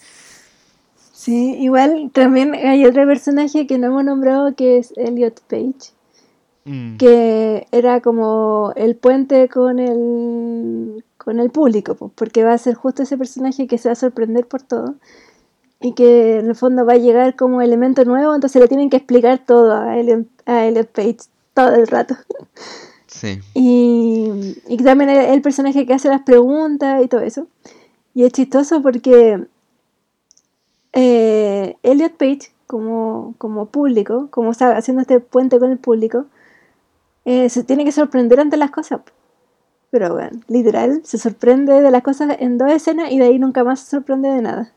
Sí, 1.26 1.56
igual 1.60 2.12
también 2.14 2.54
hay 2.54 2.86
otro 2.86 3.04
personaje 3.08 3.66
que 3.66 3.80
no 3.80 3.88
hemos 3.88 4.04
nombrado 4.04 4.54
que 4.54 4.78
es 4.78 4.94
Elliot 4.96 5.42
Page, 5.48 5.92
mm. 6.66 6.98
que 6.98 7.66
era 7.72 8.00
como 8.00 8.74
el 8.76 8.96
puente 8.96 9.50
con 9.50 9.80
el, 9.80 11.04
con 11.18 11.40
el 11.40 11.50
público, 11.50 11.96
porque 12.14 12.44
va 12.44 12.54
a 12.54 12.58
ser 12.60 12.76
justo 12.76 13.02
ese 13.02 13.18
personaje 13.18 13.66
que 13.66 13.80
se 13.80 13.90
va 13.90 13.94
a 13.94 13.96
sorprender 13.96 14.46
por 14.46 14.62
todo 14.62 14.98
y 15.82 15.94
que 15.94 16.38
en 16.38 16.50
el 16.50 16.56
fondo 16.56 16.86
va 16.86 16.94
a 16.94 16.98
llegar 16.98 17.36
como 17.36 17.64
elemento 17.64 18.06
nuevo, 18.06 18.36
entonces 18.36 18.62
le 18.62 18.68
tienen 18.68 18.92
que 18.92 18.98
explicar 18.98 19.40
todo 19.48 19.74
a 19.74 19.98
Elliot, 19.98 20.28
a 20.46 20.68
Elliot 20.68 20.90
Page 20.90 21.18
todo 21.56 21.74
el 21.74 21.88
rato. 21.88 22.16
Sí. 23.08 23.40
Y, 23.54 24.58
y 24.68 24.78
también 24.84 25.10
el, 25.10 25.18
el, 25.18 25.42
personaje 25.42 25.86
que 25.86 25.94
hace 25.94 26.10
las 26.10 26.24
preguntas 26.24 27.02
y 27.02 27.08
todo 27.08 27.22
eso. 27.22 27.48
Y 28.14 28.26
es 28.26 28.34
chistoso 28.34 28.82
porque 28.82 29.48
eh, 30.96 31.78
Elliot 31.84 32.14
Page, 32.14 32.52
como, 32.66 33.36
como 33.38 33.68
público, 33.68 34.30
como 34.32 34.52
está 34.52 34.76
haciendo 34.76 35.02
este 35.02 35.20
puente 35.20 35.60
con 35.60 35.72
el 35.72 35.78
público, 35.78 36.26
eh, 37.26 37.50
se 37.50 37.64
tiene 37.64 37.86
que 37.86 37.92
sorprender 37.92 38.40
ante 38.40 38.58
las 38.58 38.72
cosas. 38.72 39.02
Pero 39.92 40.14
bueno, 40.14 40.40
literal, 40.48 41.02
se 41.04 41.18
sorprende 41.18 41.82
de 41.82 41.92
las 41.92 42.02
cosas 42.02 42.38
en 42.40 42.58
dos 42.58 42.72
escenas 42.72 43.12
y 43.12 43.20
de 43.20 43.26
ahí 43.26 43.40
nunca 43.40 43.64
más 43.64 43.82
se 43.82 43.92
sorprende 43.92 44.30
de 44.30 44.42
nada. 44.42 44.72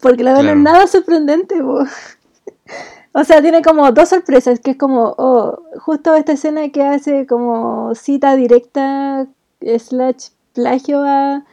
Porque 0.00 0.22
la 0.22 0.34
verdad 0.34 0.52
es 0.52 0.58
nada 0.58 0.86
sorprendente, 0.86 1.56
O 3.14 3.24
sea, 3.24 3.42
tiene 3.42 3.60
como 3.60 3.92
dos 3.92 4.08
sorpresas, 4.08 4.58
que 4.60 4.70
es 4.70 4.78
como, 4.78 5.14
oh, 5.18 5.60
justo 5.78 6.14
esta 6.14 6.32
escena 6.32 6.70
que 6.70 6.82
hace 6.82 7.26
como 7.26 7.94
cita 7.94 8.36
directa 8.36 9.26
slash 9.60 10.28
plagio 10.54 11.02
a, 11.04 11.44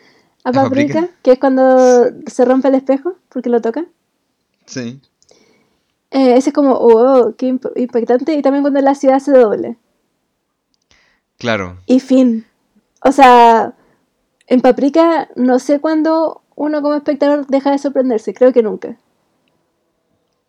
a 0.43 0.51
Paprika, 0.51 1.09
que 1.21 1.33
es 1.33 1.39
cuando 1.39 2.05
se 2.25 2.45
rompe 2.45 2.69
el 2.69 2.75
espejo 2.75 3.15
porque 3.29 3.49
lo 3.49 3.61
toca. 3.61 3.85
Sí. 4.65 5.01
Eh, 6.11 6.37
ese 6.37 6.49
es 6.49 6.53
como, 6.53 6.73
oh, 6.73 7.35
qué 7.37 7.47
impactante. 7.75 8.33
Y 8.33 8.41
también 8.41 8.63
cuando 8.63 8.81
la 8.81 8.95
ciudad 8.95 9.19
se 9.19 9.31
doble. 9.31 9.77
Claro. 11.37 11.77
Y 11.85 11.99
fin. 11.99 12.45
O 13.03 13.11
sea, 13.11 13.73
en 14.47 14.61
Paprika 14.61 15.29
no 15.35 15.59
sé 15.59 15.79
cuándo 15.79 16.41
uno 16.55 16.81
como 16.81 16.95
espectador 16.95 17.47
deja 17.47 17.71
de 17.71 17.77
sorprenderse, 17.77 18.33
creo 18.33 18.51
que 18.51 18.63
nunca. 18.63 18.97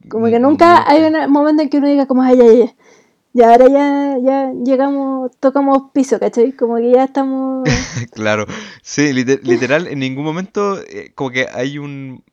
Como 0.09 0.27
que 0.27 0.41
nunca 0.41 0.89
hay 0.91 1.03
un 1.03 1.31
momento 1.31 1.63
en 1.63 1.69
que 1.69 1.79
uno 1.79 1.87
diga 1.87 2.07
como, 2.07 2.23
ay, 2.23 2.41
ay, 2.41 2.49
ay. 2.63 2.75
Y 3.33 3.43
ahora 3.43 3.69
ya, 3.69 4.19
ya 4.23 4.53
llegamos, 4.53 5.31
tocamos 5.39 5.91
piso, 5.93 6.19
¿cachai? 6.19 6.53
Como 6.53 6.77
que 6.77 6.93
ya 6.93 7.05
estamos... 7.05 7.63
claro, 8.13 8.47
sí, 8.83 9.13
literal, 9.13 9.87
en 9.87 10.01
ningún 10.01 10.25
momento, 10.25 10.81
eh, 10.81 11.13
como 11.15 11.31
que 11.31 11.47
hay 11.53 11.79
un... 11.79 12.25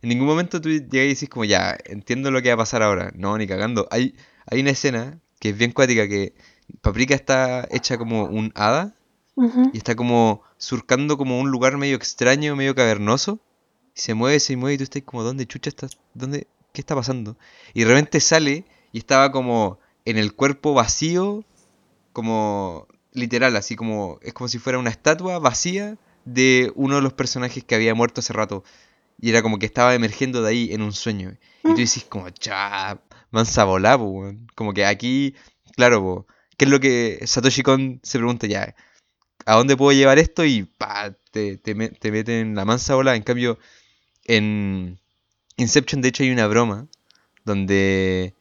En 0.00 0.08
ningún 0.08 0.26
momento 0.26 0.60
tú 0.60 0.70
llegas 0.70 0.92
y 0.92 1.08
dices 1.08 1.28
como, 1.28 1.44
ya, 1.44 1.76
entiendo 1.84 2.30
lo 2.30 2.40
que 2.40 2.48
va 2.48 2.54
a 2.54 2.58
pasar 2.58 2.82
ahora. 2.82 3.12
No, 3.14 3.36
ni 3.36 3.46
cagando. 3.46 3.88
Hay, 3.90 4.14
hay 4.46 4.60
una 4.60 4.70
escena 4.70 5.18
que 5.40 5.50
es 5.50 5.58
bien 5.58 5.72
cuática, 5.72 6.08
que 6.08 6.34
Paprika 6.80 7.14
está 7.14 7.66
hecha 7.70 7.98
como 7.98 8.24
un 8.24 8.52
hada, 8.54 8.94
y 9.72 9.76
está 9.76 9.94
como 9.94 10.42
surcando 10.56 11.16
como 11.16 11.38
un 11.38 11.50
lugar 11.50 11.76
medio 11.76 11.96
extraño, 11.96 12.56
medio 12.56 12.74
cavernoso. 12.74 13.40
Y 13.94 14.00
se 14.00 14.14
mueve, 14.14 14.40
se 14.40 14.56
mueve 14.56 14.74
y 14.74 14.78
tú 14.78 14.84
estás 14.84 15.02
como, 15.02 15.22
¿dónde 15.22 15.46
chucha 15.46 15.68
estás? 15.68 15.98
¿Dónde? 16.14 16.48
¿Qué 16.72 16.80
está 16.80 16.94
pasando? 16.94 17.36
Y 17.74 17.80
de 17.80 17.86
repente 17.86 18.20
sale 18.20 18.64
y 18.92 18.98
estaba 18.98 19.30
como 19.30 19.78
en 20.10 20.18
el 20.18 20.34
cuerpo 20.34 20.74
vacío, 20.74 21.44
como 22.12 22.86
literal, 23.12 23.56
así 23.56 23.76
como, 23.76 24.18
es 24.22 24.32
como 24.32 24.48
si 24.48 24.58
fuera 24.58 24.78
una 24.78 24.90
estatua 24.90 25.38
vacía 25.38 25.96
de 26.24 26.72
uno 26.76 26.96
de 26.96 27.02
los 27.02 27.12
personajes 27.12 27.64
que 27.64 27.74
había 27.74 27.94
muerto 27.94 28.20
hace 28.20 28.32
rato. 28.32 28.64
Y 29.20 29.30
era 29.30 29.42
como 29.42 29.58
que 29.58 29.66
estaba 29.66 29.94
emergiendo 29.94 30.42
de 30.42 30.50
ahí 30.50 30.72
en 30.72 30.82
un 30.82 30.92
sueño. 30.92 31.36
Y 31.64 31.68
tú 31.68 31.74
dices 31.74 32.04
como, 32.04 32.30
cha, 32.30 33.00
mansa 33.30 33.64
volá, 33.64 33.98
Como 34.54 34.72
que 34.74 34.86
aquí, 34.86 35.34
claro, 35.76 36.26
¿qué 36.56 36.64
es 36.66 36.70
lo 36.70 36.80
que 36.80 37.20
Satoshi 37.24 37.62
Kon 37.62 38.00
se 38.02 38.18
pregunta 38.18 38.46
ya? 38.46 38.74
¿a 39.48 39.54
dónde 39.54 39.76
puedo 39.76 39.92
llevar 39.92 40.18
esto? 40.18 40.44
Y 40.44 40.64
pa, 40.64 41.14
te, 41.30 41.56
te, 41.56 41.74
te 41.74 42.10
meten 42.12 42.54
la 42.54 42.64
mansa 42.64 42.94
bola. 42.94 43.16
En 43.16 43.22
cambio, 43.22 43.58
en 44.24 44.98
Inception, 45.56 46.02
de 46.02 46.08
hecho, 46.08 46.22
hay 46.22 46.30
una 46.30 46.46
broma 46.46 46.86
donde 47.44 48.34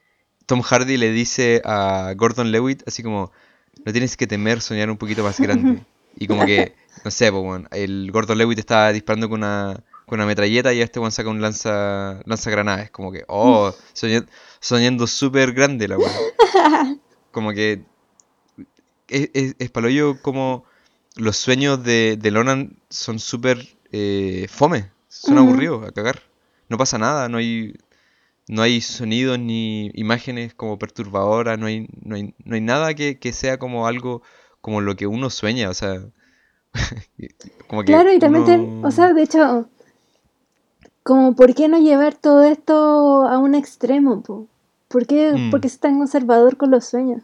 Tom 0.47 0.61
Hardy 0.61 0.97
le 0.97 1.11
dice 1.11 1.61
a 1.63 2.13
Gordon 2.15 2.51
Lewitt, 2.51 2.81
así 2.87 3.03
como, 3.03 3.31
no 3.85 3.91
tienes 3.91 4.17
que 4.17 4.25
temer 4.25 4.61
soñar 4.61 4.89
un 4.89 4.97
poquito 4.97 5.23
más 5.23 5.39
grande. 5.39 5.83
Y 6.15 6.25
como 6.25 6.45
que, 6.45 6.73
no 7.05 7.11
sé, 7.11 7.31
pues, 7.31 7.63
el 7.71 8.09
Gordon 8.11 8.39
Lewitt 8.39 8.57
está 8.57 8.91
disparando 8.91 9.29
con 9.29 9.39
una, 9.39 9.83
con 10.07 10.17
una 10.19 10.25
metralleta 10.25 10.73
y 10.73 10.81
este 10.81 10.99
one 10.99 11.11
saca 11.11 11.29
un 11.29 11.41
lanza, 11.41 12.21
lanza 12.25 12.49
granadas. 12.49 12.89
Como 12.89 13.11
que, 13.11 13.23
oh, 13.27 13.71
soñando 14.59 15.05
súper 15.05 15.53
grande 15.53 15.87
la 15.87 15.97
weón. 15.97 16.11
Como 17.31 17.51
que 17.51 17.83
es, 19.09 19.29
es, 19.33 19.55
es 19.59 19.69
paloyo 19.69 20.19
como 20.23 20.65
los 21.17 21.37
sueños 21.37 21.83
de, 21.83 22.17
de 22.19 22.31
Lonan 22.31 22.77
son 22.89 23.19
súper 23.19 23.77
eh, 23.91 24.47
fome, 24.49 24.91
son 25.07 25.37
aburridos 25.37 25.87
a 25.87 25.91
cagar. 25.91 26.21
No 26.69 26.77
pasa 26.77 26.97
nada, 26.97 27.29
no 27.29 27.37
hay, 27.37 27.75
no 28.47 28.61
hay 28.61 28.81
sonidos 28.81 29.37
ni 29.39 29.91
imágenes 29.93 30.53
como 30.53 30.79
perturbadoras, 30.79 31.59
no 31.59 31.65
hay, 31.65 31.87
no 32.01 32.15
hay, 32.15 32.33
no 32.43 32.55
hay 32.55 32.61
nada 32.61 32.93
que, 32.93 33.33
sea 33.33 33.57
como 33.57 33.87
algo 33.87 34.21
como 34.61 34.81
lo 34.81 34.95
que 34.95 35.07
uno 35.07 35.29
sueña, 35.29 35.69
o 35.69 35.73
sea. 35.73 36.01
como 37.67 37.81
que 37.81 37.87
claro, 37.87 38.13
y 38.13 38.19
también, 38.19 38.81
o 38.83 38.91
sea, 38.91 39.13
de 39.13 39.23
hecho, 39.23 39.69
como, 41.03 41.35
¿por 41.35 41.55
qué 41.55 41.67
no 41.67 41.79
llevar 41.79 42.15
todo 42.15 42.43
esto 42.43 43.27
a 43.27 43.37
un 43.37 43.55
extremo? 43.55 44.21
Po? 44.21 44.47
¿Por 44.87 45.05
qué, 45.05 45.33
Mm. 45.33 45.51
por 45.51 45.61
qué 45.61 45.67
es 45.67 45.79
tan 45.79 45.97
conservador 45.97 46.57
con 46.57 46.71
los 46.71 46.85
sueños? 46.85 47.23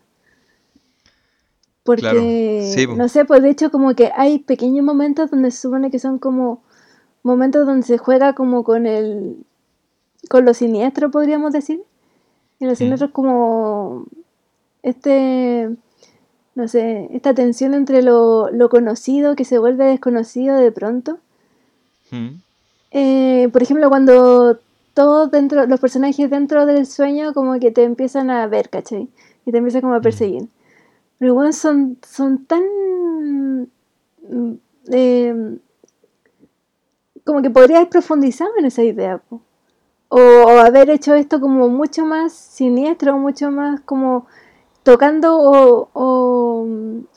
Porque, 1.83 2.01
Claro, 2.01 2.21
sí, 2.21 2.87
po. 2.87 2.95
no 2.95 3.09
sé, 3.09 3.25
pues 3.25 3.41
de 3.41 3.49
hecho 3.49 3.71
como 3.71 3.93
que 3.93 4.11
hay 4.15 4.39
pequeños 4.39 4.85
momentos 4.85 5.31
donde 5.31 5.51
se 5.51 5.61
supone 5.61 5.91
que 5.91 5.99
son 5.99 6.17
como 6.17 6.63
momentos 7.23 7.65
donde 7.65 7.85
se 7.85 7.97
juega 7.97 8.33
como 8.33 8.63
con 8.63 8.85
el, 8.85 9.45
con 10.29 10.45
lo 10.45 10.53
siniestro, 10.53 11.11
podríamos 11.11 11.53
decir. 11.53 11.83
Y 12.59 12.65
lo 12.65 12.75
siniestro 12.75 13.07
es 13.07 13.13
como 13.13 14.05
este, 14.83 15.69
no 16.55 16.67
sé, 16.67 17.09
esta 17.13 17.33
tensión 17.33 17.73
entre 17.73 18.03
lo, 18.03 18.51
lo 18.51 18.69
conocido 18.69 19.35
que 19.35 19.45
se 19.45 19.57
vuelve 19.57 19.85
desconocido 19.85 20.57
de 20.57 20.71
pronto. 20.71 21.17
Mm. 22.11 22.41
Eh, 22.91 23.49
por 23.51 23.63
ejemplo, 23.63 23.89
cuando 23.89 24.59
todos 24.93 25.31
dentro, 25.31 25.65
los 25.65 25.79
personajes 25.79 26.29
dentro 26.29 26.65
del 26.65 26.85
sueño 26.85 27.33
como 27.33 27.59
que 27.59 27.71
te 27.71 27.83
empiezan 27.83 28.29
a 28.29 28.45
ver, 28.45 28.69
¿cachai? 28.69 29.07
Y 29.45 29.51
te 29.51 29.57
empiezan 29.57 29.81
como 29.81 29.95
a 29.95 30.01
perseguir. 30.01 30.47
Pero 31.17 31.33
bueno, 31.33 31.53
son, 31.53 31.97
son 32.07 32.45
tan... 32.45 32.61
mm, 34.21 34.53
eh, 34.91 35.57
como 37.23 37.41
que 37.41 37.49
podría 37.49 37.77
haber 37.77 37.89
profundizado 37.89 38.51
en 38.57 38.65
esa 38.65 38.83
idea, 38.83 39.17
po. 39.17 39.41
O, 40.15 40.19
o 40.19 40.59
haber 40.59 40.89
hecho 40.91 41.15
esto 41.15 41.39
como 41.39 41.69
mucho 41.69 42.05
más 42.05 42.33
siniestro, 42.33 43.17
mucho 43.17 43.49
más 43.51 43.79
como 43.81 44.27
tocando 44.83 45.37
o, 45.37 45.89
o, 45.93 46.67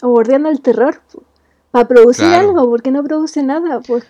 o 0.03 0.09
bordeando 0.09 0.49
el 0.49 0.61
terror, 0.63 1.03
para 1.73 1.87
producir 1.89 2.29
Claro. 2.29 2.49
algo, 2.49 2.71
porque 2.71 2.91
no 2.91 3.03
produce 3.05 3.43
nada, 3.43 3.81
pues. 3.81 4.05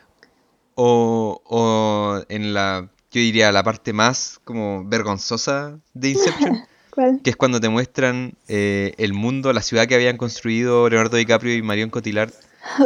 O, 0.76 1.40
o 1.44 2.20
en 2.28 2.52
la, 2.54 2.88
yo 3.10 3.20
diría, 3.20 3.50
la 3.50 3.62
parte 3.64 3.92
más 3.92 4.38
como 4.44 4.84
vergonzosa 4.84 5.78
de 5.94 6.10
Inception, 6.10 6.58
que 7.24 7.30
es 7.30 7.36
cuando 7.36 7.60
te 7.60 7.68
muestran 7.70 8.34
eh, 8.46 8.92
el 8.98 9.14
mundo, 9.14 9.52
la 9.52 9.62
ciudad 9.62 9.86
que 9.88 9.94
habían 9.96 10.16
construido 10.18 10.88
Leonardo 10.88 11.16
DiCaprio 11.16 11.56
y 11.56 11.62
Marion 11.62 11.90
Cotillard 11.90 12.32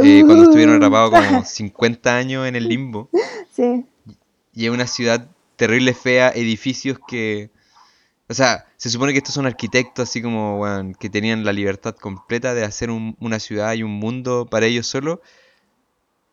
eh, 0.03 0.23
cuando 0.27 0.45
estuvieron 0.45 0.77
atrapados 0.77 1.11
como 1.11 1.45
50 1.45 2.17
años 2.17 2.47
en 2.47 2.57
el 2.57 2.69
limbo. 2.69 3.09
Sí, 3.53 3.85
Y 4.55 4.67
es 4.67 4.71
una 4.71 4.87
ciudad 4.87 5.27
terrible, 5.61 5.95
fea, 5.95 6.31
edificios 6.35 6.99
que... 7.09 7.51
O 8.29 8.35
sea, 8.35 8.67
se 8.79 8.91
supone 8.91 9.13
que 9.13 9.19
estos 9.19 9.35
son 9.35 9.47
arquitectos 9.47 10.09
así 10.09 10.23
como, 10.23 10.65
que 11.01 11.11
tenían 11.11 11.45
la 11.45 11.53
libertad 11.53 11.97
completa 11.97 12.55
de 12.55 12.65
hacer 12.65 12.91
un- 12.91 13.17
una 13.21 13.41
ciudad 13.41 13.75
y 13.75 13.83
un 13.85 13.93
mundo 13.93 14.47
para 14.51 14.67
ellos 14.67 14.87
solos. 14.89 15.21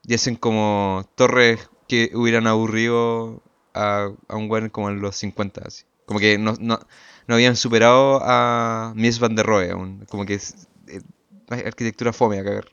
Y 0.04 0.14
hacen 0.14 0.36
como 0.36 1.04
torres 1.16 1.70
que 1.88 2.12
hubieran 2.14 2.48
aburrido 2.48 3.42
a, 3.74 4.10
a 4.28 4.36
un 4.38 4.50
weón 4.50 4.70
como 4.70 4.90
en 4.90 5.02
los 5.02 5.16
50, 5.18 5.62
así. 5.66 5.84
Como 6.06 6.20
que 6.20 6.38
no, 6.38 6.54
no, 6.60 6.80
no 7.28 7.36
habían 7.36 7.56
superado 7.58 8.22
a 8.24 8.94
Mies 8.96 9.20
van 9.20 9.36
der 9.36 9.46
Rohe. 9.46 9.72
Como 10.10 10.26
que 10.26 10.36
es 10.36 10.68
eh, 10.88 11.02
arquitectura 11.50 12.14
fome 12.14 12.40
a 12.40 12.44
cagar. 12.44 12.66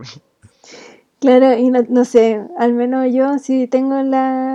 claro, 1.20 1.56
y 1.58 1.70
no, 1.70 1.82
no 1.88 2.04
sé, 2.04 2.40
al 2.58 2.74
menos 2.74 3.12
yo 3.12 3.38
sí 3.38 3.66
tengo 3.66 4.02
la, 4.02 4.53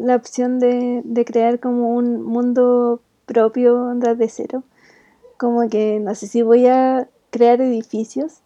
la 0.00 0.16
opción 0.16 0.58
de, 0.58 1.02
de 1.04 1.24
crear 1.24 1.60
como 1.60 1.94
un 1.94 2.22
mundo 2.22 3.00
propio 3.26 3.76
onda 3.76 4.14
de 4.14 4.28
cero. 4.28 4.62
Como 5.38 5.68
que 5.68 6.00
no 6.00 6.14
sé 6.14 6.26
si 6.26 6.42
voy 6.42 6.66
a 6.66 7.08
crear 7.30 7.60
edificios. 7.60 8.40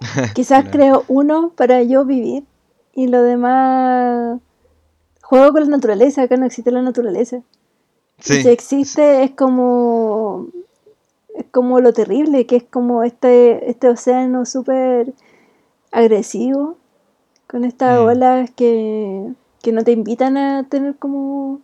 Quizás 0.34 0.64
Claro. 0.64 0.70
creo 0.70 1.04
uno 1.08 1.52
para 1.56 1.82
yo 1.82 2.04
vivir 2.04 2.44
y 2.94 3.08
lo 3.08 3.22
demás 3.22 4.40
juego 5.22 5.52
con 5.52 5.62
la 5.62 5.68
naturaleza, 5.68 6.22
acá 6.22 6.36
no 6.36 6.46
existe 6.46 6.70
la 6.72 6.82
naturaleza. 6.82 7.42
Y 8.18 8.22
si 8.22 8.48
existe 8.48 9.22
es 9.24 9.30
como 9.32 10.48
es 11.34 11.46
como 11.52 11.80
lo 11.80 11.92
terrible, 11.92 12.46
que 12.46 12.56
es 12.56 12.64
como 12.64 13.02
este, 13.04 13.70
este 13.70 13.88
océano 13.88 14.44
súper 14.44 15.14
agresivo, 15.92 16.76
con 17.46 17.64
estas 17.64 17.98
Mm. 18.00 18.04
olas 18.06 18.50
que, 18.50 19.32
que 19.62 19.72
no 19.72 19.84
te 19.84 19.92
invitan 19.92 20.36
a 20.36 20.68
tener 20.68 20.96
como 20.96 21.60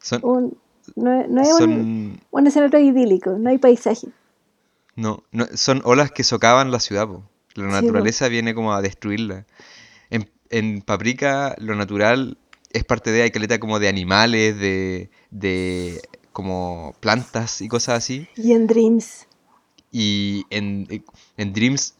son, 0.00 0.20
un... 0.22 0.58
No, 0.96 1.26
no 1.28 1.42
es 1.42 1.60
un, 1.60 2.18
son, 2.18 2.20
un 2.30 2.46
escenario 2.46 2.78
idílico, 2.80 3.32
no 3.38 3.50
hay 3.50 3.58
paisaje. 3.58 4.08
no, 4.96 5.24
no, 5.32 5.46
son 5.54 5.80
olas 5.84 6.10
que 6.12 6.24
socavan 6.24 6.70
la 6.70 6.80
ciudad, 6.80 7.06
po. 7.08 7.24
La 7.54 7.70
Sí, 7.80 7.86
naturaleza 7.86 8.28
viene 8.28 8.54
como 8.54 8.72
a 8.74 8.82
destruirla. 8.82 9.46
En, 10.10 10.28
en 10.50 10.82
Paprika 10.82 11.54
lo 11.58 11.74
natural 11.76 12.36
es 12.70 12.84
parte 12.84 13.12
de, 13.12 13.22
hay 13.22 13.30
caleta 13.30 13.60
como 13.60 13.78
de 13.78 13.88
animales, 13.88 14.58
de, 14.58 15.10
de 15.30 16.02
como 16.32 16.94
plantas 17.00 17.60
y 17.62 17.68
cosas 17.68 17.98
así. 17.98 18.28
Y 18.36 18.52
en 18.52 18.66
Dreams. 18.66 19.26
Y 19.92 20.46
en, 20.50 20.88
en 21.36 21.52
Dreams 21.52 21.94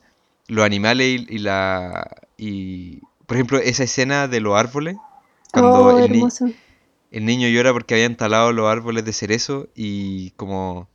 los 0.48 0.64
animales 0.66 1.06
y, 1.28 1.34
y 1.36 1.38
la... 1.38 2.26
Y, 2.36 3.00
por 3.26 3.36
ejemplo, 3.36 3.58
esa 3.58 3.84
escena 3.84 4.28
de 4.28 4.40
los 4.40 4.56
árboles, 4.56 4.96
cuando 5.54 5.80
Oh, 5.80 5.98
el, 5.98 6.10
ni- 6.12 6.28
hermoso. 6.28 6.54
el 7.12 7.26
niño 7.26 7.48
llora 7.48 7.72
porque 7.72 7.94
habían 7.94 8.16
talado 8.16 8.52
los 8.52 8.68
árboles 8.70 9.04
de 9.06 9.12
cerezo 9.14 9.68
y 9.74 10.32
como 10.32 10.88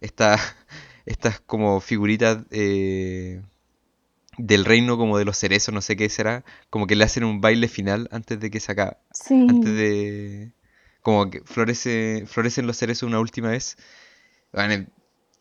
esta, 0.00 0.36
estas 1.06 1.40
como 1.40 1.80
figuritas 1.80 2.44
eh, 2.50 3.42
del 4.38 4.64
reino 4.64 4.96
como 4.96 5.18
de 5.18 5.24
los 5.24 5.36
cerezos, 5.38 5.74
no 5.74 5.80
sé 5.82 5.96
qué 5.96 6.08
será, 6.08 6.44
como 6.70 6.86
que 6.86 6.96
le 6.96 7.04
hacen 7.04 7.24
un 7.24 7.40
baile 7.40 7.68
final 7.68 8.08
antes 8.12 8.40
de 8.40 8.50
que 8.50 8.60
se 8.60 8.72
acabe, 8.72 8.96
Sí. 9.12 9.34
antes 9.46 9.74
de 9.76 10.52
como 11.02 11.30
que 11.30 11.42
florece, 11.44 12.24
florecen 12.26 12.66
los 12.66 12.76
cerezos 12.78 13.06
una 13.08 13.20
última 13.20 13.50
vez. 13.50 13.76
Bueno, 14.52 14.74
es, 14.74 14.86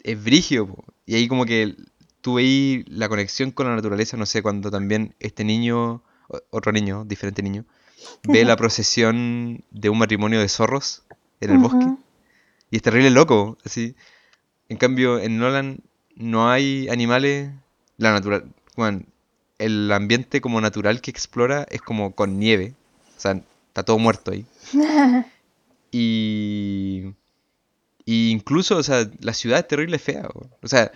es 0.04 0.24
brigio, 0.24 0.68
po. 0.68 0.86
y 1.06 1.16
ahí 1.16 1.28
como 1.28 1.46
que 1.46 1.76
tú 2.22 2.36
veis 2.36 2.86
la 2.90 3.10
conexión 3.10 3.52
con 3.52 3.68
la 3.68 3.76
naturaleza, 3.76 4.18
no 4.18 4.26
sé, 4.26 4.42
cuando 4.42 4.72
también 4.72 5.16
este 5.20 5.44
niño, 5.44 6.04
otro 6.52 6.72
niño, 6.72 7.06
diferente 7.06 7.44
niño, 7.44 7.66
ve 8.24 8.46
la 8.46 8.56
procesión 8.56 9.64
de 9.72 9.90
un 9.90 9.98
matrimonio 9.98 10.40
de 10.40 10.50
zorros 10.50 11.04
en 11.40 11.52
el 11.52 11.58
bosque. 11.58 11.86
Y 12.70 12.78
es 12.78 12.82
terrible 12.82 13.10
loco, 13.10 13.58
así. 13.66 13.96
En 14.70 14.78
cambio, 14.78 15.20
en 15.20 15.38
Nolan 15.38 15.80
no 16.16 16.50
hay 16.50 16.88
animales. 16.90 17.52
La 17.98 18.12
natural, 18.14 18.46
bueno, 18.76 19.04
el 19.60 19.92
ambiente 19.92 20.42
como 20.42 20.62
natural 20.62 21.02
que 21.02 21.12
explora 21.12 21.68
es 21.70 21.82
como 21.82 22.16
con 22.16 22.40
nieve. 22.40 22.74
O 23.18 23.20
sea, 23.20 23.42
está 23.68 23.84
todo 23.84 24.00
muerto 24.00 24.32
ahí. 24.32 24.46
Y, 25.94 27.14
y 28.06 28.32
incluso, 28.32 28.78
o 28.78 28.84
sea, 28.84 29.12
la 29.20 29.34
ciudad 29.34 29.60
es 29.60 29.68
terrible 29.68 30.00
fea. 30.00 30.30
o 30.62 30.68
sea, 30.70 30.90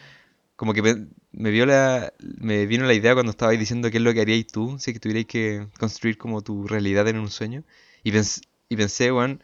como 0.56 0.74
que 0.74 0.82
me, 0.82 1.08
me 1.32 1.52
vio 1.52 1.66
la, 1.66 2.14
me 2.40 2.66
vino 2.66 2.86
la 2.86 2.94
idea 2.94 3.14
cuando 3.14 3.32
estabais 3.32 3.60
diciendo 3.60 3.92
qué 3.92 3.98
es 3.98 4.04
lo 4.04 4.14
que 4.14 4.22
haríais 4.22 4.48
tú, 4.48 4.78
si 4.80 4.92
es 4.92 4.96
que 4.96 5.00
tuvierais 5.00 5.28
que 5.28 5.68
construir 5.80 6.18
como 6.18 6.42
tu 6.42 6.68
realidad 6.68 7.08
en 7.08 7.20
un 7.20 7.30
sueño. 7.30 7.64
Y, 8.04 8.12
pens- 8.12 8.42
y 8.70 8.76
pensé, 8.78 9.12
weón, 9.12 9.42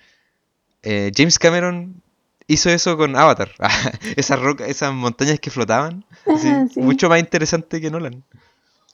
eh, 0.83 1.11
James 1.15 1.39
Cameron 1.39 2.01
hizo 2.47 2.69
eso 2.69 2.97
con 2.97 3.15
Avatar. 3.15 3.51
Esas 4.17 4.39
rocas, 4.41 4.69
esas 4.69 4.93
montañas 4.93 5.39
que 5.39 5.51
flotaban. 5.51 6.05
así, 6.27 6.65
Sí. 6.73 6.81
Mucho 6.81 7.09
más 7.09 7.19
interesante 7.19 7.81
que 7.81 7.91
Nolan. 7.91 8.23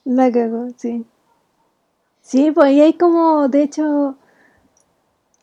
La 0.04 0.26
cagó, 0.32 0.70
sí. 0.76 1.06
Sí, 2.20 2.52
pues 2.52 2.66
ahí 2.68 2.80
hay 2.80 2.92
como, 2.92 3.48
de 3.48 3.62
hecho, 3.64 4.16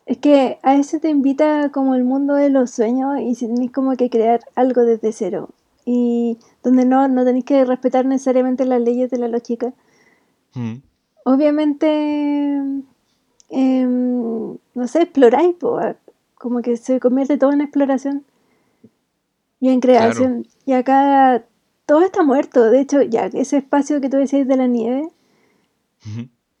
es 0.06 0.16
que 0.18 0.58
a 0.62 0.74
eso 0.76 0.98
te 1.00 1.10
invita 1.10 1.70
como 1.70 1.94
el 1.94 2.02
mundo 2.02 2.34
de 2.34 2.48
los 2.48 2.70
sueños 2.70 3.20
y 3.20 3.34
si 3.34 3.46
tenés 3.46 3.70
como 3.72 3.94
que 3.96 4.08
crear 4.08 4.40
algo 4.54 4.82
desde 4.82 5.12
cero. 5.12 5.50
Y 5.86 6.36
donde 6.62 6.84
no, 6.84 7.06
no 7.08 7.24
tenéis 7.24 7.44
que 7.44 7.64
respetar 7.64 8.04
necesariamente 8.04 8.64
las 8.66 8.80
leyes 8.82 9.08
de 9.10 9.18
la 9.18 9.28
lógica. 9.28 9.72
Mm, 10.54 10.74
Obviamente, 11.24 12.60
em, 13.50 14.56
no 14.74 14.88
sé, 14.88 15.02
exploráis, 15.02 15.54
po, 15.56 15.78
a- 15.78 15.96
como 16.34 16.60
que 16.60 16.76
se 16.76 17.00
convierte 17.00 17.38
todo 17.38 17.52
en 17.52 17.60
exploración 17.62 18.24
y 19.60 19.68
en 19.70 19.80
creación. 19.80 20.46
Y 20.66 20.72
acá 20.72 21.44
todo 21.86 22.02
está 22.02 22.22
muerto. 22.22 22.70
De 22.70 22.80
hecho, 22.80 23.00
ya 23.02 23.26
ese 23.26 23.56
espacio 23.58 24.00
que 24.00 24.08
tú 24.08 24.16
decías 24.18 24.46
de 24.46 24.56
la 24.56 24.66
nieve, 24.66 25.08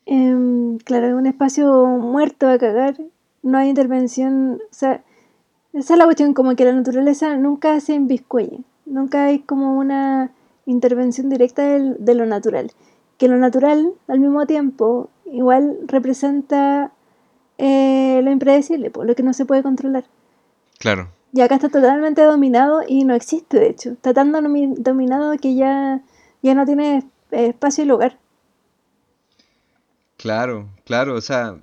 em, 0.06 0.78
claro, 0.78 1.08
es 1.08 1.14
un 1.14 1.26
espacio 1.26 1.84
muerto 1.86 2.48
a 2.48 2.58
cagar. 2.58 2.96
No 3.42 3.58
hay 3.58 3.68
intervención. 3.68 4.60
O 4.70 4.74
sea, 4.74 5.02
esa 5.72 5.94
es 5.94 5.98
la 5.98 6.04
cuestión, 6.04 6.32
como 6.34 6.54
que 6.56 6.64
la 6.64 6.72
naturaleza 6.72 7.36
nunca 7.36 7.78
se 7.80 7.94
inviscuye. 7.94 8.60
Nunca 8.86 9.26
hay 9.26 9.40
como 9.40 9.76
una 9.78 10.30
intervención 10.64 11.28
directa 11.28 11.62
del- 11.62 11.96
de 11.98 12.14
lo 12.14 12.24
natural. 12.26 12.72
Que 13.18 13.28
lo 13.28 13.36
natural, 13.36 13.92
al 14.08 14.20
mismo 14.20 14.46
tiempo, 14.46 15.10
igual 15.26 15.78
representa 15.86 16.92
eh, 17.58 18.20
lo 18.22 18.30
impredecible, 18.30 18.90
po, 18.90 19.04
lo 19.04 19.14
que 19.14 19.22
no 19.22 19.32
se 19.32 19.46
puede 19.46 19.62
controlar. 19.62 20.04
Claro. 20.78 21.08
Y 21.32 21.40
acá 21.40 21.54
está 21.56 21.68
totalmente 21.70 22.22
dominado 22.22 22.82
y 22.86 23.04
no 23.04 23.14
existe, 23.14 23.58
de 23.58 23.68
hecho. 23.70 23.90
Está 23.92 24.12
tan 24.14 24.30
domi- 24.32 24.74
dominado 24.76 25.34
que 25.38 25.54
ya, 25.54 26.02
ya 26.42 26.54
no 26.54 26.64
tiene 26.66 26.98
eh, 27.30 27.46
espacio 27.48 27.84
y 27.84 27.86
lugar. 27.86 28.18
Claro, 30.16 30.68
claro, 30.84 31.14
o 31.14 31.20
sea, 31.20 31.58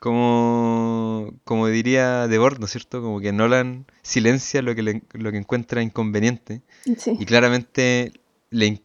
como, 0.00 1.34
como 1.44 1.68
diría 1.68 2.26
Debord, 2.26 2.58
¿no 2.58 2.64
es 2.64 2.72
cierto? 2.72 3.02
Como 3.02 3.20
que 3.20 3.32
Nolan 3.32 3.86
silencia 4.02 4.62
lo 4.62 4.74
que, 4.74 5.02
lo 5.12 5.30
que 5.30 5.38
encuentra 5.38 5.82
inconveniente. 5.82 6.62
Y 6.84 7.26
claramente 7.26 8.12
le, 8.48 8.82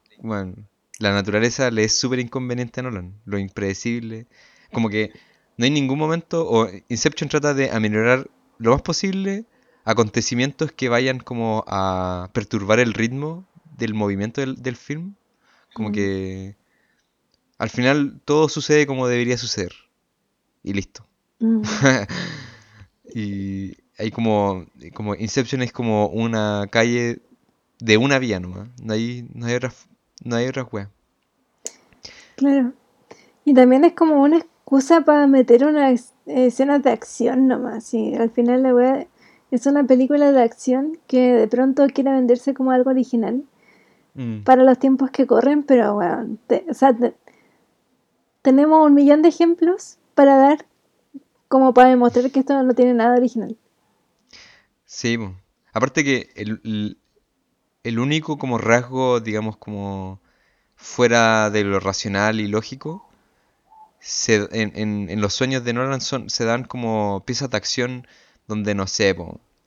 la 1.00 1.14
naturaleza 1.14 1.72
le 1.72 1.86
es 1.86 1.98
súper 1.98 2.20
inconveniente 2.20 2.82
a 2.82 2.84
Nolan, 2.84 3.16
lo 3.24 3.40
impredecible. 3.40 4.28
Como 4.74 4.90
que 4.90 5.14
no 5.58 5.64
hay 5.64 5.72
ningún 5.72 5.98
momento, 5.98 6.48
o 6.50 6.70
Inception 6.90 7.30
trata 7.30 7.54
de 7.54 7.72
aminorar 7.72 8.30
lo 8.58 8.72
más 8.72 8.82
posible 8.82 9.46
acontecimientos 9.86 10.74
que 10.74 10.90
vayan 10.90 11.20
como 11.20 11.64
a 11.68 12.30
perturbar 12.34 12.80
el 12.80 12.94
ritmo 12.94 13.48
del 13.78 13.94
movimiento 13.94 14.42
del, 14.46 14.76
film. 14.76 15.16
Como 15.74 15.94
que 15.94 16.58
al 17.58 17.70
final 17.70 18.20
todo 18.26 18.50
sucede 18.50 18.86
como 18.86 19.08
debería 19.08 19.38
suceder. 19.38 19.85
Y 20.66 20.74
listo. 20.74 21.06
y 23.14 23.78
hay 24.00 24.10
como, 24.10 24.66
como 24.96 25.14
Inception 25.14 25.62
es 25.62 25.72
como 25.72 26.08
una 26.08 26.68
calle 26.72 27.20
de 27.80 27.98
una 27.98 28.18
vía 28.18 28.40
nomás. 28.40 28.70
No 28.82 28.94
hay, 28.94 29.30
no 29.36 29.46
hay 29.46 29.54
otra, 29.54 29.72
no 30.24 30.36
hay 30.36 30.48
otra 30.48 30.68
Claro. 32.36 32.74
Y 33.46 33.54
también 33.54 33.84
es 33.84 33.94
como 33.94 34.24
una 34.24 34.38
excusa 34.40 35.02
para 35.02 35.28
meter 35.28 35.66
unas 35.66 36.16
escenas 36.26 36.82
de 36.82 36.90
acción 36.90 37.48
nomás. 37.48 37.94
Y 37.94 38.16
al 38.16 38.32
final 38.32 38.64
la 38.64 38.74
wea 38.74 39.08
es 39.52 39.68
una 39.68 39.84
película 39.84 40.32
de 40.32 40.42
acción 40.42 40.98
que 41.06 41.32
de 41.34 41.48
pronto 41.48 41.86
quiere 41.94 42.10
venderse 42.10 42.56
como 42.56 42.72
algo 42.72 42.90
original 42.90 43.44
mm. 44.16 44.42
para 44.42 44.64
los 44.64 44.80
tiempos 44.80 45.12
que 45.12 45.28
corren, 45.28 45.62
pero 45.62 45.94
bueno, 45.94 46.38
o 46.68 46.74
sea, 46.74 46.98
tenemos 48.42 48.84
un 48.84 48.96
millón 48.96 49.22
de 49.22 49.30
ejemplos 49.30 50.00
para 50.16 50.38
dar 50.38 50.66
como 51.48 51.74
para 51.74 51.90
demostrar 51.90 52.32
que 52.32 52.40
esto 52.40 52.62
no 52.64 52.74
tiene 52.74 52.94
nada 52.94 53.16
original. 53.16 53.56
Sí, 54.86 55.18
aparte 55.74 56.04
que 56.04 56.30
el, 56.36 56.98
el, 57.84 58.00
único 58.00 58.38
como 58.38 58.58
rasgo, 58.58 59.20
digamos, 59.20 59.58
como 59.58 60.22
fuera 60.76 61.50
de 61.50 61.64
lo 61.64 61.80
racional 61.80 62.40
y 62.40 62.48
lógico, 62.48 63.08
se, 64.00 64.48
en, 64.52 65.10
en, 65.10 65.22
los 65.22 65.34
sueños 65.34 65.64
de 65.64 65.74
Nolan 65.74 66.02
son, 66.02 66.30
se 66.30 66.46
dan 66.46 66.64
como 66.64 67.24
piezas 67.26 67.50
de 67.50 67.58
acción 67.58 68.08
donde, 68.48 68.76
no 68.76 68.88
sé, 68.88 69.16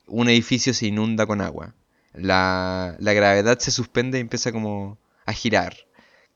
un 0.07 0.29
edificio 0.29 0.73
se 0.75 0.87
inunda 0.87 1.27
con 1.27 1.41
agua. 1.41 1.75
La, 2.15 2.97
la, 2.99 3.13
gravedad 3.13 3.59
se 3.59 3.71
suspende 3.71 4.19
y 4.19 4.23
empieza 4.23 4.53
como 4.53 4.99
a 5.27 5.33
girar. 5.33 5.77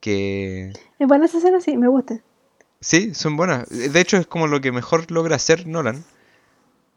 Que... 0.01 0.73
Es 0.99 1.09
buena 1.09 1.27
esa 1.27 1.39
escena, 1.39 1.61
sí, 1.61 1.77
me 1.77 1.89
gusta. 1.89 2.21
Sí, 2.83 3.15
son 3.15 3.37
buenas. 3.37 3.69
De 3.69 4.01
hecho, 4.01 4.17
es 4.17 4.27
como 4.27 4.49
lo 4.49 4.61
que 4.61 4.73
mejor 4.73 5.11
logra 5.11 5.37
hacer 5.37 5.67
Nolan. 5.67 6.05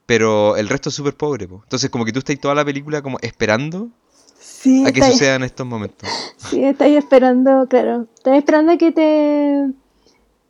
Pero 0.06 0.58
el 0.58 0.68
resto 0.68 0.90
es 0.90 0.96
súper 0.96 1.16
pobre. 1.16 1.46
Entonces, 1.46 1.90
como 1.90 2.06
que 2.06 2.12
tú 2.12 2.20
estás 2.20 2.38
toda 2.40 2.54
la 2.54 2.66
película 2.66 3.02
como 3.02 3.18
esperando 3.22 3.90
a 4.86 4.92
que 4.92 5.02
sucedan 5.02 5.44
estos 5.44 5.66
momentos. 5.66 6.10
Sí, 6.38 6.64
estáis 6.64 6.98
esperando, 6.98 7.66
claro. 7.68 8.08
Estás 8.16 8.38
esperando 8.38 8.74
a 8.74 8.78
que 8.78 8.92
te. 8.92 9.72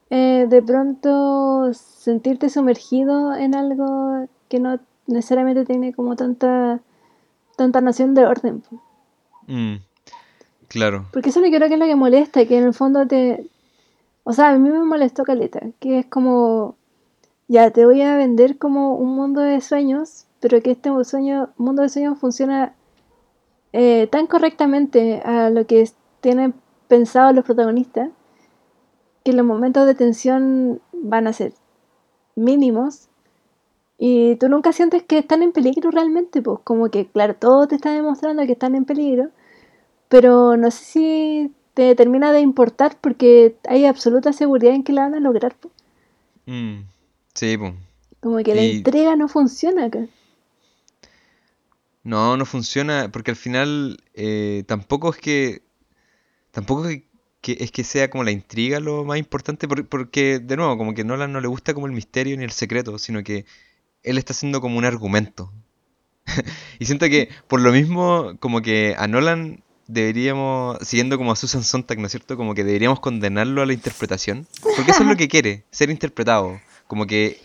Eh, 0.10 0.46
de 0.48 0.62
pronto 0.62 1.74
sentirte 1.74 2.50
sumergido 2.50 3.34
en 3.34 3.56
algo 3.56 4.28
que 4.50 4.60
no 4.60 4.80
necesariamente 5.08 5.66
tiene 5.66 5.94
como 5.94 6.16
tanta 6.16 6.82
tanta 7.56 7.82
noción 7.82 8.14
de 8.14 8.26
orden. 8.26 8.64
Mm, 9.48 9.76
claro. 10.68 11.06
Porque 11.14 11.30
eso 11.30 11.40
lo 11.40 11.48
creo 11.48 11.68
que 11.68 11.76
es 11.76 11.80
lo 11.80 11.86
que 11.86 11.96
molesta, 11.96 12.46
que 12.46 12.58
en 12.58 12.66
el 12.66 12.74
fondo 12.74 13.08
te, 13.08 13.48
o 14.26 14.34
sea, 14.34 14.50
a 14.50 14.58
mí 14.58 14.70
me 14.70 14.84
molestó 14.84 15.24
Caleta, 15.24 15.62
que 15.80 16.00
es 16.00 16.08
como, 16.08 16.76
ya, 17.48 17.70
te 17.70 17.86
voy 17.86 18.02
a 18.02 18.18
vender 18.18 18.58
como 18.58 18.96
un 18.96 19.16
mundo 19.16 19.40
de 19.40 19.62
sueños, 19.62 20.26
pero 20.40 20.62
que 20.62 20.72
este 20.72 20.90
mundo 20.90 21.84
de 21.84 21.90
sueños 21.90 22.18
funciona 22.18 22.76
eh, 23.72 24.08
tan 24.12 24.26
correctamente 24.26 25.22
a 25.24 25.52
lo 25.52 25.68
que 25.68 25.88
tienen 26.22 26.56
pensado 26.88 27.34
los 27.34 27.46
protagonistas, 27.46 28.10
que 29.24 29.32
los 29.32 29.46
momentos 29.46 29.86
de 29.86 29.94
tensión 29.94 30.82
van 30.92 31.28
a 31.28 31.34
ser 31.34 31.54
mínimos 32.36 33.10
y 34.00 34.38
tú 34.38 34.50
nunca 34.50 34.74
sientes 34.74 35.04
que 35.04 35.20
están 35.20 35.44
en 35.44 35.52
peligro 35.52 35.92
realmente, 35.92 36.42
pues 36.42 36.60
como 36.64 36.90
que, 36.90 37.06
claro, 37.08 37.36
todo 37.36 37.68
te 37.68 37.76
está 37.76 37.92
demostrando 37.92 38.44
que 38.48 38.54
están 38.54 38.74
en 38.74 38.86
peligro, 38.86 39.30
pero 40.10 40.58
no 40.58 40.72
sé 40.72 40.84
si 40.84 41.54
te 41.76 41.94
termina 41.94 42.32
de 42.32 42.40
importar 42.40 42.98
porque 43.00 43.58
hay 43.68 43.86
absoluta 43.86 44.34
seguridad 44.34 44.74
en 44.74 44.84
que 44.84 44.94
la 44.94 45.02
van 45.02 45.16
a 45.16 45.20
lograr. 45.20 45.56
Mm, 46.46 46.80
sí, 47.34 47.58
pues. 47.58 47.74
Como 48.22 48.38
que 48.38 48.56
la 48.56 48.64
entrega 48.64 49.16
no 49.16 49.28
funciona 49.28 49.86
acá. 49.86 50.08
No, 52.04 52.38
no 52.38 52.46
funciona 52.46 53.10
porque 53.12 53.32
al 53.32 53.38
final 53.38 53.98
eh, 54.14 54.64
tampoco 54.68 55.10
es 55.10 55.18
que 55.18 55.64
tampoco 56.52 56.88
es 56.88 57.04
que, 57.42 57.58
es 57.60 57.72
que 57.72 57.84
sea 57.84 58.10
como 58.10 58.24
la 58.24 58.32
intriga 58.32 58.80
lo 58.80 59.04
más 59.04 59.18
importante 59.18 59.68
porque 59.68 60.40
de 60.40 60.56
nuevo 60.56 60.78
como 60.78 60.94
que 60.94 61.04
Nolan 61.04 61.34
no 61.34 61.42
le 61.42 61.48
gusta 61.48 61.74
como 61.74 61.88
el 61.88 61.92
misterio 61.92 62.38
ni 62.38 62.44
el 62.44 62.52
secreto, 62.52 62.98
sino 63.00 63.24
que 63.24 63.46
él 64.04 64.18
está 64.18 64.34
haciendo 64.34 64.62
como 64.62 64.78
un 64.78 64.86
argumento. 64.86 65.52
y 66.80 66.86
siento 66.86 67.08
que 67.08 67.30
por 67.48 67.60
lo 67.60 67.72
mismo 67.72 68.38
como 68.40 68.62
que 68.62 68.96
a 68.98 69.08
Nolan 69.08 69.65
deberíamos, 69.88 70.78
siguiendo 70.82 71.18
como 71.18 71.32
a 71.32 71.36
Susan 71.36 71.64
Sontag, 71.64 72.00
¿no 72.00 72.06
es 72.06 72.12
cierto? 72.12 72.38
Como 72.38 72.56
que 72.56 72.64
deberíamos 72.64 73.00
condenarlo 73.00 73.62
a 73.62 73.66
la 73.66 73.74
interpretación. 73.74 74.48
Porque 74.62 74.92
eso 74.92 75.04
es 75.04 75.10
lo 75.10 75.16
que 75.16 75.28
quiere, 75.28 75.66
ser 75.72 75.90
interpretado. 75.90 76.60
Como 76.88 77.08
que 77.08 77.40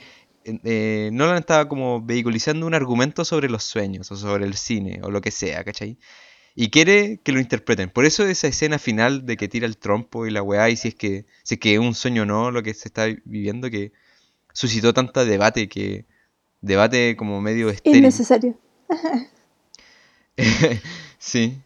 eh, 0.45 1.11
Nolan 1.13 1.39
estaba 1.39 1.69
como 1.69 2.01
vehiculizando 2.01 2.67
un 2.67 2.75
argumento 2.75 3.25
sobre 3.25 3.49
los 3.49 3.65
sueños, 3.65 4.11
o 4.11 4.17
sobre 4.17 4.47
el 4.47 4.55
cine, 4.55 5.01
o 5.03 5.11
lo 5.11 5.21
que 5.21 5.31
sea, 5.31 5.65
¿cachai? 5.65 5.99
Y 6.55 6.71
quiere 6.71 7.21
que 7.23 7.33
lo 7.33 7.41
interpreten. 7.41 7.91
Por 7.91 8.05
eso 8.05 8.27
esa 8.27 8.49
escena 8.49 8.79
final 8.79 9.25
de 9.25 9.37
que 9.37 9.49
tira 9.49 9.67
el 9.67 9.77
trompo 9.77 10.27
y 10.27 10.31
la 10.31 10.43
weá, 10.43 10.69
y 10.71 10.77
si 10.77 10.89
es 10.89 10.95
que, 10.95 11.27
si 11.43 11.55
es 11.55 11.61
que 11.61 11.79
un 11.79 11.95
sueño 11.95 12.23
o 12.23 12.27
no, 12.27 12.51
lo 12.51 12.63
que 12.63 12.75
se 12.75 12.89
está 12.89 13.07
viviendo, 13.25 13.71
que 13.71 13.93
suscitó 14.53 14.93
tanto 14.93 15.25
debate, 15.25 15.69
que 15.69 16.07
debate 16.61 17.17
como 17.17 17.41
medio 17.41 17.71
estéril. 17.71 18.01
Innecesario. 18.01 18.59
sí. 21.19 21.59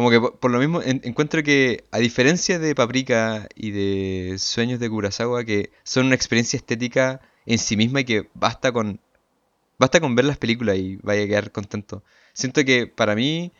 Como 0.00 0.08
que 0.08 0.18
por, 0.18 0.50
lo 0.50 0.58
mismo 0.58 0.80
encuentro 0.82 1.42
que, 1.42 1.84
a 1.90 1.98
diferencia 1.98 2.58
de 2.58 2.74
Paprika 2.74 3.46
y 3.54 3.70
de 3.70 4.36
Sueños 4.38 4.80
de 4.80 4.88
Kurosawa, 4.88 5.44
que 5.44 5.72
son 5.82 6.06
una 6.06 6.14
experiencia 6.14 6.56
estética 6.56 7.20
en 7.44 7.58
sí 7.58 7.76
misma 7.76 8.00
y 8.00 8.04
que 8.06 8.30
basta 8.32 8.72
con 8.72 8.98
basta 9.78 10.00
con 10.00 10.14
ver 10.14 10.24
las 10.24 10.38
películas 10.38 10.78
y 10.78 10.96
vaya 11.02 11.24
a 11.24 11.26
quedar 11.26 11.52
contento. 11.52 12.02
Siento 12.32 12.64
que 12.64 12.86
para 12.86 13.14
mí, 13.14 13.52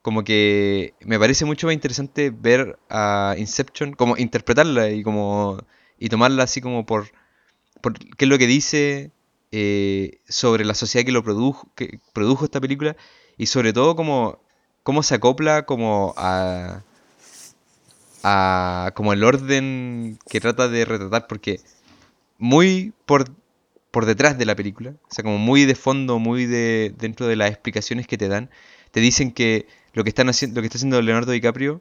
como 0.00 0.24
que 0.24 0.94
me 1.02 1.18
parece 1.18 1.44
mucho 1.44 1.66
más 1.66 1.74
interesante 1.74 2.30
ver 2.30 2.78
a 2.88 3.34
Inception, 3.36 3.92
como 3.92 4.16
interpretarla 4.16 4.92
y 4.92 5.02
como 5.02 5.58
y 5.98 6.08
tomarla 6.08 6.44
así 6.44 6.62
como 6.62 6.86
por, 6.86 7.12
por 7.82 7.98
qué 7.98 8.24
es 8.24 8.28
lo 8.30 8.38
que 8.38 8.46
dice 8.46 9.10
eh, 9.50 10.20
sobre 10.26 10.64
la 10.64 10.74
sociedad 10.74 11.04
que 11.04 11.12
lo 11.12 11.22
produjo, 11.22 11.68
que 11.74 12.00
produjo 12.14 12.46
esta 12.46 12.62
película 12.62 12.96
y 13.36 13.44
sobre 13.44 13.74
todo 13.74 13.94
como 13.94 14.40
cómo 14.82 15.02
se 15.02 15.14
acopla 15.14 15.64
como 15.64 16.14
a, 16.16 16.82
a 18.22 18.92
como 18.94 19.12
el 19.12 19.24
orden 19.24 20.18
que 20.28 20.40
trata 20.40 20.68
de 20.68 20.84
retratar, 20.84 21.26
porque 21.26 21.60
muy 22.38 22.92
por, 23.06 23.30
por 23.90 24.06
detrás 24.06 24.38
de 24.38 24.46
la 24.46 24.56
película, 24.56 24.94
o 25.08 25.14
sea, 25.14 25.24
como 25.24 25.38
muy 25.38 25.64
de 25.64 25.74
fondo, 25.74 26.18
muy 26.18 26.46
de 26.46 26.94
dentro 26.98 27.26
de 27.26 27.36
las 27.36 27.50
explicaciones 27.50 28.06
que 28.06 28.18
te 28.18 28.28
dan, 28.28 28.50
te 28.90 29.00
dicen 29.00 29.32
que 29.32 29.66
lo 29.92 30.04
que 30.04 30.10
están 30.10 30.28
haciendo, 30.28 30.56
lo 30.56 30.62
que 30.62 30.66
está 30.66 30.78
haciendo 30.78 31.00
Leonardo 31.02 31.32
DiCaprio 31.32 31.80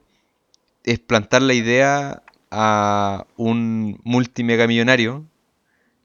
es 0.84 1.00
plantar 1.00 1.42
la 1.42 1.54
idea 1.54 2.24
a 2.50 3.26
un 3.38 4.00
multimegamillonario, 4.04 5.26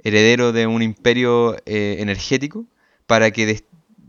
heredero 0.05 0.53
de 0.53 0.67
un 0.67 0.83
imperio 0.83 1.57
eh, 1.67 1.97
energético, 1.99 2.65
para 3.07 3.31
que 3.31 3.63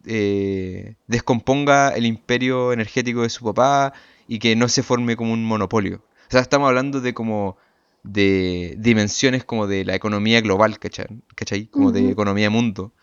eh, 0.07 0.95
descomponga 1.07 1.89
el 1.89 2.05
imperio 2.05 2.73
energético 2.73 3.23
de 3.23 3.29
su 3.29 3.43
papá 3.45 3.93
y 4.27 4.39
que 4.39 4.55
no 4.55 4.67
se 4.69 4.83
forme 4.83 5.15
como 5.15 5.33
un 5.33 5.45
monopolio. 5.45 6.03
O 6.27 6.31
sea, 6.31 6.41
estamos 6.41 6.67
hablando 6.67 7.01
de 7.01 7.13
como 7.13 7.57
de 8.03 8.75
dimensiones 8.79 9.43
como 9.43 9.67
de 9.67 9.85
la 9.85 9.95
economía 9.95 10.41
global, 10.41 10.79
¿cachai? 10.79 11.67
Como 11.67 11.91
de 11.91 12.09
economía 12.09 12.49
mundo. 12.49 12.93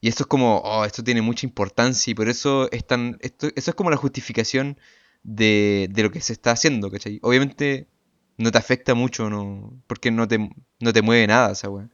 Y 0.00 0.08
esto 0.08 0.24
es 0.24 0.26
como, 0.28 0.58
oh, 0.58 0.84
esto 0.84 1.02
tiene 1.02 1.22
mucha 1.22 1.46
importancia 1.46 2.10
y 2.10 2.14
por 2.14 2.28
eso 2.28 2.70
es 2.70 2.86
tan, 2.86 3.18
esto, 3.20 3.48
eso 3.56 3.70
es 3.70 3.74
como 3.74 3.90
la 3.90 3.96
justificación 3.96 4.78
de, 5.22 5.88
de 5.90 6.02
lo 6.02 6.10
que 6.10 6.20
se 6.20 6.32
está 6.34 6.52
haciendo, 6.52 6.90
¿cachai? 6.90 7.18
Obviamente 7.22 7.88
no 8.38 8.50
te 8.52 8.58
afecta 8.58 8.94
mucho, 8.94 9.30
no, 9.30 9.72
porque 9.86 10.10
no 10.10 10.28
te, 10.28 10.38
no 10.80 10.92
te 10.92 11.02
mueve 11.02 11.26
nada 11.26 11.52
esa 11.52 11.70
weá. 11.70 11.88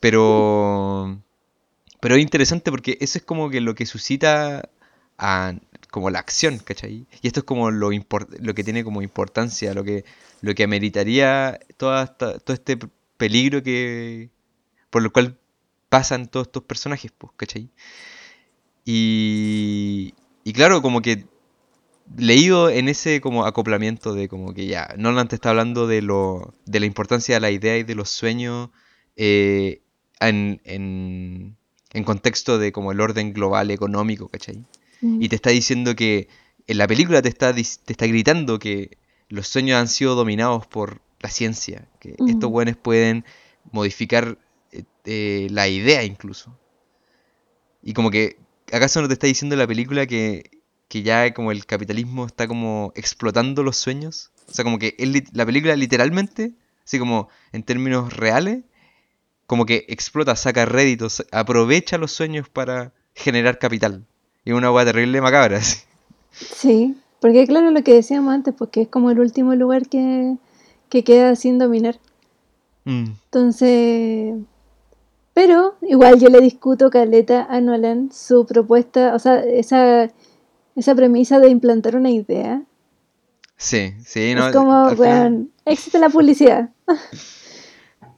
Pero 0.00 1.22
pero 2.00 2.16
es 2.16 2.22
interesante 2.22 2.70
porque 2.70 2.98
eso 3.00 3.18
es 3.18 3.24
como 3.24 3.50
que 3.50 3.60
lo 3.60 3.74
que 3.74 3.86
suscita 3.86 4.68
como 5.90 6.10
la 6.10 6.18
acción, 6.18 6.58
¿cachai? 6.58 7.06
Y 7.20 7.26
esto 7.26 7.40
es 7.40 7.44
como 7.44 7.70
lo, 7.70 7.90
lo 7.90 8.54
que 8.54 8.64
tiene 8.64 8.84
como 8.84 9.02
importancia, 9.02 9.74
lo 9.74 9.84
que, 9.84 10.04
lo 10.40 10.54
que 10.54 10.64
ameritaría 10.64 11.60
toda 11.76 12.06
todo 12.16 12.54
este 12.54 12.78
peligro 13.18 13.62
que 13.62 14.30
por 14.90 15.02
lo 15.02 15.12
cual 15.12 15.38
pasan 15.90 16.28
todos 16.28 16.46
estos 16.48 16.64
personajes, 16.64 17.12
pues, 17.16 17.32
¿cachai? 17.36 17.70
Y, 18.84 20.14
y 20.44 20.52
claro, 20.52 20.82
como 20.82 21.02
que 21.02 21.26
leído 22.16 22.70
en 22.70 22.88
ese 22.88 23.20
como 23.20 23.44
acoplamiento 23.46 24.14
de 24.14 24.28
como 24.28 24.54
que 24.54 24.66
ya, 24.66 24.94
Nolan 24.96 25.28
te 25.28 25.36
está 25.36 25.50
hablando 25.50 25.86
de, 25.86 26.02
lo, 26.02 26.54
de 26.66 26.80
la 26.80 26.86
importancia 26.86 27.36
de 27.36 27.40
la 27.40 27.50
idea 27.50 27.76
y 27.76 27.84
de 27.84 27.94
los 27.94 28.10
sueños 28.10 28.70
eh, 29.16 29.82
en, 30.20 31.56
en, 31.92 32.04
contexto 32.04 32.58
de 32.58 32.72
como 32.72 32.92
el 32.92 33.00
orden 33.00 33.32
global 33.32 33.70
económico, 33.70 34.28
¿cachai? 34.28 34.64
Y 35.02 35.30
te 35.30 35.36
está 35.36 35.48
diciendo 35.50 35.96
que 35.96 36.28
en 36.66 36.76
la 36.76 36.86
película 36.86 37.22
te 37.22 37.30
está, 37.30 37.54
te 37.54 37.60
está 37.60 38.06
gritando 38.06 38.58
que 38.58 38.98
los 39.28 39.48
sueños 39.48 39.80
han 39.80 39.88
sido 39.88 40.14
dominados 40.14 40.66
por 40.66 41.00
la 41.20 41.30
ciencia, 41.30 41.88
que 42.00 42.16
estos 42.28 42.50
buenos 42.50 42.76
pueden 42.76 43.24
modificar 43.72 44.36
eh, 44.72 44.84
eh, 45.06 45.48
la 45.50 45.68
idea 45.68 46.04
incluso. 46.04 46.54
Y 47.82 47.94
como 47.94 48.10
que, 48.10 48.36
¿acaso 48.72 49.00
no 49.00 49.08
te 49.08 49.14
está 49.14 49.26
diciendo 49.26 49.56
la 49.56 49.66
película 49.66 50.06
que 50.06 50.60
que 50.90 51.04
ya 51.04 51.32
como 51.32 51.52
el 51.52 51.66
capitalismo 51.66 52.26
está 52.26 52.48
como 52.48 52.92
explotando 52.96 53.62
los 53.62 53.76
sueños. 53.76 54.32
O 54.48 54.52
sea, 54.52 54.64
como 54.64 54.80
que 54.80 54.96
la 55.32 55.46
película 55.46 55.76
literalmente, 55.76 56.52
así 56.84 56.98
como 56.98 57.28
en 57.52 57.62
términos 57.62 58.12
reales, 58.12 58.64
como 59.50 59.66
que 59.66 59.84
explota, 59.88 60.36
saca 60.36 60.64
réditos, 60.64 61.26
aprovecha 61.32 61.98
los 61.98 62.12
sueños 62.12 62.48
para 62.48 62.92
generar 63.16 63.58
capital. 63.58 64.06
Y 64.44 64.52
una 64.52 64.70
hueá 64.70 64.84
terrible 64.84 65.20
macabra. 65.20 65.60
Sí, 66.32 66.94
porque 67.20 67.44
claro 67.48 67.72
lo 67.72 67.82
que 67.82 67.92
decíamos 67.92 68.32
antes, 68.32 68.54
porque 68.56 68.82
es 68.82 68.88
como 68.88 69.10
el 69.10 69.18
último 69.18 69.56
lugar 69.56 69.88
que, 69.88 70.36
que 70.88 71.02
queda 71.02 71.34
sin 71.34 71.58
dominar. 71.58 71.98
Mm. 72.84 73.06
Entonces, 73.24 74.36
pero 75.34 75.74
igual 75.82 76.20
yo 76.20 76.28
le 76.28 76.40
discuto 76.40 76.88
Caleta 76.88 77.48
a 77.50 77.60
Nolan 77.60 78.12
su 78.12 78.46
propuesta, 78.46 79.16
o 79.16 79.18
sea, 79.18 79.40
esa 79.40 80.12
esa 80.76 80.94
premisa 80.94 81.40
de 81.40 81.48
implantar 81.48 81.96
una 81.96 82.10
idea. 82.10 82.62
Sí, 83.56 83.94
sí, 84.04 84.32
no. 84.36 84.46
Es 84.46 84.54
como, 84.54 84.94
bueno, 84.94 85.48
existe 85.64 85.98
la 85.98 86.08
publicidad. 86.08 86.70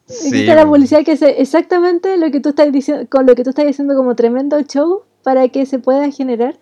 existe 0.08 0.54
la 0.54 0.66
publicidad 0.66 1.04
que 1.04 1.12
es 1.12 1.22
exactamente 1.22 2.16
lo 2.16 2.30
que 2.30 2.40
tú 2.40 2.50
estás 2.50 2.72
diciendo, 2.72 3.06
con 3.08 3.26
lo 3.26 3.34
que 3.34 3.44
tú 3.44 3.50
estás 3.50 3.66
diciendo 3.66 3.94
como 3.94 4.14
tremendo 4.14 4.60
show 4.62 5.02
para 5.22 5.48
que 5.48 5.66
se 5.66 5.78
pueda 5.78 6.10
generar, 6.10 6.58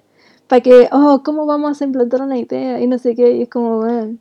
para 0.46 0.60
que, 0.60 0.88
oh, 0.92 1.22
¿cómo 1.24 1.46
vamos 1.46 1.80
a 1.80 1.84
implantar 1.84 2.22
una 2.22 2.38
idea? 2.38 2.80
Y 2.80 2.86
no 2.86 2.98
sé 2.98 3.14
qué, 3.14 3.36
y 3.36 3.42
es 3.42 3.48
como, 3.48 3.78
bueno. 3.78 4.16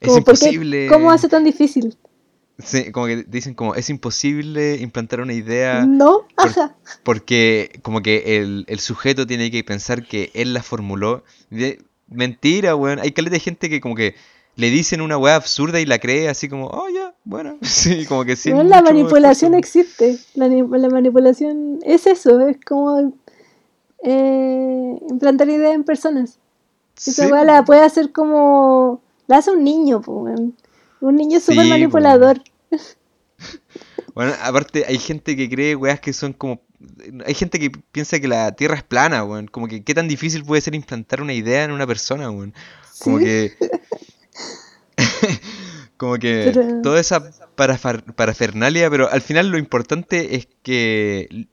es 0.00 0.16
imposible. 0.16 0.88
¿Cómo 0.88 1.10
hace 1.10 1.28
tan 1.28 1.44
difícil? 1.44 1.96
Sí, 2.58 2.90
como 2.90 3.06
que 3.06 3.22
dicen 3.22 3.54
como 3.54 3.76
es 3.76 3.88
imposible 3.88 4.76
implantar 4.76 5.20
una 5.20 5.32
idea. 5.32 5.86
No, 5.86 6.26
ajá. 6.36 6.76
Porque 7.04 7.78
como 7.82 8.02
que 8.02 8.38
el, 8.66 8.80
sujeto 8.80 9.26
tiene 9.26 9.50
que 9.50 9.62
pensar 9.62 10.06
que 10.06 10.30
él 10.34 10.54
la 10.54 10.62
formuló. 10.62 11.22
mentira, 12.08 12.74
weón. 12.74 12.98
Hay 12.98 13.12
caleta 13.12 13.34
de 13.34 13.40
gente 13.40 13.70
que 13.70 13.80
como 13.80 13.94
que 13.94 14.16
le 14.56 14.70
dicen 14.70 15.00
una 15.00 15.16
weá 15.16 15.36
absurda 15.36 15.80
y 15.80 15.86
la 15.86 16.00
cree 16.00 16.28
así 16.28 16.48
como, 16.48 16.66
oh 16.66 16.88
ya, 16.88 17.07
bueno. 17.24 17.58
Sí, 17.62 18.06
como 18.06 18.24
que 18.24 18.36
sí. 18.36 18.50
la 18.50 18.82
manipulación 18.82 19.54
existe. 19.54 20.18
La, 20.34 20.48
manipulación 20.88 21.78
es 21.84 22.06
eso, 22.06 22.40
es 22.48 22.56
como 22.64 23.12
eh, 24.02 24.98
implantar 25.08 25.48
ideas 25.48 25.74
en 25.74 25.84
personas. 25.84 26.38
Esa 26.96 27.28
weá 27.28 27.44
la 27.44 27.64
puede 27.64 27.82
hacer 27.82 28.12
como. 28.12 29.00
La 29.26 29.38
hace 29.38 29.50
un 29.50 29.62
niño, 29.62 30.00
pues, 30.00 30.40
un 31.00 31.16
niño 31.16 31.40
súper 31.40 31.66
manipulador. 31.66 32.42
Bueno. 34.14 34.34
aparte 34.42 34.84
hay 34.88 34.98
gente 34.98 35.36
que 35.36 35.48
cree, 35.48 35.76
weas, 35.76 36.00
que 36.00 36.12
son 36.12 36.32
como... 36.32 36.60
Hay 37.24 37.34
gente 37.34 37.60
que 37.60 37.70
piensa 37.70 38.18
que 38.18 38.26
la 38.26 38.50
Tierra 38.50 38.74
es 38.74 38.82
plana, 38.82 39.22
weón. 39.22 39.46
Como 39.46 39.68
que 39.68 39.84
qué 39.84 39.94
tan 39.94 40.08
difícil 40.08 40.44
puede 40.44 40.60
ser 40.60 40.74
implantar 40.74 41.22
una 41.22 41.34
idea 41.34 41.62
en 41.62 41.70
una 41.70 41.86
persona, 41.86 42.28
weón. 42.28 42.52
Como 42.98 43.18
que... 43.18 43.52
como 45.98 46.16
que 46.16 46.52
toda 46.82 47.00
esa 47.00 47.30
parafernalia, 47.56 48.88
pero 48.88 49.10
al 49.10 49.20
final 49.20 49.50
lo 49.50 49.58
importante 49.58 50.36
es 50.36 50.48
que 50.62 51.48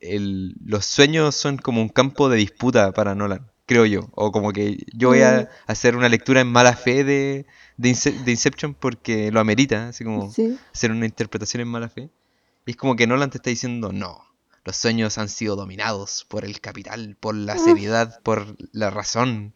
los 0.63 0.85
sueños 0.85 1.35
son 1.35 1.57
como 1.57 1.81
un 1.81 1.89
campo 1.89 2.29
de 2.29 2.37
disputa 2.37 2.91
para 2.91 3.15
Nolan, 3.15 3.51
creo 3.65 3.87
yo. 3.87 4.07
O 4.13 4.31
como 4.31 4.53
que 4.53 4.85
yo 4.93 5.09
voy 5.09 5.23
a 5.23 5.49
mm. 5.49 5.71
hacer 5.71 5.95
una 5.95 6.09
lectura 6.09 6.41
en 6.41 6.47
mala 6.47 6.75
fe 6.75 7.03
de, 7.03 7.47
de, 7.77 7.89
Inception 7.89 8.75
porque 8.75 9.31
lo 9.31 9.39
amerita, 9.39 9.89
así 9.89 10.03
como 10.03 10.31
hacer 10.73 10.91
una 10.91 11.07
interpretación 11.07 11.61
en 11.61 11.67
mala 11.67 11.89
fe. 11.89 12.11
Y 12.67 12.71
es 12.71 12.77
como 12.77 12.95
que 12.95 13.07
Nolan 13.07 13.31
te 13.31 13.39
está 13.39 13.49
diciendo, 13.49 13.91
no, 13.91 14.23
los 14.63 14.77
sueños 14.77 15.17
han 15.17 15.29
sido 15.29 15.55
dominados 15.55 16.23
por 16.29 16.45
el 16.45 16.61
capital, 16.61 17.17
por 17.19 17.33
la 17.33 17.57
seriedad, 17.57 18.21
por 18.21 18.55
la 18.71 18.91
razón. 18.91 19.55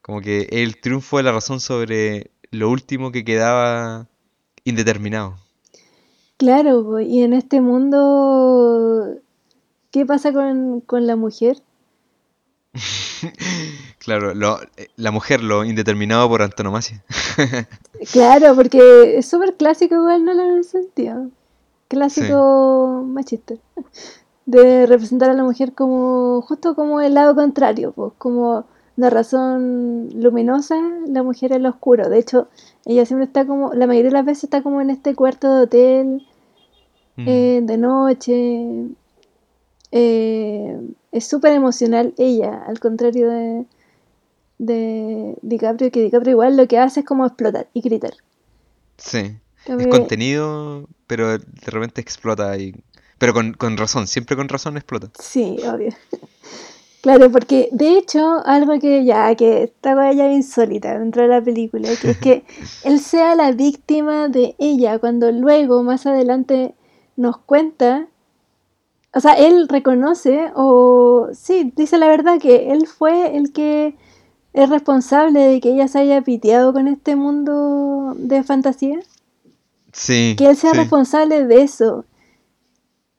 Como 0.00 0.20
que 0.20 0.48
el 0.50 0.80
triunfo 0.80 1.18
de 1.18 1.22
la 1.22 1.30
razón 1.30 1.60
sobre 1.60 2.32
lo 2.52 2.70
último 2.70 3.10
que 3.10 3.24
quedaba 3.24 4.06
indeterminado. 4.64 5.34
Claro, 6.36 7.00
y 7.00 7.22
en 7.22 7.32
este 7.32 7.60
mundo, 7.60 9.16
¿qué 9.90 10.06
pasa 10.06 10.32
con, 10.32 10.80
con 10.80 11.06
la 11.06 11.16
mujer? 11.16 11.62
claro, 13.98 14.32
eh, 14.76 14.88
la 14.96 15.10
mujer, 15.10 15.42
lo 15.42 15.64
indeterminado 15.64 16.28
por 16.28 16.42
antonomasia. 16.42 17.02
claro, 18.12 18.54
porque 18.54 19.18
es 19.18 19.26
súper 19.26 19.56
clásico 19.56 19.94
igual, 19.94 20.24
no 20.24 20.34
lo 20.34 20.62
sentido. 20.62 21.28
Clásico 21.88 23.04
machista. 23.06 23.54
De 24.46 24.86
representar 24.86 25.30
a 25.30 25.34
la 25.34 25.44
mujer 25.44 25.72
como, 25.72 26.42
justo 26.42 26.74
como 26.74 27.00
el 27.00 27.14
lado 27.14 27.34
contrario, 27.34 27.92
pues, 27.92 28.12
como 28.18 28.66
la 28.96 29.10
razón 29.10 30.08
luminosa, 30.14 30.76
la 31.06 31.22
mujer 31.22 31.52
en 31.52 31.62
lo 31.62 31.70
oscuro. 31.70 32.08
De 32.08 32.18
hecho, 32.18 32.48
ella 32.84 33.06
siempre 33.06 33.26
está 33.26 33.46
como, 33.46 33.72
la 33.72 33.86
mayoría 33.86 34.10
de 34.10 34.16
las 34.16 34.26
veces 34.26 34.44
está 34.44 34.62
como 34.62 34.80
en 34.80 34.90
este 34.90 35.14
cuarto 35.14 35.54
de 35.54 35.62
hotel, 35.62 36.26
mm. 37.16 37.28
eh, 37.28 37.60
de 37.62 37.76
noche, 37.78 38.94
eh, 39.92 40.80
es 41.12 41.26
súper 41.26 41.52
emocional 41.52 42.14
ella, 42.16 42.64
al 42.66 42.80
contrario 42.80 43.30
de, 43.30 43.66
de 44.58 45.36
DiCaprio, 45.42 45.90
que 45.90 46.02
DiCaprio 46.02 46.32
igual 46.32 46.56
lo 46.56 46.66
que 46.66 46.78
hace 46.78 47.00
es 47.00 47.06
como 47.06 47.26
explotar 47.26 47.68
y 47.74 47.82
gritar. 47.82 48.14
Sí. 48.96 49.36
Es 49.66 49.86
contenido, 49.86 50.88
pero 51.06 51.38
de 51.38 51.70
repente 51.70 52.00
explota 52.00 52.56
y... 52.56 52.74
Pero 53.18 53.34
con, 53.34 53.76
razón, 53.76 54.08
siempre 54.08 54.34
con 54.34 54.48
razón 54.48 54.76
explota. 54.76 55.10
Sí, 55.20 55.56
obvio. 55.64 55.90
Claro, 57.02 57.30
porque 57.30 57.68
de 57.72 57.98
hecho, 57.98 58.40
algo 58.46 58.78
que 58.78 59.04
ya, 59.04 59.34
que 59.34 59.64
estaba 59.64 60.12
ya 60.12 60.32
insólita 60.32 60.98
dentro 60.98 61.22
de 61.22 61.28
la 61.28 61.42
película, 61.42 61.88
que 62.00 62.10
es 62.10 62.18
que 62.18 62.44
él 62.84 63.00
sea 63.00 63.34
la 63.34 63.52
víctima 63.52 64.28
de 64.28 64.54
ella, 64.58 64.98
cuando 64.98 65.30
luego, 65.30 65.82
más 65.82 66.06
adelante, 66.06 66.74
nos 67.16 67.36
cuenta 67.36 68.08
o 69.14 69.20
sea, 69.20 69.34
él 69.34 69.68
reconoce 69.68 70.50
o 70.54 71.28
sí, 71.34 71.72
dice 71.76 71.98
la 71.98 72.08
verdad 72.08 72.40
que 72.40 72.72
él 72.72 72.86
fue 72.86 73.36
el 73.36 73.52
que 73.52 73.94
es 74.54 74.70
responsable 74.70 75.40
de 75.40 75.60
que 75.60 75.70
ella 75.70 75.86
se 75.88 75.98
haya 75.98 76.22
piteado 76.22 76.72
con 76.72 76.88
este 76.88 77.14
mundo 77.16 78.14
de 78.16 78.42
fantasía. 78.42 79.00
Sí. 79.92 80.34
Que 80.38 80.50
él 80.50 80.56
sea 80.56 80.72
responsable 80.72 81.44
de 81.46 81.62
eso. 81.62 82.06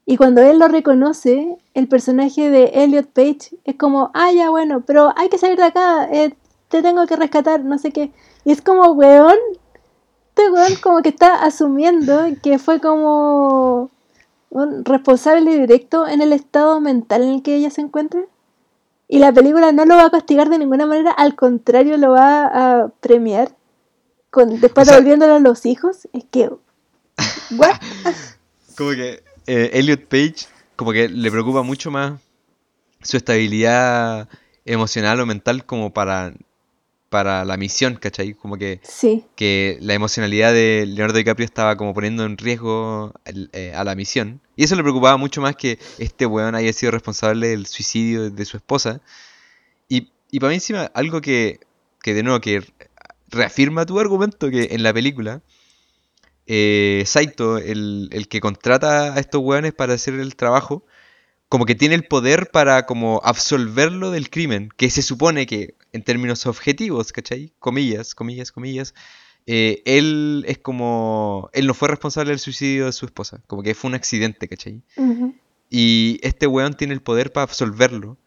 Y 0.06 0.18
cuando 0.18 0.42
él 0.42 0.60
lo 0.60 0.68
reconoce, 0.68 1.58
el 1.74 1.88
personaje 1.88 2.50
de 2.50 2.72
Elliot 2.74 3.08
Page 3.08 3.58
es 3.64 3.76
como, 3.78 4.12
ah, 4.14 4.32
ya 4.34 4.50
bueno, 4.50 4.82
pero 4.82 5.14
hay 5.16 5.30
que 5.30 5.38
salir 5.38 5.58
de 5.58 5.64
acá, 5.64 6.10
eh, 6.12 6.36
te 6.68 6.82
tengo 6.82 7.06
que 7.08 7.16
rescatar, 7.16 7.64
no 7.64 7.78
sé 7.78 7.92
qué. 7.92 8.12
Y 8.44 8.52
es 8.52 8.62
como, 8.62 8.92
weón, 8.92 9.38
este 10.30 10.50
weón 10.52 10.76
como 10.82 11.02
que 11.02 11.10
está 11.10 11.44
asumiendo 11.44 12.26
que 12.42 12.58
fue 12.60 12.82
como 12.82 13.92
un 14.50 14.84
responsable 14.84 15.60
directo 15.60 16.08
en 16.08 16.22
el 16.22 16.34
estado 16.34 16.82
mental 16.82 17.24
en 17.24 17.30
el 17.30 17.44
que 17.44 17.56
ella 17.56 17.70
se 17.70 17.82
encuentra. 17.82 18.22
Y 19.08 19.20
la 19.20 19.32
película 19.32 19.72
no 19.72 19.86
lo 19.86 19.96
va 19.96 20.06
a 20.06 20.12
castigar 20.12 20.50
de 20.50 20.58
ninguna 20.58 20.86
manera, 20.86 21.12
al 21.12 21.36
contrario, 21.36 21.98
lo 21.98 22.12
va 22.12 22.46
a 22.46 22.88
premiar. 23.00 23.56
Con, 24.32 24.60
después 24.60 24.88
devolviéndolo 24.88 25.36
a 25.36 25.40
los 25.40 25.66
hijos. 25.66 26.08
Es 26.14 26.24
que. 26.26 26.50
como 28.76 28.90
que 28.92 29.24
eh, 29.48 29.72
Elliot 29.74 30.06
Page, 30.08 30.48
como 30.76 30.92
que 30.92 31.10
le 31.10 31.32
preocupa 31.32 31.62
mucho 31.64 31.92
más 31.92 32.20
su 33.02 33.18
estabilidad 33.18 34.30
emocional 34.66 35.20
o 35.20 35.26
mental 35.26 35.66
como 35.66 35.94
para 35.94 36.34
para 37.14 37.46
la 37.46 37.58
misión, 37.58 37.94
¿cachai? 37.94 38.34
Como 38.34 38.58
que, 38.58 38.82
que 39.36 39.78
la 39.82 39.94
emocionalidad 39.94 40.52
de 40.52 40.86
Leonardo 40.88 41.20
DiCaprio 41.20 41.46
estaba 41.46 41.78
como 41.78 41.94
poniendo 41.94 42.26
en 42.26 42.40
riesgo 42.40 43.14
eh, 43.26 43.72
a 43.76 43.84
la 43.84 43.94
misión. 43.94 44.42
Y 44.56 44.64
eso 44.64 44.76
le 44.76 44.82
preocupaba 44.82 45.16
mucho 45.18 45.40
más 45.40 45.56
que 45.56 45.78
este 46.00 46.26
weón 46.26 46.56
haya 46.56 46.74
sido 46.74 46.92
responsable 46.92 47.50
del 47.50 47.68
suicidio 47.68 48.32
de 48.32 48.46
su 48.46 48.58
esposa. 48.58 49.00
Y, 49.88 50.10
y 50.32 50.40
para 50.40 50.50
mí 50.50 50.56
encima, 50.56 50.90
algo 50.96 51.22
que, 51.22 51.60
que 52.02 52.16
de 52.16 52.24
nuevo, 52.24 52.42
que 52.42 52.64
reafirma 53.30 53.86
tu 53.86 54.00
argumento 54.00 54.50
que 54.50 54.70
en 54.72 54.82
la 54.82 54.92
película, 54.92 55.44
eh, 56.48 57.04
Saito, 57.06 57.58
el, 57.58 58.10
el 58.12 58.28
que 58.28 58.42
contrata 58.42 59.14
a 59.14 59.20
estos 59.20 59.42
weones 59.42 59.74
para 59.74 59.94
hacer 59.94 60.16
el 60.16 60.36
trabajo, 60.36 60.86
como 61.50 61.66
que 61.66 61.76
tiene 61.76 61.96
el 61.96 62.06
poder 62.06 62.50
para 62.52 62.86
como 62.86 63.22
absolverlo 63.24 64.12
del 64.12 64.30
crimen, 64.30 64.70
que 64.76 64.90
se 64.90 65.02
supone 65.02 65.46
que 65.46 65.76
en 65.92 66.04
términos 66.04 66.46
objetivos, 66.48 67.12
¿cachai? 67.12 67.54
Comillas, 67.60 68.16
comillas, 68.16 68.52
comillas, 68.52 68.94
eh, 69.46 69.82
él 69.86 70.46
es 70.48 70.58
como, 70.58 71.50
él 71.54 71.68
no 71.68 71.74
fue 71.74 71.90
responsable 71.90 72.32
del 72.32 72.40
suicidio 72.40 72.88
de 72.88 72.92
su 72.92 73.06
esposa, 73.06 73.42
como 73.48 73.62
que 73.62 73.76
fue 73.76 73.90
un 73.90 73.96
accidente, 73.96 74.48
¿cachai? 74.48 74.82
Ujú. 74.98 75.36
Y 75.70 76.20
este 76.24 76.48
weón 76.48 76.74
tiene 76.74 76.94
el 76.94 77.02
poder 77.02 77.32
para 77.32 77.44
absolverlo 77.44 78.18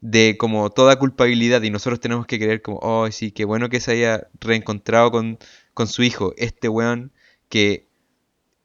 de 0.00 0.36
como 0.38 0.70
toda 0.70 0.98
culpabilidad 0.98 1.62
y 1.62 1.70
nosotros 1.70 2.00
tenemos 2.00 2.26
que 2.26 2.38
creer 2.38 2.62
como, 2.62 2.78
oh, 2.82 3.10
sí, 3.10 3.30
qué 3.30 3.44
bueno 3.44 3.68
que 3.68 3.80
se 3.80 3.92
haya 3.92 4.28
reencontrado 4.40 5.10
con, 5.10 5.38
con 5.74 5.86
su 5.86 6.02
hijo, 6.02 6.34
este 6.36 6.68
weón 6.68 7.12
que 7.48 7.88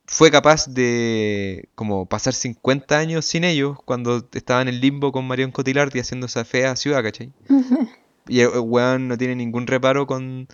fue 0.06 0.32
capaz 0.32 0.68
de 0.68 1.70
como 1.76 2.06
pasar 2.06 2.34
50 2.34 2.98
años 2.98 3.26
sin 3.26 3.44
ellos 3.44 3.78
cuando 3.86 4.28
estaba 4.34 4.62
en 4.62 4.68
el 4.68 4.82
limbo 4.82 5.12
con 5.12 5.28
Marion 5.28 5.52
Cotillard 5.52 5.96
y 5.96 6.00
haciendo 6.00 6.26
esa 6.28 6.46
fea 6.46 6.76
ciudad, 6.76 7.04
¿cachai? 7.04 7.32
Y 8.28 8.42
el 8.42 8.52
el 8.54 8.60
weón 8.60 9.08
no 9.08 9.18
tiene 9.18 9.36
ningún 9.36 9.68
reparo 9.68 10.08
con, 10.08 10.48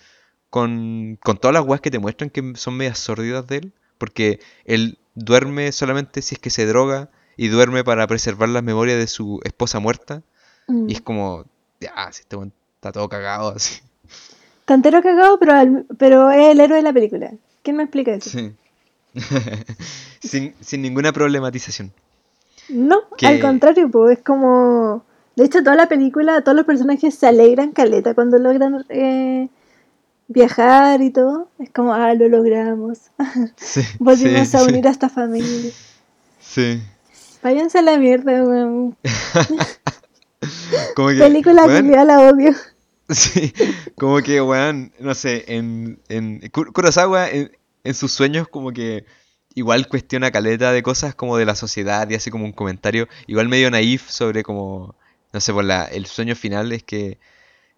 con, 0.49 1.17
con 1.23 1.37
todas 1.37 1.53
las 1.53 1.65
weas 1.65 1.81
que 1.81 1.91
te 1.91 1.99
muestran 1.99 2.29
que 2.29 2.53
son 2.55 2.77
medias 2.77 2.99
sórdidas 2.99 3.47
de 3.47 3.57
él, 3.57 3.73
porque 3.97 4.39
él 4.65 4.97
duerme 5.15 5.71
solamente 5.71 6.21
si 6.21 6.35
es 6.35 6.39
que 6.39 6.49
se 6.49 6.65
droga 6.65 7.09
y 7.37 7.47
duerme 7.47 7.83
para 7.83 8.07
preservar 8.07 8.49
las 8.49 8.63
memorias 8.63 8.97
de 8.97 9.07
su 9.07 9.39
esposa 9.43 9.79
muerta. 9.79 10.23
Mm. 10.67 10.89
Y 10.89 10.93
es 10.93 11.01
como, 11.01 11.45
ya, 11.79 12.11
si 12.11 12.21
este 12.21 12.35
weón 12.35 12.53
está 12.75 12.91
todo 12.91 13.09
cagado 13.09 13.53
así. 13.55 13.81
Cantero 14.65 15.01
cagado, 15.01 15.39
pero, 15.39 15.83
pero 15.97 16.31
es 16.31 16.51
el 16.51 16.59
héroe 16.59 16.77
de 16.77 16.83
la 16.83 16.93
película. 16.93 17.31
¿Quién 17.63 17.77
me 17.77 17.83
explica 17.83 18.13
eso? 18.13 18.29
Sí. 18.29 18.53
sin, 20.21 20.53
sin 20.61 20.81
ninguna 20.81 21.11
problematización. 21.11 21.91
No, 22.69 23.09
Que- 23.17 23.27
al 23.27 23.39
contrario, 23.39 23.89
pues 23.89 24.19
es 24.19 24.23
como... 24.23 25.03
De 25.35 25.45
hecho, 25.45 25.63
toda 25.63 25.75
la 25.75 25.87
película, 25.87 26.41
todos 26.41 26.55
los 26.55 26.65
personajes 26.65 27.15
se 27.15 27.25
alegran 27.27 27.71
caleta 27.71 28.13
cuando 28.13 28.37
logran 28.37 28.85
eh, 28.89 29.47
viajar 30.27 31.01
y 31.01 31.11
todo. 31.11 31.47
Es 31.59 31.69
como, 31.71 31.93
ah, 31.93 32.13
lo 32.13 32.27
logramos. 32.27 32.99
Sí, 33.55 33.81
Volvimos 33.99 34.49
sí, 34.49 34.57
a 34.57 34.59
sí, 34.59 34.69
unir 34.69 34.87
a 34.87 34.91
esta 34.91 35.09
familia. 35.09 35.71
sí. 36.41 36.81
Váyanse 37.41 37.79
a 37.79 37.81
la 37.83 37.97
mierda, 37.97 38.43
weón. 38.43 38.97
Película 40.95 41.65
weón, 41.65 41.89
que 41.89 41.95
la 42.05 42.19
odio. 42.21 42.51
Sí, 43.13 43.53
como 43.97 44.21
que, 44.21 44.41
weón, 44.41 44.93
no 44.99 45.15
sé, 45.15 45.45
en, 45.55 45.99
en 46.09 46.41
Kur- 46.51 46.71
Kurosawa, 46.71 47.29
en, 47.29 47.51
en 47.83 47.93
sus 47.95 48.11
sueños, 48.11 48.47
como 48.47 48.71
que 48.71 49.05
igual 49.55 49.87
cuestiona 49.87 50.31
caleta 50.31 50.71
de 50.71 50.83
cosas 50.83 51.15
como 51.15 51.37
de 51.37 51.45
la 51.45 51.55
sociedad 51.55 52.07
y 52.09 52.15
hace 52.15 52.29
como 52.31 52.45
un 52.45 52.51
comentario, 52.53 53.07
igual 53.27 53.47
medio 53.49 53.71
naif 53.71 54.09
sobre 54.09 54.43
como, 54.43 54.95
no 55.33 55.41
sé, 55.41 55.53
por 55.53 55.63
la, 55.65 55.85
el 55.85 56.05
sueño 56.05 56.35
final 56.35 56.71
es 56.71 56.83
que 56.83 57.17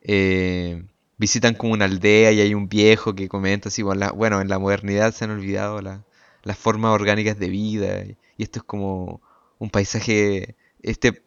eh, 0.04 0.84
visitan 1.18 1.56
como 1.56 1.74
una 1.74 1.86
aldea 1.86 2.32
y 2.32 2.42
hay 2.42 2.54
un 2.56 2.70
viejo 2.70 3.16
que 3.16 3.30
comenta 3.30 3.70
así, 3.70 3.84
bueno, 3.84 4.00
la- 4.02 4.12
bueno, 4.12 4.42
en 4.42 4.50
la 4.50 4.60
modernidad 4.60 5.14
se 5.14 5.26
han 5.26 5.32
olvidado 5.32 5.82
la- 5.82 6.04
las 6.44 6.58
formas 6.58 6.92
orgánicas 6.94 7.40
de 7.40 7.50
vida 7.50 8.04
y, 8.06 8.18
y 8.38 8.44
esto 8.44 8.60
es 8.60 8.64
como 8.66 9.22
un 9.60 9.70
paisaje, 9.70 10.56
este, 10.84 11.24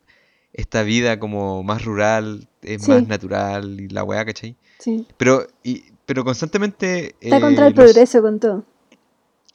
esta 0.55 0.83
vida 0.83 1.19
como 1.21 1.63
más 1.63 1.85
rural, 1.85 2.49
es 2.63 2.83
Sí. 2.85 2.91
más 2.91 3.07
natural 3.07 3.79
y 3.81 3.89
la 3.89 4.03
weá, 4.05 4.25
¿cachai? 4.25 4.57
Sí. 4.79 5.07
Pero, 5.19 5.47
y, 5.63 5.85
pero 6.07 6.25
constantemente... 6.25 7.17
Está 7.21 7.37
eh, 7.37 7.41
contra 7.41 7.67
el 7.67 7.75
los- 7.75 7.85
progreso 7.85 8.23
con 8.23 8.41
todo. 8.41 8.65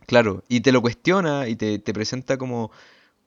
Claro, 0.05 0.43
y 0.47 0.61
te 0.61 0.71
lo 0.71 0.81
cuestiona 0.81 1.47
y 1.47 1.55
te, 1.55 1.79
te 1.79 1.93
presenta 1.93 2.37
como, 2.37 2.71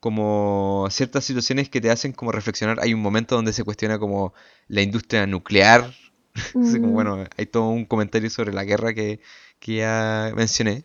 como 0.00 0.86
ciertas 0.90 1.24
situaciones 1.24 1.68
que 1.68 1.80
te 1.80 1.90
hacen 1.90 2.12
como 2.12 2.32
reflexionar. 2.32 2.78
Hay 2.80 2.92
un 2.92 3.00
momento 3.00 3.36
donde 3.36 3.52
se 3.52 3.62
cuestiona 3.64 3.98
como 3.98 4.34
la 4.68 4.82
industria 4.82 5.26
nuclear. 5.26 5.94
Así 6.34 6.80
como, 6.80 6.88
Mm. 6.88 6.94
bueno, 6.94 7.24
hay 7.36 7.46
todo 7.46 7.68
un 7.68 7.84
comentario 7.84 8.28
sobre 8.30 8.52
la 8.52 8.64
guerra 8.64 8.94
que, 8.94 9.20
que 9.60 9.76
ya 9.76 10.32
mencioné. 10.34 10.84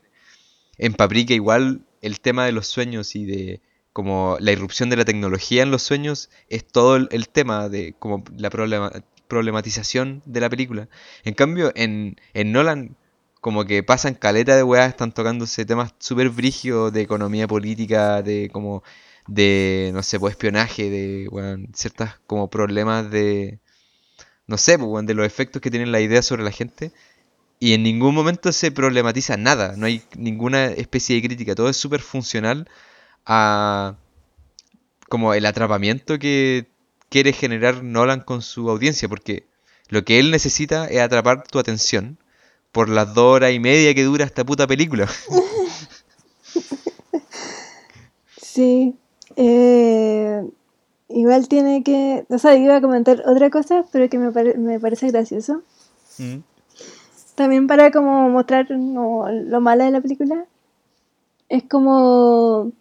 En 0.78 0.94
Paprika 0.94 1.34
igual 1.34 1.82
el 2.02 2.20
tema 2.20 2.46
de 2.46 2.52
los 2.52 2.68
sueños 2.68 3.16
y 3.16 3.26
de 3.26 3.62
como 3.98 4.38
la 4.40 4.52
irrupción 4.52 4.92
de 4.92 4.96
la 4.96 5.06
tecnología 5.06 5.64
en 5.64 5.72
los 5.72 5.82
sueños 5.82 6.30
es 6.50 6.64
todo 6.64 6.98
el, 6.98 7.30
tema 7.30 7.68
de 7.68 7.96
como 7.98 8.24
la 8.38 8.52
problema- 8.52 8.92
problematización 9.28 10.22
de 10.24 10.40
la 10.40 10.52
película. 10.52 10.88
En 11.24 11.34
cambio, 11.34 11.72
en, 11.74 12.16
en 12.36 12.52
Nolan 12.52 12.96
como 13.42 13.66
que 13.66 13.82
pasan 13.82 14.14
caleta 14.14 14.56
de 14.56 14.62
weas, 14.62 14.90
están 14.90 15.14
tocándose 15.14 15.66
temas 15.66 15.96
súper 15.98 16.30
brígidos 16.30 16.94
de 16.94 17.02
economía 17.02 17.48
política, 17.48 18.22
de 18.22 18.52
como 18.54 18.84
de, 19.26 19.90
no 19.96 20.04
sé, 20.04 20.20
pues 20.20 20.34
espionaje, 20.34 20.92
de 20.92 21.28
weón, 21.32 21.70
ciertas 21.74 22.20
como 22.28 22.52
problemas 22.52 23.10
de, 23.10 23.60
no 24.48 24.58
sé, 24.60 24.78
pues, 24.78 25.08
de 25.08 25.16
los 25.16 25.26
efectos 25.26 25.62
que 25.62 25.72
tienen 25.72 25.92
la 25.92 26.02
idea 26.02 26.22
sobre 26.22 26.44
la 26.44 26.52
gente. 26.52 26.92
Y 27.60 27.74
en 27.74 27.84
ningún 27.84 28.16
momento 28.16 28.52
se 28.52 28.72
problematiza 28.72 29.38
nada, 29.38 29.76
no 29.78 29.88
hay 29.88 30.04
ninguna 30.18 30.68
especie 30.68 31.16
de 31.16 31.24
crítica, 31.28 31.56
todo 31.56 31.70
es 31.70 31.78
súper 31.78 32.02
funcional 32.02 32.68
a 33.28 33.96
como 35.10 35.34
el 35.34 35.46
atrapamiento 35.46 36.18
que 36.20 36.68
quiere 37.10 37.32
generar 37.34 37.84
Nolan 37.84 38.22
con 38.22 38.42
su 38.42 38.70
audiencia, 38.70 39.08
porque 39.08 39.46
lo 39.90 40.04
que 40.04 40.20
él 40.20 40.32
necesita 40.32 40.88
es 40.88 41.00
atrapar 41.00 41.44
tu 41.44 41.60
atención 41.60 42.18
por 42.72 42.90
las 42.90 43.14
dos 43.14 43.36
horas 43.36 43.52
y 43.54 43.60
media 43.60 43.94
que 43.94 44.04
dura 44.04 44.26
esta 44.26 44.44
puta 44.46 44.66
película. 44.68 45.08
Sí. 48.42 48.96
Eh, 49.36 50.44
igual 51.10 51.48
tiene 51.48 51.84
que. 51.84 52.26
O 52.30 52.38
sea, 52.38 52.56
iba 52.56 52.76
a 52.78 52.82
comentar 52.82 53.22
otra 53.26 53.50
cosa, 53.50 53.86
pero 53.92 54.10
que 54.10 54.18
me, 54.18 54.32
pare- 54.32 54.58
me 54.58 54.80
parece 54.80 55.10
gracioso. 55.12 55.62
Mm. 56.18 56.38
También 57.36 57.68
para 57.68 57.92
como 57.92 58.30
mostrar 58.30 58.68
como 58.68 59.28
lo 59.30 59.62
malo 59.62 59.84
de 59.84 59.92
la 59.92 60.02
película. 60.02 60.46
Es 61.50 61.64
como. 61.70 62.72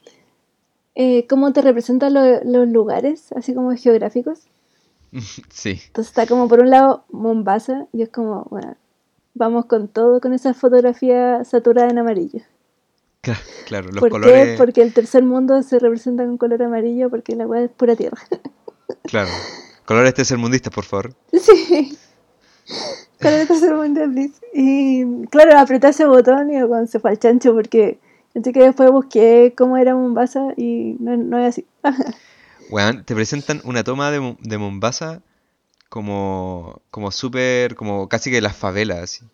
Eh, 0.98 1.26
cómo 1.28 1.52
te 1.52 1.60
representan 1.62 2.14
lo- 2.14 2.42
los 2.42 2.68
lugares, 2.68 3.30
así 3.36 3.54
como 3.54 3.70
geográficos. 3.76 4.40
Sí, 5.50 5.80
Entonces 5.86 6.10
está 6.10 6.26
como 6.26 6.48
por 6.48 6.60
un 6.60 6.70
lado 6.70 7.04
Mombasa, 7.10 7.86
y 7.92 8.02
es 8.02 8.08
como, 8.08 8.46
bueno, 8.50 8.76
vamos 9.34 9.66
con 9.66 9.88
todo, 9.88 10.20
con 10.20 10.32
esa 10.32 10.52
fotografía 10.54 11.44
saturada 11.44 11.88
en 11.90 11.98
amarillo. 11.98 12.40
cla- 13.22 13.38
claro, 13.66 13.88
los 13.88 14.00
¿Por 14.00 14.10
colores, 14.10 14.48
qué? 14.52 14.54
Porque 14.58 14.82
el 14.82 14.92
tercer 14.92 15.22
mundo 15.22 15.62
se 15.62 15.78
representa 15.78 16.24
con 16.24 16.38
color 16.38 16.62
amarillo, 16.62 17.08
porque 17.10 17.36
la 17.36 17.46
weá 17.46 17.62
es 17.64 17.70
pura 17.70 17.94
tierra. 17.94 18.18
claro, 19.04 19.28
colores 19.84 20.14
tercermundistas, 20.14 20.72
por 20.72 20.84
favor. 20.84 21.14
Sí. 21.32 21.96
Color 23.22 23.46
tercer 23.46 23.74
mundo, 23.74 24.00
please. 24.12 24.34
Y 24.52 25.26
claro, 25.28 25.58
apreté 25.58 25.88
ese 25.88 26.04
botón 26.06 26.50
y 26.50 26.60
cuando 26.66 26.86
se 26.86 26.98
fue 27.00 27.10
al 27.10 27.18
chancho, 27.18 27.54
porque 27.54 27.98
así 28.38 28.52
que 28.52 28.60
después 28.62 28.90
busqué 28.90 29.54
cómo 29.56 29.76
era 29.76 29.94
Mombasa 29.94 30.48
y 30.56 30.96
no, 31.00 31.16
no 31.16 31.38
es 31.38 31.48
así. 31.48 31.66
Weón, 32.70 33.04
te 33.04 33.14
presentan 33.14 33.60
una 33.64 33.84
toma 33.84 34.10
de, 34.10 34.36
de 34.40 34.58
Mombasa 34.58 35.22
como, 35.88 36.82
como 36.90 37.10
súper, 37.12 37.76
como 37.76 38.08
casi 38.08 38.30
que 38.30 38.40
las 38.40 38.56
favelas, 38.56 38.98
así. 38.98 39.24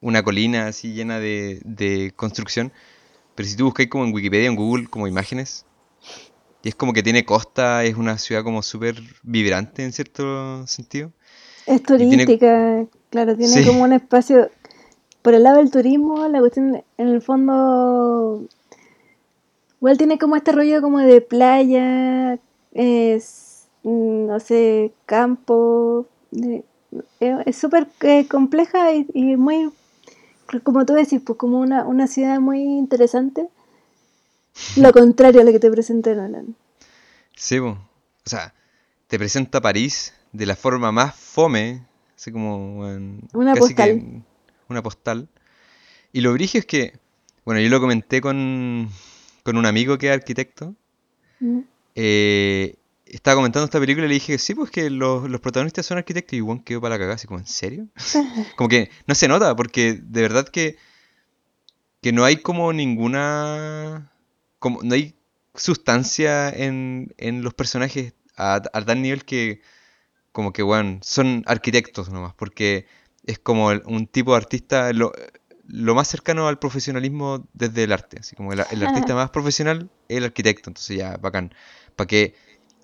Una 0.00 0.22
colina 0.22 0.66
así 0.66 0.92
llena 0.94 1.18
de, 1.20 1.60
de 1.64 2.12
construcción. 2.16 2.72
Pero 3.34 3.48
si 3.48 3.56
tú 3.56 3.66
buscáis 3.66 3.88
como 3.88 4.04
en 4.04 4.12
Wikipedia, 4.12 4.48
en 4.48 4.56
Google, 4.56 4.86
como 4.88 5.06
imágenes, 5.06 5.64
y 6.62 6.68
es 6.68 6.74
como 6.74 6.92
que 6.92 7.02
tiene 7.02 7.24
costa, 7.24 7.84
es 7.84 7.96
una 7.96 8.18
ciudad 8.18 8.42
como 8.44 8.62
súper 8.62 8.96
vibrante 9.22 9.84
en 9.84 9.92
cierto 9.92 10.66
sentido. 10.66 11.12
Es 11.66 11.82
tiene- 11.82 12.24
turística, 12.24 12.84
claro, 13.10 13.36
tiene 13.36 13.52
Sí. 13.54 13.64
como 13.66 13.82
un 13.84 13.92
espacio. 13.92 14.50
Por 15.22 15.34
el 15.34 15.42
lado 15.42 15.58
del 15.58 15.70
turismo, 15.70 16.26
la 16.28 16.40
cuestión 16.40 16.82
en 16.96 17.08
el 17.08 17.20
fondo. 17.22 18.44
Igual 19.80 19.98
tiene 19.98 20.18
como 20.18 20.36
este 20.36 20.52
rollo 20.52 20.80
como 20.82 20.98
de 20.98 21.20
playa, 21.20 22.38
es, 22.72 23.66
mm, 23.82 24.26
no 24.26 24.40
sé, 24.40 24.92
campo. 25.06 26.06
de- 26.30 26.64
es 27.20 27.56
súper 27.56 27.86
eh, 28.00 28.26
compleja 28.28 28.92
y, 28.94 29.06
y 29.14 29.36
muy, 29.36 29.70
como 30.64 30.84
tú 30.84 30.94
decís, 30.94 31.20
pues 31.24 31.38
como 31.38 31.60
una, 31.60 31.84
una 31.86 32.06
ciudad 32.06 32.40
muy 32.40 32.62
interesante. 32.62 33.48
Lo 34.76 34.92
contrario 34.92 35.40
a 35.40 35.44
lo 35.44 35.52
que 35.52 35.60
te 35.60 35.70
presenta 35.70 36.14
Nolan. 36.14 36.54
Sí. 37.36 37.58
O 37.58 37.78
sea, 38.24 38.52
te 39.06 39.18
presenta 39.18 39.60
París 39.60 40.12
de 40.32 40.46
la 40.46 40.56
forma 40.56 40.92
más 40.92 41.14
fome, 41.14 41.82
así 42.16 42.30
como 42.32 42.80
weón, 42.80 43.20
Una 43.32 43.54
que 43.54 43.60
postal. 43.60 44.22
Una 44.70 44.82
postal. 44.82 45.28
Y 46.12 46.20
lo 46.20 46.32
brigio 46.32 46.60
es 46.60 46.66
que, 46.66 46.98
bueno, 47.44 47.60
yo 47.60 47.68
lo 47.68 47.80
comenté 47.80 48.20
con, 48.20 48.88
con 49.42 49.56
un 49.56 49.66
amigo 49.66 49.98
que 49.98 50.08
es 50.08 50.12
arquitecto. 50.12 50.74
Mm. 51.40 51.60
eh, 51.94 52.76
estaba 53.06 53.36
comentando 53.36 53.64
esta 53.64 53.80
película 53.80 54.06
y 54.06 54.08
le 54.08 54.14
dije, 54.14 54.38
sí, 54.38 54.54
pues 54.54 54.70
que 54.70 54.88
los, 54.88 55.28
los 55.28 55.40
protagonistas 55.40 55.84
son 55.84 55.98
arquitectos 55.98 56.34
y 56.34 56.40
Juan 56.40 56.60
quedó 56.60 56.80
para 56.80 56.94
la 56.94 56.98
cagada, 56.98 57.14
así 57.16 57.26
como, 57.26 57.40
¿en 57.40 57.46
serio? 57.46 57.88
como 58.56 58.68
que 58.68 58.90
no 59.06 59.14
se 59.16 59.26
nota, 59.26 59.56
porque 59.56 59.98
de 60.00 60.22
verdad 60.22 60.46
que 60.48 60.76
que 62.00 62.12
no 62.12 62.24
hay 62.24 62.36
como 62.38 62.72
ninguna... 62.72 64.10
Como, 64.58 64.82
no 64.82 64.94
hay 64.94 65.14
sustancia 65.54 66.50
en, 66.50 67.14
en 67.18 67.42
los 67.42 67.54
personajes 67.54 68.14
a, 68.36 68.56
a, 68.56 68.84
tal 68.84 69.02
nivel 69.02 69.24
que 69.24 69.60
como 70.32 70.52
que, 70.52 70.62
bueno, 70.62 71.00
son 71.02 71.42
arquitectos 71.46 72.10
nomás, 72.10 72.34
porque 72.34 72.86
es 73.30 73.38
como 73.38 73.68
un 73.68 74.06
tipo 74.06 74.32
de 74.32 74.38
artista, 74.38 74.92
lo, 74.92 75.12
lo, 75.66 75.94
más 75.94 76.08
cercano 76.08 76.48
al 76.48 76.58
profesionalismo 76.58 77.46
desde 77.52 77.84
el 77.84 77.92
arte, 77.92 78.18
así 78.20 78.34
como 78.34 78.52
el, 78.52 78.62
el 78.70 78.82
artista 78.84 79.14
más 79.14 79.30
profesional 79.30 79.88
es 80.08 80.18
el 80.18 80.24
arquitecto, 80.24 80.70
entonces 80.70 80.96
ya, 80.96 81.16
bacán, 81.16 81.54
para 81.96 82.08
que 82.08 82.34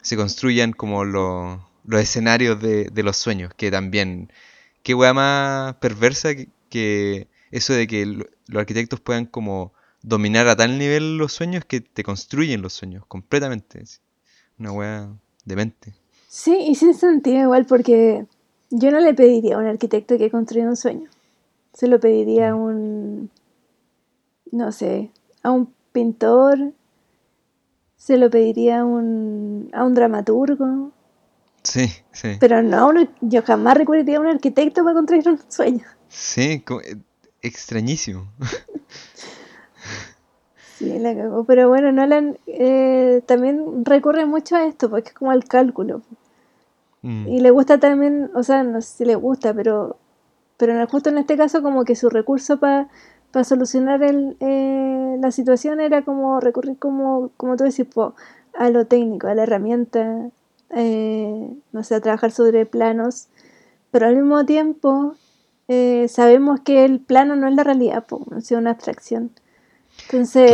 se 0.02 0.16
construyan 0.16 0.72
como 0.72 1.04
los 1.04 2.00
escenarios 2.00 2.60
de, 2.60 2.84
de, 2.84 3.02
los 3.02 3.16
sueños, 3.16 3.52
que 3.56 3.70
también, 3.70 4.32
qué 4.82 4.94
wea 4.94 5.12
más 5.12 5.74
perversa 5.76 6.30
que, 6.70 7.28
eso 7.50 7.72
de 7.72 7.86
que 7.86 8.06
los 8.06 8.60
arquitectos 8.60 9.00
puedan 9.00 9.26
como 9.26 9.72
dominar 10.02 10.46
a 10.46 10.56
tal 10.56 10.78
nivel 10.78 11.16
los 11.16 11.32
sueños 11.32 11.64
que 11.64 11.80
te 11.80 12.04
construyen 12.04 12.62
los 12.62 12.74
sueños 12.74 13.04
completamente. 13.06 13.82
Una 14.58 14.72
wea 14.72 15.08
demente. 15.44 15.94
Sí, 16.28 16.56
y 16.68 16.74
sin 16.74 16.94
sentido 16.94 17.40
igual 17.40 17.66
porque 17.66 18.26
yo 18.70 18.90
no 18.90 19.00
le 19.00 19.14
pediría 19.14 19.56
a 19.56 19.58
un 19.58 19.66
arquitecto 19.66 20.18
que 20.18 20.30
construya 20.30 20.68
un 20.68 20.76
sueño. 20.76 21.08
Se 21.72 21.86
lo 21.86 22.00
pediría 22.00 22.50
a 22.50 22.54
un, 22.54 23.30
no 24.50 24.72
sé, 24.72 25.10
a 25.42 25.50
un 25.50 25.72
pintor, 25.92 26.72
se 27.96 28.16
lo 28.16 28.30
pediría 28.30 28.80
a 28.80 28.84
un, 28.84 29.70
a 29.72 29.84
un 29.84 29.94
dramaturgo. 29.94 30.90
Sí, 31.62 31.88
sí. 32.12 32.36
Pero 32.38 32.62
no, 32.62 32.92
yo 33.20 33.42
jamás 33.42 33.76
recorrería 33.76 34.18
a 34.18 34.20
un 34.20 34.28
arquitecto 34.28 34.84
para 34.84 34.94
construir 34.94 35.28
un 35.28 35.40
sueño. 35.48 35.84
Sí, 36.08 36.62
eh, 36.84 36.96
extrañísimo. 37.42 38.28
Sí, 40.78 40.98
la 40.98 41.14
cagó. 41.14 41.44
Pero 41.44 41.68
bueno, 41.68 41.90
Nolan 41.90 42.38
eh, 42.46 43.22
también 43.24 43.84
recurre 43.84 44.26
mucho 44.26 44.56
a 44.56 44.66
esto, 44.66 44.90
porque 44.90 45.08
es 45.08 45.14
como 45.14 45.30
al 45.30 45.44
cálculo. 45.44 46.02
Mm. 47.06 47.28
Y 47.28 47.38
le 47.38 47.52
gusta 47.52 47.78
también, 47.78 48.32
o 48.34 48.42
sea, 48.42 48.64
no 48.64 48.80
sé 48.80 48.96
si 48.96 49.04
le 49.04 49.14
gusta, 49.14 49.54
pero, 49.54 49.96
pero 50.56 50.84
justo 50.88 51.08
en 51.10 51.18
este 51.18 51.36
caso 51.36 51.62
como 51.62 51.84
que 51.84 51.94
su 51.94 52.10
recurso 52.10 52.58
para 52.58 52.88
solucionar 53.44 54.02
el, 54.02 54.36
eh, 54.40 55.16
la 55.20 55.30
situación 55.30 55.78
era 55.78 56.02
como 56.02 56.40
recurrir, 56.40 56.76
como, 56.80 57.30
como 57.36 57.56
tú 57.56 57.62
decís, 57.62 57.86
a 58.58 58.70
lo 58.70 58.86
técnico, 58.86 59.28
a 59.28 59.36
la 59.36 59.44
herramienta, 59.44 60.30
eh, 60.70 61.48
no 61.70 61.84
sé, 61.84 61.94
a 61.94 62.00
trabajar 62.00 62.32
sobre 62.32 62.66
planos, 62.66 63.28
pero 63.92 64.08
al 64.08 64.16
mismo 64.16 64.44
tiempo 64.44 65.14
sabemos 66.08 66.60
que 66.60 66.84
el 66.84 66.98
plano 66.98 67.36
no 67.36 67.46
es 67.48 67.54
la 67.54 67.62
realidad, 67.62 68.04
es 68.36 68.50
una 68.50 68.70
abstracción. 68.70 69.30
Entonces, 70.04 70.52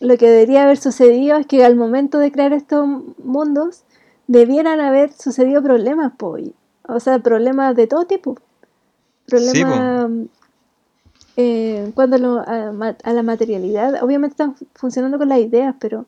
lo 0.00 0.16
que 0.16 0.30
debería 0.30 0.62
haber 0.62 0.78
sucedido 0.78 1.36
es 1.36 1.46
que 1.46 1.62
al 1.64 1.76
momento 1.76 2.18
de 2.18 2.32
crear 2.32 2.54
estos 2.54 2.86
mundos, 3.22 3.84
debieran 4.28 4.80
haber 4.80 5.12
sucedido 5.12 5.60
problemas, 5.62 6.12
o 6.84 7.00
sea, 7.00 7.18
problemas 7.18 7.74
de 7.74 7.88
todo 7.88 8.04
tipo. 8.04 8.38
Problemas 9.26 10.10
eh, 11.36 11.90
cuando 11.94 12.40
a, 12.46 13.12
la 13.12 13.22
materialidad, 13.22 14.02
obviamente 14.02 14.34
están 14.34 14.54
funcionando 14.74 15.18
con 15.18 15.28
las 15.28 15.40
ideas, 15.40 15.74
pero, 15.80 16.06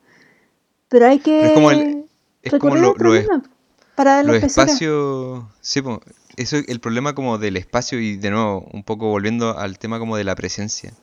pero 0.89 1.07
hay 1.07 1.19
que... 1.19 1.47
es 1.47 1.53
como, 1.53 1.71
el, 1.73 2.05
es 2.43 2.53
como 2.55 2.77
lo, 2.77 2.95
para 3.95 4.23
los 4.23 4.43
espacios... 4.43 5.45
Sí, 5.61 5.83
eso 6.37 6.57
es 6.57 6.69
el 6.69 6.81
problema 6.81 7.15
como 7.15 7.39
del 7.39 7.57
espacio 7.57 8.01
y 8.01 8.17
de 8.17 8.31
nuevo, 8.31 8.69
un 8.73 8.85
poco 8.85 9.09
volviendo 9.09 9.59
al 9.59 9.79
tema 9.79 9.99
como 9.99 10.17
de 10.17 10.25
la 10.25 10.37
presencia 10.37 10.95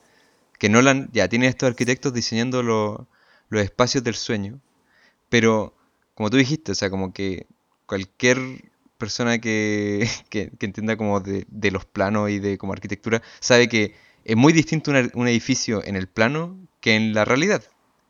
que 0.57 0.69
Nolan 0.69 1.09
ya 1.13 1.27
tiene 1.27 1.47
estos 1.47 1.67
arquitectos 1.67 2.13
diseñando 2.13 2.63
los 2.63 3.61
espacios 3.61 4.03
del 4.03 4.15
sueño, 4.15 4.59
pero 5.29 5.73
como 6.17 6.31
tú 6.31 6.37
dijiste, 6.37 6.71
o 6.71 6.75
sea, 6.75 6.89
como 6.89 7.13
que 7.13 7.45
cualquier 7.85 8.39
persona 8.97 9.37
que, 9.37 10.09
entienda 10.59 10.97
como 10.97 11.19
de, 11.19 11.45
los 11.71 11.85
planos 11.85 12.31
y 12.31 12.39
de 12.39 12.57
como 12.57 12.73
arquitectura 12.73 13.21
sabe 13.39 13.69
que 13.69 13.93
es 14.25 14.35
muy 14.35 14.51
distinto 14.51 14.89
un, 14.89 15.27
edificio 15.27 15.83
en 15.85 15.95
el 15.95 16.07
plano 16.07 16.57
que 16.81 16.95
en 16.95 17.13
la 17.13 17.23
realidad, 17.23 17.63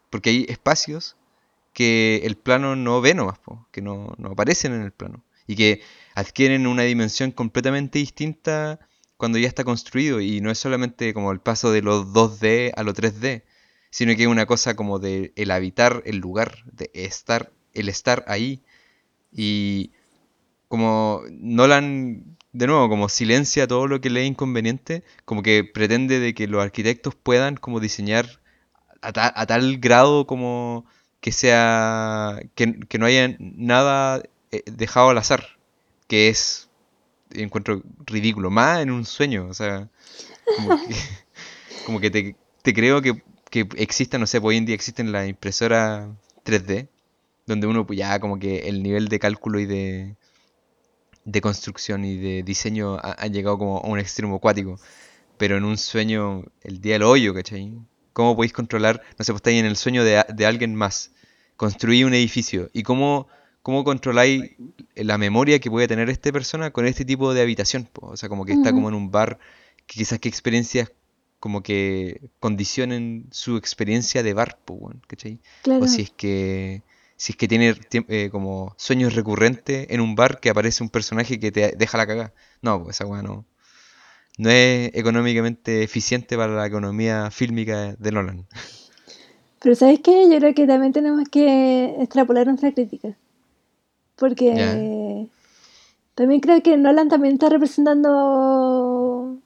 porque 0.10 0.30
hay 0.30 0.46
espacios 0.48 1.18
que 1.74 2.22
el 2.24 2.38
plano 2.38 2.78
no 2.78 3.02
ve 3.02 3.14
nomás, 3.14 3.40
que 3.74 3.82
no, 3.82 4.16
no 4.18 4.30
aparecen 4.30 4.72
en 4.74 4.84
el 4.84 4.94
plano 4.94 5.22
y 5.46 5.58
que 5.58 5.82
adquieren 6.16 6.66
una 6.66 6.84
dimensión 6.84 7.32
completamente 7.32 8.00
distinta 8.00 8.80
cuando 9.18 9.38
ya 9.38 9.50
está 9.50 9.66
construido 9.66 10.22
y 10.22 10.40
no 10.40 10.50
es 10.50 10.58
solamente 10.58 11.14
como 11.14 11.34
el 11.34 11.42
paso 11.42 11.74
de 11.74 11.82
los 11.82 12.06
2D 12.14 12.72
a 12.74 12.84
los 12.84 12.96
3D, 12.96 13.44
sino 13.90 14.16
que 14.16 14.22
es 14.22 14.30
una 14.30 14.46
cosa 14.46 14.78
como 14.78 14.98
de 14.98 15.34
el 15.36 15.52
habitar 15.52 16.04
el 16.06 16.20
lugar, 16.20 16.64
de 16.72 16.90
estar, 16.94 17.52
el 17.80 17.90
estar 17.90 18.24
ahí. 18.28 18.62
Y 19.32 19.92
como 20.68 21.22
Nolan 21.30 22.38
de 22.54 22.68
nuevo 22.68 22.90
como 22.90 23.10
silencia 23.10 23.68
todo 23.68 23.88
lo 23.88 24.02
que 24.02 24.10
le 24.10 24.22
es 24.24 24.28
inconveniente, 24.28 25.04
como 25.26 25.44
que 25.44 25.64
pretende 25.64 26.20
de 26.20 26.34
que 26.34 26.48
los 26.48 26.64
arquitectos 26.64 27.16
puedan 27.16 27.56
como 27.56 27.80
diseñar 27.80 28.40
a, 29.02 29.46
tal 29.46 29.78
grado 29.78 30.26
como 30.26 30.86
que 31.22 31.32
sea 31.32 32.40
que, 32.56 32.80
que 32.88 32.98
no 32.98 33.06
haya 33.06 33.36
nada 33.40 34.24
eh, 34.52 34.64
dejado 34.66 35.10
al 35.10 35.18
azar, 35.18 35.58
que 36.08 36.30
es 36.30 36.70
encuentro 37.32 37.84
ridículo, 38.06 38.50
más 38.50 38.82
en 38.82 38.92
un 38.92 39.06
sueño, 39.06 39.48
o 39.50 39.54
sea, 39.54 39.90
como 41.86 42.00
que, 42.00 42.10
te, 42.64 42.74
creo 42.74 43.02
que, 43.02 43.22
que 43.50 43.68
exista, 43.76 44.18
no 44.18 44.28
sé, 44.28 44.40
pues 44.42 44.52
hoy 44.54 44.58
en 44.58 44.66
día 44.66 44.76
existen 44.76 45.12
las 45.12 45.28
impresoras 45.28 46.10
3D, 46.46 46.88
donde 47.48 47.66
uno 47.66 47.88
pues 47.88 47.98
ya 47.98 48.20
como 48.20 48.38
que 48.38 48.70
el 48.70 48.84
nivel 48.84 49.08
de 49.08 49.20
cálculo 49.20 49.60
y 49.60 49.66
de, 49.66 50.16
de 51.26 51.42
construcción 51.42 52.06
y 52.06 52.18
de 52.18 52.44
diseño 52.44 52.98
ha, 53.02 53.26
llegado 53.28 53.58
como 53.58 53.78
a 53.80 53.88
un 53.88 54.00
extremo 54.00 54.36
acuático, 54.36 54.80
pero 55.38 55.58
en 55.58 55.64
un 55.64 55.78
sueño, 55.78 56.44
el 56.62 56.80
día 56.82 56.94
del 56.94 57.04
hoyo, 57.04 57.34
¿cachai? 57.34 57.74
¿Cómo 58.14 58.36
podéis 58.36 58.54
controlar, 58.54 59.02
no 59.18 59.26
sé, 59.26 59.32
pues 59.32 59.40
estáis 59.40 59.60
en 59.60 59.66
el 59.66 59.78
sueño 59.78 60.04
de, 60.04 60.24
de 60.36 60.46
alguien 60.46 60.76
más, 60.76 61.12
construir 61.56 62.06
un 62.06 62.14
edificio 62.14 62.70
y 62.74 62.84
cómo 62.84 63.28
¿Cómo 63.68 63.84
controláis 63.84 64.54
la 64.96 65.18
memoria 65.18 65.60
que 65.60 65.70
puede 65.70 65.90
tener 65.90 66.10
esta 66.10 66.32
persona 66.32 66.72
con 66.72 66.86
este 66.86 67.04
tipo 67.04 67.34
de 67.34 67.42
habitación? 67.42 67.90
O 67.96 68.16
sea, 68.16 68.30
como 68.30 68.46
que 68.46 68.54
está 68.54 68.72
como 68.72 68.88
en 68.88 68.96
un 68.96 69.12
bar, 69.12 69.40
que 69.86 70.00
quizás 70.00 70.20
qué 70.20 70.30
experiencias 70.30 70.90
como 71.42 71.62
que 71.64 72.30
condicionen 72.40 73.28
su 73.30 73.58
experiencia 73.58 74.24
de 74.24 74.34
bar, 74.34 74.58
¿cachai? 75.06 75.42
O 75.66 75.86
si 75.86 76.04
es 76.04 76.12
que 76.12 76.82
si 77.18 77.34
es 77.34 77.38
que 77.38 77.48
tiene 77.48 77.76
eh, 77.92 78.30
como 78.32 78.74
sueños 78.78 79.16
recurrentes 79.16 79.88
en 79.90 80.02
un 80.02 80.16
bar 80.16 80.40
que 80.40 80.50
aparece 80.50 80.84
un 80.84 80.90
personaje 80.90 81.40
que 81.40 81.52
te 81.52 81.76
deja 81.76 81.98
la 81.98 82.08
cagada. 82.08 82.34
No, 82.62 82.84
pues 82.84 82.96
esa 82.96 83.06
weá 83.06 83.24
no, 83.24 83.46
no 84.38 84.50
es 84.50 84.92
económicamente 84.94 85.84
eficiente 85.84 86.38
para 86.38 86.56
la 86.56 86.68
economía 86.68 87.32
fílmica 87.32 87.96
de 87.96 88.12
Nolan. 88.12 88.46
Pero 89.60 89.76
¿sabes 89.76 90.00
qué? 90.02 90.30
Yo 90.30 90.38
creo 90.38 90.54
que 90.54 90.68
también 90.68 90.94
tenemos 90.94 91.28
que 91.30 91.96
extrapolar 92.00 92.46
nuestra 92.46 92.72
crítica. 92.72 93.18
Porque 94.16 95.28
también 96.16 96.42
creo 96.42 96.62
que 96.62 96.78
Nolan 96.78 97.10
también 97.10 97.34
está 97.34 97.50
representando 97.50 99.38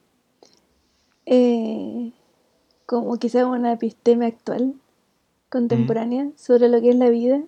eh, 1.26 2.12
como 2.86 3.16
quizá 3.18 3.46
una 3.46 3.72
episteme 3.72 4.26
actual, 4.26 4.74
contemporánea, 5.48 6.24
mm. 6.24 6.32
sobre 6.36 6.68
lo 6.68 6.80
que 6.80 6.90
es 6.90 6.96
la 6.96 7.10
vida, 7.10 7.42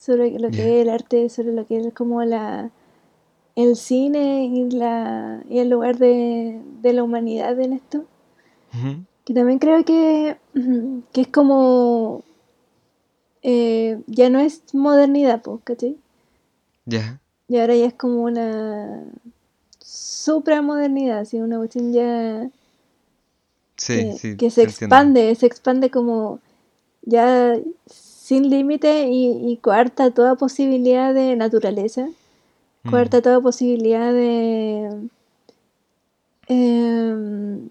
sobre 0.00 0.36
lo 0.40 0.50
que 0.50 0.80
es 0.80 0.82
el 0.82 0.88
arte, 0.88 1.28
sobre 1.28 1.52
lo 1.52 1.64
que 1.64 1.78
es 1.78 1.94
como 1.94 2.24
la 2.24 2.72
el 3.54 3.76
cine 3.76 4.46
y, 4.46 4.70
la, 4.70 5.42
y 5.48 5.58
el 5.58 5.68
lugar 5.68 5.98
de, 5.98 6.60
la 6.82 7.02
humanidad 7.02 7.58
en 7.60 7.74
esto. 7.74 8.04
Que 9.24 9.34
también 9.34 9.58
creo 9.58 9.84
que, 9.84 10.36
que 11.12 11.20
es 11.20 11.28
como... 11.28 12.22
Eh, 13.42 13.98
ya 14.06 14.28
no 14.28 14.38
es 14.38 14.62
modernidad, 14.74 15.42
¿cachai? 15.64 15.96
Y 17.48 17.58
ahora 17.58 17.74
ya 17.74 17.86
es 17.86 17.94
como 17.94 18.22
una 18.22 19.02
supramodernidad, 19.78 21.20
así 21.20 21.40
una 21.40 21.56
cuestión 21.56 21.92
ya 21.92 22.50
que, 23.76 24.50
se 24.50 24.62
expande, 24.62 25.34
se 25.34 25.46
expande 25.46 25.90
como 25.90 26.38
ya 27.02 27.58
sin 28.30 28.48
límite 28.48 29.08
y, 29.10 29.56
coarta 29.56 30.12
toda 30.12 30.36
posibilidad 30.36 31.12
de 31.12 31.34
naturaleza, 31.34 32.08
mm. 32.84 32.90
coarta 32.90 33.20
toda 33.20 33.40
posibilidad 33.40 34.12
de 34.12 35.08
em, 36.46 37.70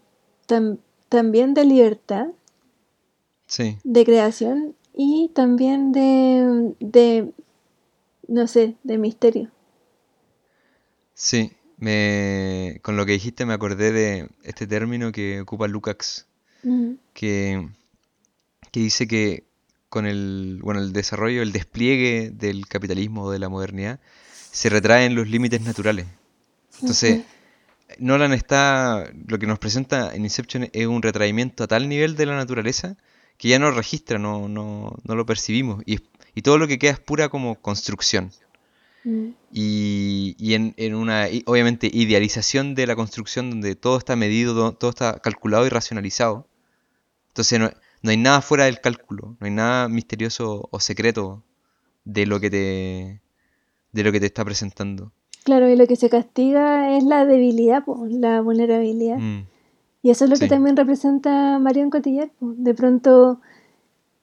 también 1.08 1.54
de 1.54 1.64
libertad, 1.64 2.28
de 3.86 4.04
creación 4.04 4.76
y 4.94 5.32
también 5.34 5.94
de 5.94 7.32
no 8.28 8.46
sé, 8.46 8.76
de 8.84 8.98
misterio. 8.98 9.50
Sí, 11.14 11.54
me, 11.78 12.80
con 12.82 12.98
lo 12.98 13.06
que 13.06 13.14
dijiste 13.14 13.46
me 13.46 13.54
acordé 13.54 13.94
de 13.94 14.30
este 14.44 14.68
término 14.68 15.14
que 15.14 15.40
ocupa 15.40 15.70
Lukács, 15.70 16.28
que, 17.14 17.66
que 18.72 18.80
dice 18.82 19.08
que 19.08 19.48
con 19.90 20.06
el, 20.06 20.60
bueno, 20.62 20.80
el 20.82 20.94
desarrollo, 20.94 21.42
el 21.42 21.52
despliegue 21.52 22.32
del 22.32 22.68
capitalismo 22.68 23.24
o 23.24 23.32
de 23.32 23.40
la 23.40 23.50
modernidad, 23.50 24.00
se 24.52 24.70
retraen 24.70 25.16
los 25.16 25.28
límites 25.28 25.62
naturales. 25.62 26.06
Entonces, 26.82 27.24
Nolan 27.98 28.34
está, 28.34 29.12
lo 29.28 29.40
que 29.40 29.48
nos 29.48 29.60
presenta 29.60 30.14
en 30.16 30.24
Inception 30.24 30.70
es 30.72 30.88
un 30.88 31.02
retraimiento 31.02 31.64
a 31.64 31.68
tal 31.68 31.90
nivel 31.90 32.16
de 32.16 32.26
la 32.26 32.36
naturaleza 32.36 32.98
que 33.38 33.48
ya 33.48 33.60
no 33.60 33.72
registra, 33.72 34.20
no, 34.20 34.48
no, 34.48 34.96
no 35.04 35.16
lo 35.16 35.26
percibimos. 35.26 35.82
Y, 35.86 36.00
y 36.36 36.42
todo 36.42 36.58
lo 36.58 36.68
que 36.68 36.78
queda 36.78 36.92
es 36.92 37.00
pura 37.00 37.30
como 37.30 37.56
construcción. 37.56 38.32
Mm. 39.04 39.30
Y, 39.52 40.36
y 40.38 40.54
en, 40.54 40.74
en 40.78 40.94
una, 40.94 41.28
obviamente, 41.46 41.90
idealización 41.92 42.76
de 42.76 42.86
la 42.86 42.96
construcción 42.96 43.50
donde 43.50 43.76
todo 43.76 43.98
está 43.98 44.16
medido, 44.16 44.54
do- 44.54 44.74
todo 44.74 44.90
está 44.90 45.20
calculado 45.20 45.66
y 45.66 45.70
racionalizado. 45.70 46.48
Entonces 47.30 47.60
no, 47.60 47.72
no 48.02 48.12
hay 48.12 48.18
nada 48.18 48.42
fuera 48.42 48.66
del 48.66 48.80
cálculo, 48.82 49.36
no 49.40 49.46
hay 49.46 49.52
nada 49.52 49.88
misterioso 49.90 50.68
o 50.72 50.80
secreto 50.80 51.44
de 52.06 52.26
lo 52.26 52.40
que 52.40 52.50
te, 52.50 53.22
de 53.92 54.04
lo 54.04 54.12
que 54.12 54.20
te 54.20 54.26
está 54.28 54.44
presentando. 54.46 55.12
Claro, 55.44 55.70
y 55.70 55.76
lo 55.76 55.88
que 55.88 55.96
se 55.96 56.10
castiga 56.10 56.96
es 56.98 57.04
la 57.04 57.26
debilidad, 57.26 57.84
po, 57.86 58.06
la 58.10 58.42
vulnerabilidad. 58.42 59.18
Mm, 59.18 59.46
Y 60.02 60.12
eso 60.12 60.24
es 60.26 60.30
lo 60.30 60.36
que 60.38 60.46
también 60.50 60.78
representa 60.78 61.60
Marion 61.60 61.90
Cotillard. 61.90 62.30
De 62.40 62.74
pronto, 62.74 63.42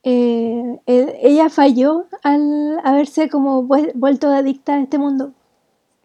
eh, 0.05 0.79
él- 0.87 1.13
ella 1.21 1.51
falló 1.51 2.07
al 2.23 2.79
haberse 2.85 3.29
como 3.29 3.63
vuel- 3.67 3.93
vuelto 3.95 4.29
adicta 4.29 4.75
a 4.75 4.81
este 4.83 4.99
mundo, 4.99 5.33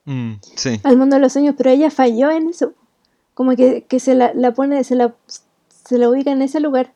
mm, 0.05 0.33
sí, 0.55 0.79
al 0.83 0.97
mundo 0.97 1.15
de 1.15 1.21
los 1.21 1.33
sueños, 1.33 1.55
pero 1.57 1.69
ella 1.69 1.89
falló 1.91 2.31
en 2.31 2.49
eso. 2.49 2.73
Como 3.33 3.55
que, 3.55 3.83
que 3.87 3.99
se 3.99 4.13
la, 4.15 4.33
la 4.33 4.53
pone, 4.53 4.83
se 4.83 4.95
la, 4.95 5.13
se 5.85 5.97
la 5.97 6.09
ubica 6.09 6.31
en 6.31 6.41
ese 6.41 6.59
lugar. 6.59 6.93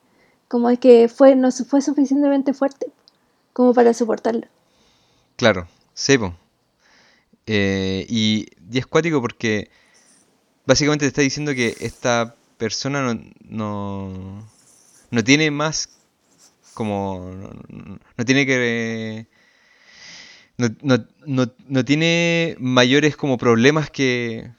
Como 0.48 0.70
es 0.72 0.80
que 0.80 1.08
fue, 1.08 1.36
no 1.36 1.52
fue 1.52 1.82
suficientemente 1.82 2.54
fuerte 2.54 2.88
como 3.54 3.74
para 3.74 3.94
soportarlo. 3.94 4.48
claro, 5.36 5.68
sí, 5.94 6.18
po. 6.18 6.36
Eh, 7.48 8.06
y, 8.10 8.48
y 8.72 8.80
es 8.80 8.88
cuático 8.88 9.22
porque 9.22 9.70
básicamente 10.66 11.06
te 11.06 11.10
está 11.10 11.22
diciendo 11.22 11.54
que 11.56 11.76
esta 11.80 12.36
persona 12.58 13.02
no, 13.14 13.22
no, 13.50 14.52
no 15.12 15.24
tiene 15.24 15.52
más 15.52 15.90
como 16.74 17.32
no, 17.36 18.00
no- 18.18 18.26
tiene 18.26 18.46
que 18.46 19.28
no, 20.58 20.70
no- 21.68 21.86
tiene 21.86 22.56
mayores 22.60 23.16
como 23.18 23.38
problemas 23.38 23.90
que, 23.90 24.52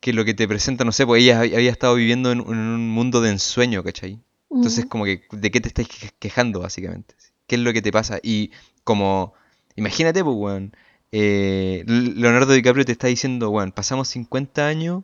que 0.00 0.12
lo 0.12 0.24
que 0.24 0.34
te 0.34 0.48
presenta, 0.48 0.84
no 0.84 0.92
sé, 0.92 1.06
pues 1.06 1.22
ella 1.22 1.40
había 1.40 1.70
estado 1.72 1.96
viviendo 1.96 2.32
en, 2.32 2.40
en 2.40 2.46
un 2.48 2.90
mundo 2.90 3.20
de 3.20 3.30
ensueño, 3.30 3.82
¿cachai? 3.84 4.20
Entonces 4.54 4.84
Mm. 4.86 4.88
como 4.88 5.04
que, 5.04 5.22
¿de 5.30 5.50
qué 5.50 5.60
te 5.60 5.68
estás 5.68 5.88
que- 5.88 6.10
quejando 6.18 6.60
básicamente? 6.60 7.14
¿Qué 7.46 7.56
es 7.56 7.60
lo 7.60 7.72
que 7.72 7.82
te 7.82 7.92
pasa? 7.92 8.18
Y 8.22 8.50
como, 8.84 9.34
imagínate, 9.76 10.22
pues, 10.24 10.36
weón, 10.36 10.76
eh, 11.12 11.84
Leonardo 11.86 12.52
DiCaprio 12.52 12.84
te 12.84 12.92
está 12.92 13.06
diciendo, 13.08 13.50
weón, 13.50 13.72
pasamos 13.72 14.08
50 14.08 14.66
años 14.66 15.02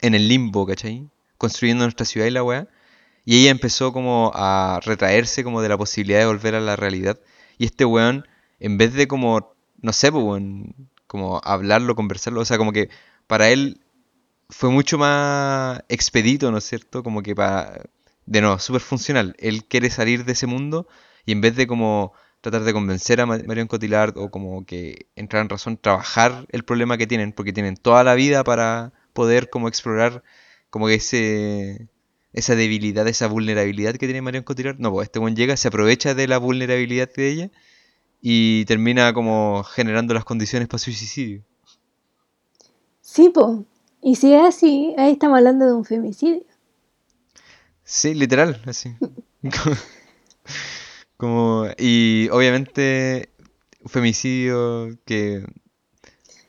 en 0.00 0.14
el 0.14 0.28
limbo, 0.28 0.66
¿cachai? 0.66 1.08
Construyendo 1.38 1.84
nuestra 1.84 2.06
ciudad 2.06 2.26
y 2.26 2.30
la 2.30 2.42
weá. 2.44 2.68
Y 3.24 3.40
ella 3.40 3.50
empezó 3.50 3.92
como 3.92 4.32
a 4.34 4.80
retraerse 4.84 5.44
como 5.44 5.62
de 5.62 5.68
la 5.68 5.78
posibilidad 5.78 6.18
de 6.20 6.26
volver 6.26 6.54
a 6.56 6.60
la 6.60 6.76
realidad. 6.76 7.20
Y 7.58 7.66
este 7.66 7.84
weón, 7.84 8.26
en 8.60 8.78
vez 8.78 8.94
de 8.94 9.06
como, 9.08 9.54
no 9.80 9.92
sé, 9.92 10.10
pues, 10.12 10.24
weón, 10.24 10.74
como 11.06 11.40
hablarlo, 11.44 11.94
conversarlo, 11.94 12.40
o 12.40 12.44
sea, 12.44 12.58
como 12.58 12.72
que 12.72 12.88
para 13.26 13.50
él 13.50 13.80
fue 14.50 14.70
mucho 14.70 14.98
más 14.98 15.82
expedito, 15.88 16.50
¿no 16.50 16.58
es 16.58 16.64
cierto? 16.64 17.02
Como 17.02 17.22
que 17.22 17.34
para, 17.34 17.82
de 18.26 18.40
nuevo, 18.40 18.58
súper 18.58 18.80
funcional. 18.82 19.34
Él 19.38 19.64
quiere 19.64 19.90
salir 19.90 20.24
de 20.24 20.32
ese 20.32 20.46
mundo 20.46 20.86
y 21.26 21.32
en 21.32 21.40
vez 21.40 21.56
de 21.56 21.66
como 21.66 22.12
tratar 22.40 22.62
de 22.64 22.72
convencer 22.72 23.20
a 23.20 23.26
Ma- 23.26 23.38
Marion 23.46 23.68
Cotillard 23.68 24.16
o 24.18 24.30
como 24.30 24.64
que 24.66 25.06
entrar 25.16 25.42
en 25.42 25.48
razón, 25.48 25.76
trabajar 25.76 26.46
el 26.50 26.64
problema 26.64 26.98
que 26.98 27.06
tienen, 27.06 27.32
porque 27.32 27.52
tienen 27.52 27.76
toda 27.76 28.04
la 28.04 28.14
vida 28.14 28.44
para 28.44 28.92
poder 29.12 29.50
como 29.50 29.68
explorar 29.68 30.22
como 30.70 30.86
que 30.86 30.94
ese 30.94 31.88
esa 32.32 32.56
debilidad, 32.56 33.06
esa 33.08 33.26
vulnerabilidad 33.28 33.92
que 33.94 34.06
tiene 34.06 34.22
Marion 34.22 34.44
Cotillard. 34.44 34.78
No, 34.78 34.90
pues 34.92 35.06
este 35.08 35.18
buen 35.18 35.36
llega, 35.36 35.56
se 35.56 35.68
aprovecha 35.68 36.14
de 36.14 36.26
la 36.28 36.38
vulnerabilidad 36.38 37.10
de 37.14 37.28
ella 37.28 37.50
y 38.22 38.64
termina 38.66 39.12
como 39.14 39.64
generando 39.64 40.14
las 40.14 40.24
condiciones 40.24 40.68
para 40.68 40.78
su 40.78 40.92
suicidio. 40.92 41.44
Sí, 43.00 43.28
po. 43.28 43.64
Y 44.00 44.16
si 44.16 44.32
es 44.34 44.42
así, 44.42 44.94
ahí 44.98 45.12
estamos 45.12 45.38
hablando 45.38 45.66
de 45.66 45.74
un 45.74 45.84
femicidio. 45.84 46.42
Sí, 47.94 48.14
literal, 48.14 48.58
así. 48.64 48.90
Como, 51.18 51.66
y 51.76 52.26
obviamente 52.32 53.28
femicidio 53.84 54.96
que 55.04 55.44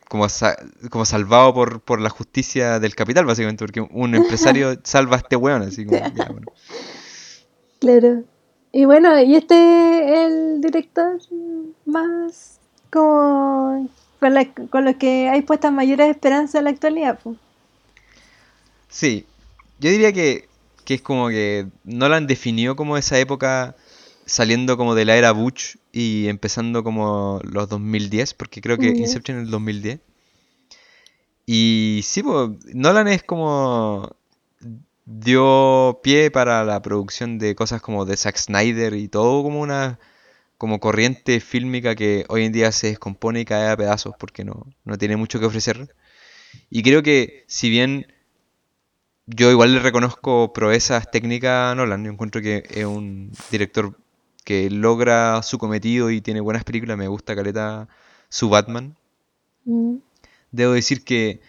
como, 0.07 0.30
sa- 0.30 0.56
como 0.90 1.03
salvado 1.03 1.53
por, 1.53 1.82
por 1.82 1.99
la 1.99 2.10
justicia 2.10 2.80
del 2.80 2.95
capital, 2.95 3.26
básicamente, 3.26 3.65
porque 3.65 3.82
un 3.82 4.15
empresario 4.15 4.80
salva 4.86 5.18
a 5.18 5.20
este 5.20 5.36
weón, 5.36 5.64
así 5.64 5.86
como, 5.86 5.98
ya, 6.15 6.26
bueno. 6.32 6.48
Claro. 7.80 8.24
Y 8.72 8.86
bueno, 8.86 9.20
y 9.22 9.36
este 9.36 10.14
es 10.14 10.32
el 10.32 10.61
director 10.61 11.20
más 11.86 12.57
como 12.90 13.90
con, 14.22 14.34
la, 14.34 14.45
con 14.53 14.86
los 14.86 14.95
que 14.95 15.28
hay 15.28 15.41
puestas 15.41 15.74
mayores 15.74 16.10
esperanzas 16.10 16.56
en 16.56 16.64
la 16.64 16.70
actualidad. 16.70 17.20
po. 17.20 17.36
Sí, 18.88 19.26
yo 19.80 19.90
diría 19.90 20.14
que, 20.14 20.48
que 20.84 20.95
es 20.95 21.01
como 21.01 21.30
que 21.30 21.68
Nolan 21.84 22.27
definió 22.27 22.76
como 22.76 22.97
esa 22.97 23.19
época 23.19 23.76
saliendo 24.26 24.77
como 24.77 24.95
de 24.95 25.05
la 25.05 25.18
era 25.18 25.31
Butch 25.31 25.77
y 25.91 26.27
empezando 26.27 26.84
como 26.84 27.39
los 27.43 27.69
2010, 27.69 28.34
porque 28.34 28.61
creo 28.61 28.77
que. 28.77 28.88
Inception 28.88 29.38
es 29.39 29.45
el 29.45 29.51
2010. 29.51 29.99
Y 31.45 32.01
sí, 32.03 32.23
pues, 32.23 32.51
Nolan 32.73 33.07
es 33.07 33.23
como 33.23 34.15
dio 35.05 35.99
pie 36.01 36.31
para 36.31 36.64
la 36.64 36.81
producción 36.81 37.38
de 37.38 37.55
cosas 37.55 37.81
como 37.81 38.05
de 38.05 38.15
Zack 38.15 38.38
Snyder 38.38 38.93
y 38.93 39.10
todo 39.10 39.43
como 39.43 39.60
una 39.60 39.99
como 40.57 40.80
corriente 40.80 41.41
fílmica 41.41 41.93
que 41.93 42.26
hoy 42.30 42.45
en 42.45 42.53
día 42.53 42.72
se 42.72 42.88
descompone 42.88 43.41
y 43.41 43.45
cae 43.45 43.69
a 43.69 43.76
pedazos 43.76 44.15
porque 44.18 44.45
no, 44.45 44.65
no 44.85 44.97
tiene 44.97 45.18
mucho 45.18 45.39
que 45.39 45.45
ofrecer. 45.45 45.93
Y 46.69 46.84
creo 46.84 47.03
que 47.03 47.43
si 47.47 47.69
bien 47.69 48.12
yo 49.25 49.51
igual 49.51 49.73
le 49.73 49.79
reconozco 49.79 50.53
proezas 50.53 51.09
técnicas 51.09 51.71
a 51.71 51.75
Nolan, 51.75 52.03
yo 52.03 52.11
encuentro 52.11 52.41
que 52.41 52.63
es 52.69 52.85
un 52.85 53.31
director 53.51 53.97
que 54.43 54.69
logra 54.69 55.41
su 55.43 55.57
cometido 55.57 56.11
y 56.11 56.21
tiene 56.21 56.41
buenas 56.41 56.63
películas, 56.63 56.97
me 56.97 57.07
gusta 57.07 57.35
caleta 57.35 57.87
su 58.29 58.49
Batman. 58.49 58.95
Mm. 59.65 59.97
Debo 60.51 60.73
decir 60.73 61.03
que, 61.03 61.41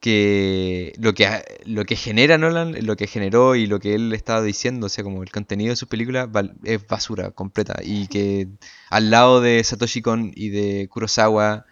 que 0.00 0.92
lo 0.98 1.14
que 1.14 1.28
lo 1.64 1.84
que 1.84 1.96
genera 1.96 2.38
Nolan, 2.38 2.74
lo 2.84 2.96
que 2.96 3.06
generó 3.06 3.54
y 3.54 3.66
lo 3.66 3.78
que 3.78 3.94
él 3.94 4.12
estaba 4.12 4.42
diciendo, 4.42 4.86
o 4.86 4.88
sea, 4.88 5.04
como 5.04 5.22
el 5.22 5.30
contenido 5.30 5.70
de 5.70 5.76
sus 5.76 5.88
películas 5.88 6.28
es 6.64 6.86
basura 6.86 7.30
completa 7.30 7.80
y 7.82 8.08
que 8.08 8.48
al 8.90 9.10
lado 9.10 9.40
de 9.40 9.62
Satoshi 9.62 10.02
Kon 10.02 10.32
y 10.34 10.50
de 10.50 10.88
Kurosawa 10.88 11.66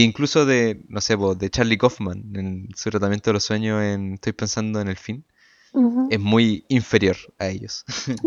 e 0.00 0.04
incluso 0.04 0.46
de, 0.46 0.82
no 0.88 1.00
sé, 1.00 1.16
de 1.36 1.50
Charlie 1.50 1.78
Kaufman 1.78 2.34
en 2.34 2.68
su 2.74 2.90
tratamiento 2.90 3.30
de 3.30 3.34
los 3.34 3.44
sueños 3.44 3.82
en 3.82 4.14
Estoy 4.14 4.32
pensando 4.32 4.80
en 4.80 4.88
el 4.88 4.96
fin, 4.96 5.24
es 6.10 6.20
muy 6.20 6.64
inferior 6.68 7.16
a 7.38 7.48
ellos. 7.48 7.84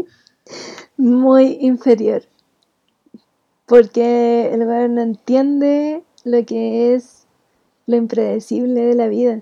Muy 0.98 1.58
inferior. 1.62 2.24
Porque 3.66 4.54
el 4.54 4.62
weón 4.62 4.96
no 4.96 5.02
entiende 5.02 6.04
lo 6.24 6.46
que 6.46 6.94
es 6.94 7.26
lo 7.88 7.96
impredecible 7.96 8.82
de 8.82 8.96
la 8.96 9.08
vida. 9.08 9.42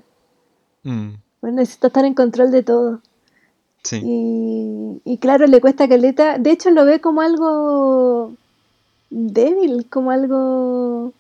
Mm, 0.84 1.16
Bueno, 1.42 1.58
necesita 1.58 1.88
estar 1.88 2.06
en 2.06 2.14
control 2.14 2.52
de 2.52 2.64
todo. 2.64 3.02
sí, 3.84 4.02
Y, 4.02 5.02
y 5.04 5.18
claro, 5.18 5.46
le 5.48 5.60
cuesta 5.60 5.90
caleta. 5.90 6.38
De 6.38 6.52
hecho, 6.52 6.72
lo 6.72 6.86
ve 6.86 7.02
como 7.02 7.22
algo 7.22 8.34
débil, 9.10 9.88
como 9.90 10.12
algo. 10.12 11.14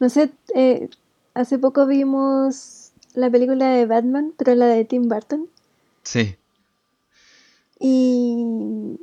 No 0.00 0.08
sé, 0.08 0.30
eh, 0.54 0.88
hace 1.34 1.58
poco 1.58 1.86
vimos 1.86 2.90
la 3.14 3.30
película 3.30 3.68
de 3.68 3.86
Batman, 3.86 4.32
pero 4.36 4.54
la 4.54 4.66
de 4.66 4.84
Tim 4.84 5.08
Burton. 5.08 5.48
sí, 6.02 6.36
Y, 7.78 8.98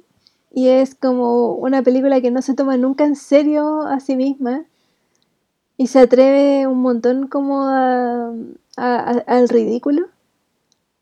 y 0.53 0.68
es 0.68 0.95
como 0.95 1.53
una 1.53 1.82
película 1.82 2.22
que 2.22 2.32
no 2.32 2.41
se 2.41 2.53
toma 2.53 2.78
nunca 2.78 3.06
en 3.06 3.15
serio 3.15 3.82
a 3.84 3.99
sí 3.99 4.15
misma. 4.15 4.65
Y 5.78 5.88
se 5.88 5.99
atreve 5.99 6.68
un 6.68 6.82
montón 6.82 7.28
como 7.28 7.64
a, 7.68 8.30
a- 8.78 9.11
a- 9.11 9.24
al 9.28 9.49
ridículo. 9.49 10.07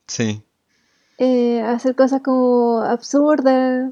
sí. 0.08 0.42
eh, 1.18 1.62
a 1.62 1.72
hacer 1.72 1.96
cosas 1.96 2.22
como 2.22 2.82
absurdas. 2.82 3.92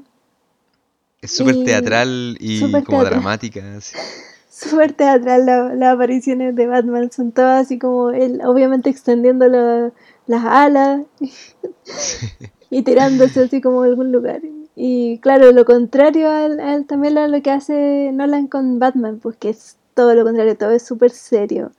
Es 1.22 1.30
súper 1.30 1.64
teatral 1.64 2.36
y 2.38 2.60
como 2.60 2.82
teatral. 2.82 3.04
dramática. 3.06 3.76
así. 3.76 3.96
Súper 4.56 4.92
teatral 4.92 5.46
la- 5.46 5.74
las 5.74 5.94
apariciones 5.94 6.54
de 6.54 6.66
Batman. 6.68 7.10
Son 7.10 7.32
todas 7.32 7.66
así 7.66 7.78
como 7.78 8.10
él, 8.10 8.40
obviamente 8.44 8.88
extendiendo 8.88 9.48
la- 9.48 9.90
las 10.26 10.44
alas. 10.44 11.02
y 12.70 12.82
tirándose 12.82 13.42
así 13.44 13.60
como 13.60 13.82
a 13.82 13.86
algún 13.86 14.12
lugar. 14.12 14.40
Y 14.76 15.18
claro, 15.18 15.52
lo 15.52 15.64
contrario 15.64 16.30
al, 16.30 16.86
también 16.86 17.18
a 17.18 17.28
lo 17.28 17.42
que 17.42 17.50
hace 17.50 18.10
Nolan 18.12 18.46
con 18.48 18.78
Batman, 18.78 19.18
pues 19.20 19.36
que 19.36 19.50
es 19.50 19.76
todo 19.94 20.14
lo 20.14 20.24
contrario, 20.24 20.56
todo 20.56 20.70
es 20.70 20.82
súper 20.82 21.10
serio. 21.10 21.72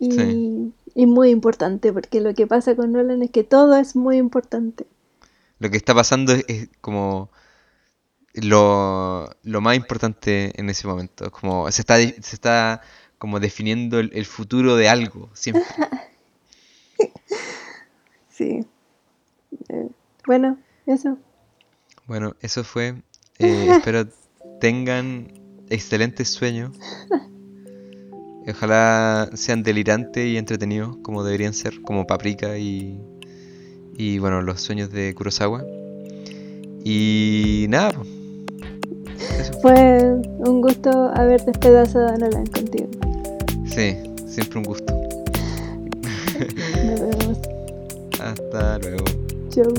Y, 0.00 0.72
y 0.94 1.06
muy 1.06 1.30
importante, 1.30 1.92
porque 1.92 2.20
lo 2.20 2.34
que 2.34 2.46
pasa 2.46 2.76
con 2.76 2.92
Nolan 2.92 3.22
es 3.22 3.30
que 3.30 3.44
todo 3.44 3.76
es 3.76 3.96
muy 3.96 4.16
importante. 4.18 4.86
Lo 5.58 5.70
que 5.70 5.76
está 5.76 5.94
pasando 5.94 6.32
es, 6.32 6.68
como 6.80 7.30
lo, 8.42 9.28
lo, 9.42 9.60
más 9.60 9.76
importante 9.76 10.52
en 10.60 10.70
ese 10.70 10.86
momento. 10.86 11.30
Como 11.30 11.70
se 11.70 11.82
está, 11.82 11.96
se 11.98 12.34
está 12.34 12.82
como 13.18 13.40
definiendo 13.40 13.98
el, 13.98 14.24
futuro 14.24 14.76
de 14.76 14.88
algo, 14.88 15.30
siempre. 15.34 15.64
sí. 18.30 18.60
Eh, 19.68 19.88
bueno, 20.26 20.58
eso. 20.86 21.18
Bueno, 22.06 22.36
eso 22.40 22.64
fue. 22.64 22.94
Eh, 23.38 23.68
espero 23.70 24.06
tengan 24.60 25.32
excelentes 25.68 26.28
sueños. 26.28 26.76
Ojalá 28.48 29.28
sean 29.34 29.62
delirantes 29.62 30.26
y 30.26 30.38
entretenidos 30.38 30.96
como 31.02 31.22
deberían 31.22 31.52
ser, 31.52 31.82
como 31.82 32.06
Paprika 32.06 32.56
y, 32.56 32.98
y 33.94 34.18
bueno, 34.18 34.40
los 34.40 34.60
sueños 34.62 34.90
de 34.90 35.14
Kurosawa. 35.14 35.64
Y 36.84 37.66
nada. 37.68 37.92
Fue 39.62 40.02
un 40.38 40.60
gusto 40.60 40.90
haber 41.14 41.44
despedazado 41.44 42.08
a 42.08 42.16
Nolan 42.16 42.46
contigo. 42.46 42.88
Sí, 43.66 43.96
siempre 44.26 44.58
un 44.58 44.64
gusto. 44.64 44.94
Nos 46.84 47.00
vemos. 47.00 47.38
Hasta 48.20 48.78
luego. 48.78 49.04
Chau. 49.50 49.72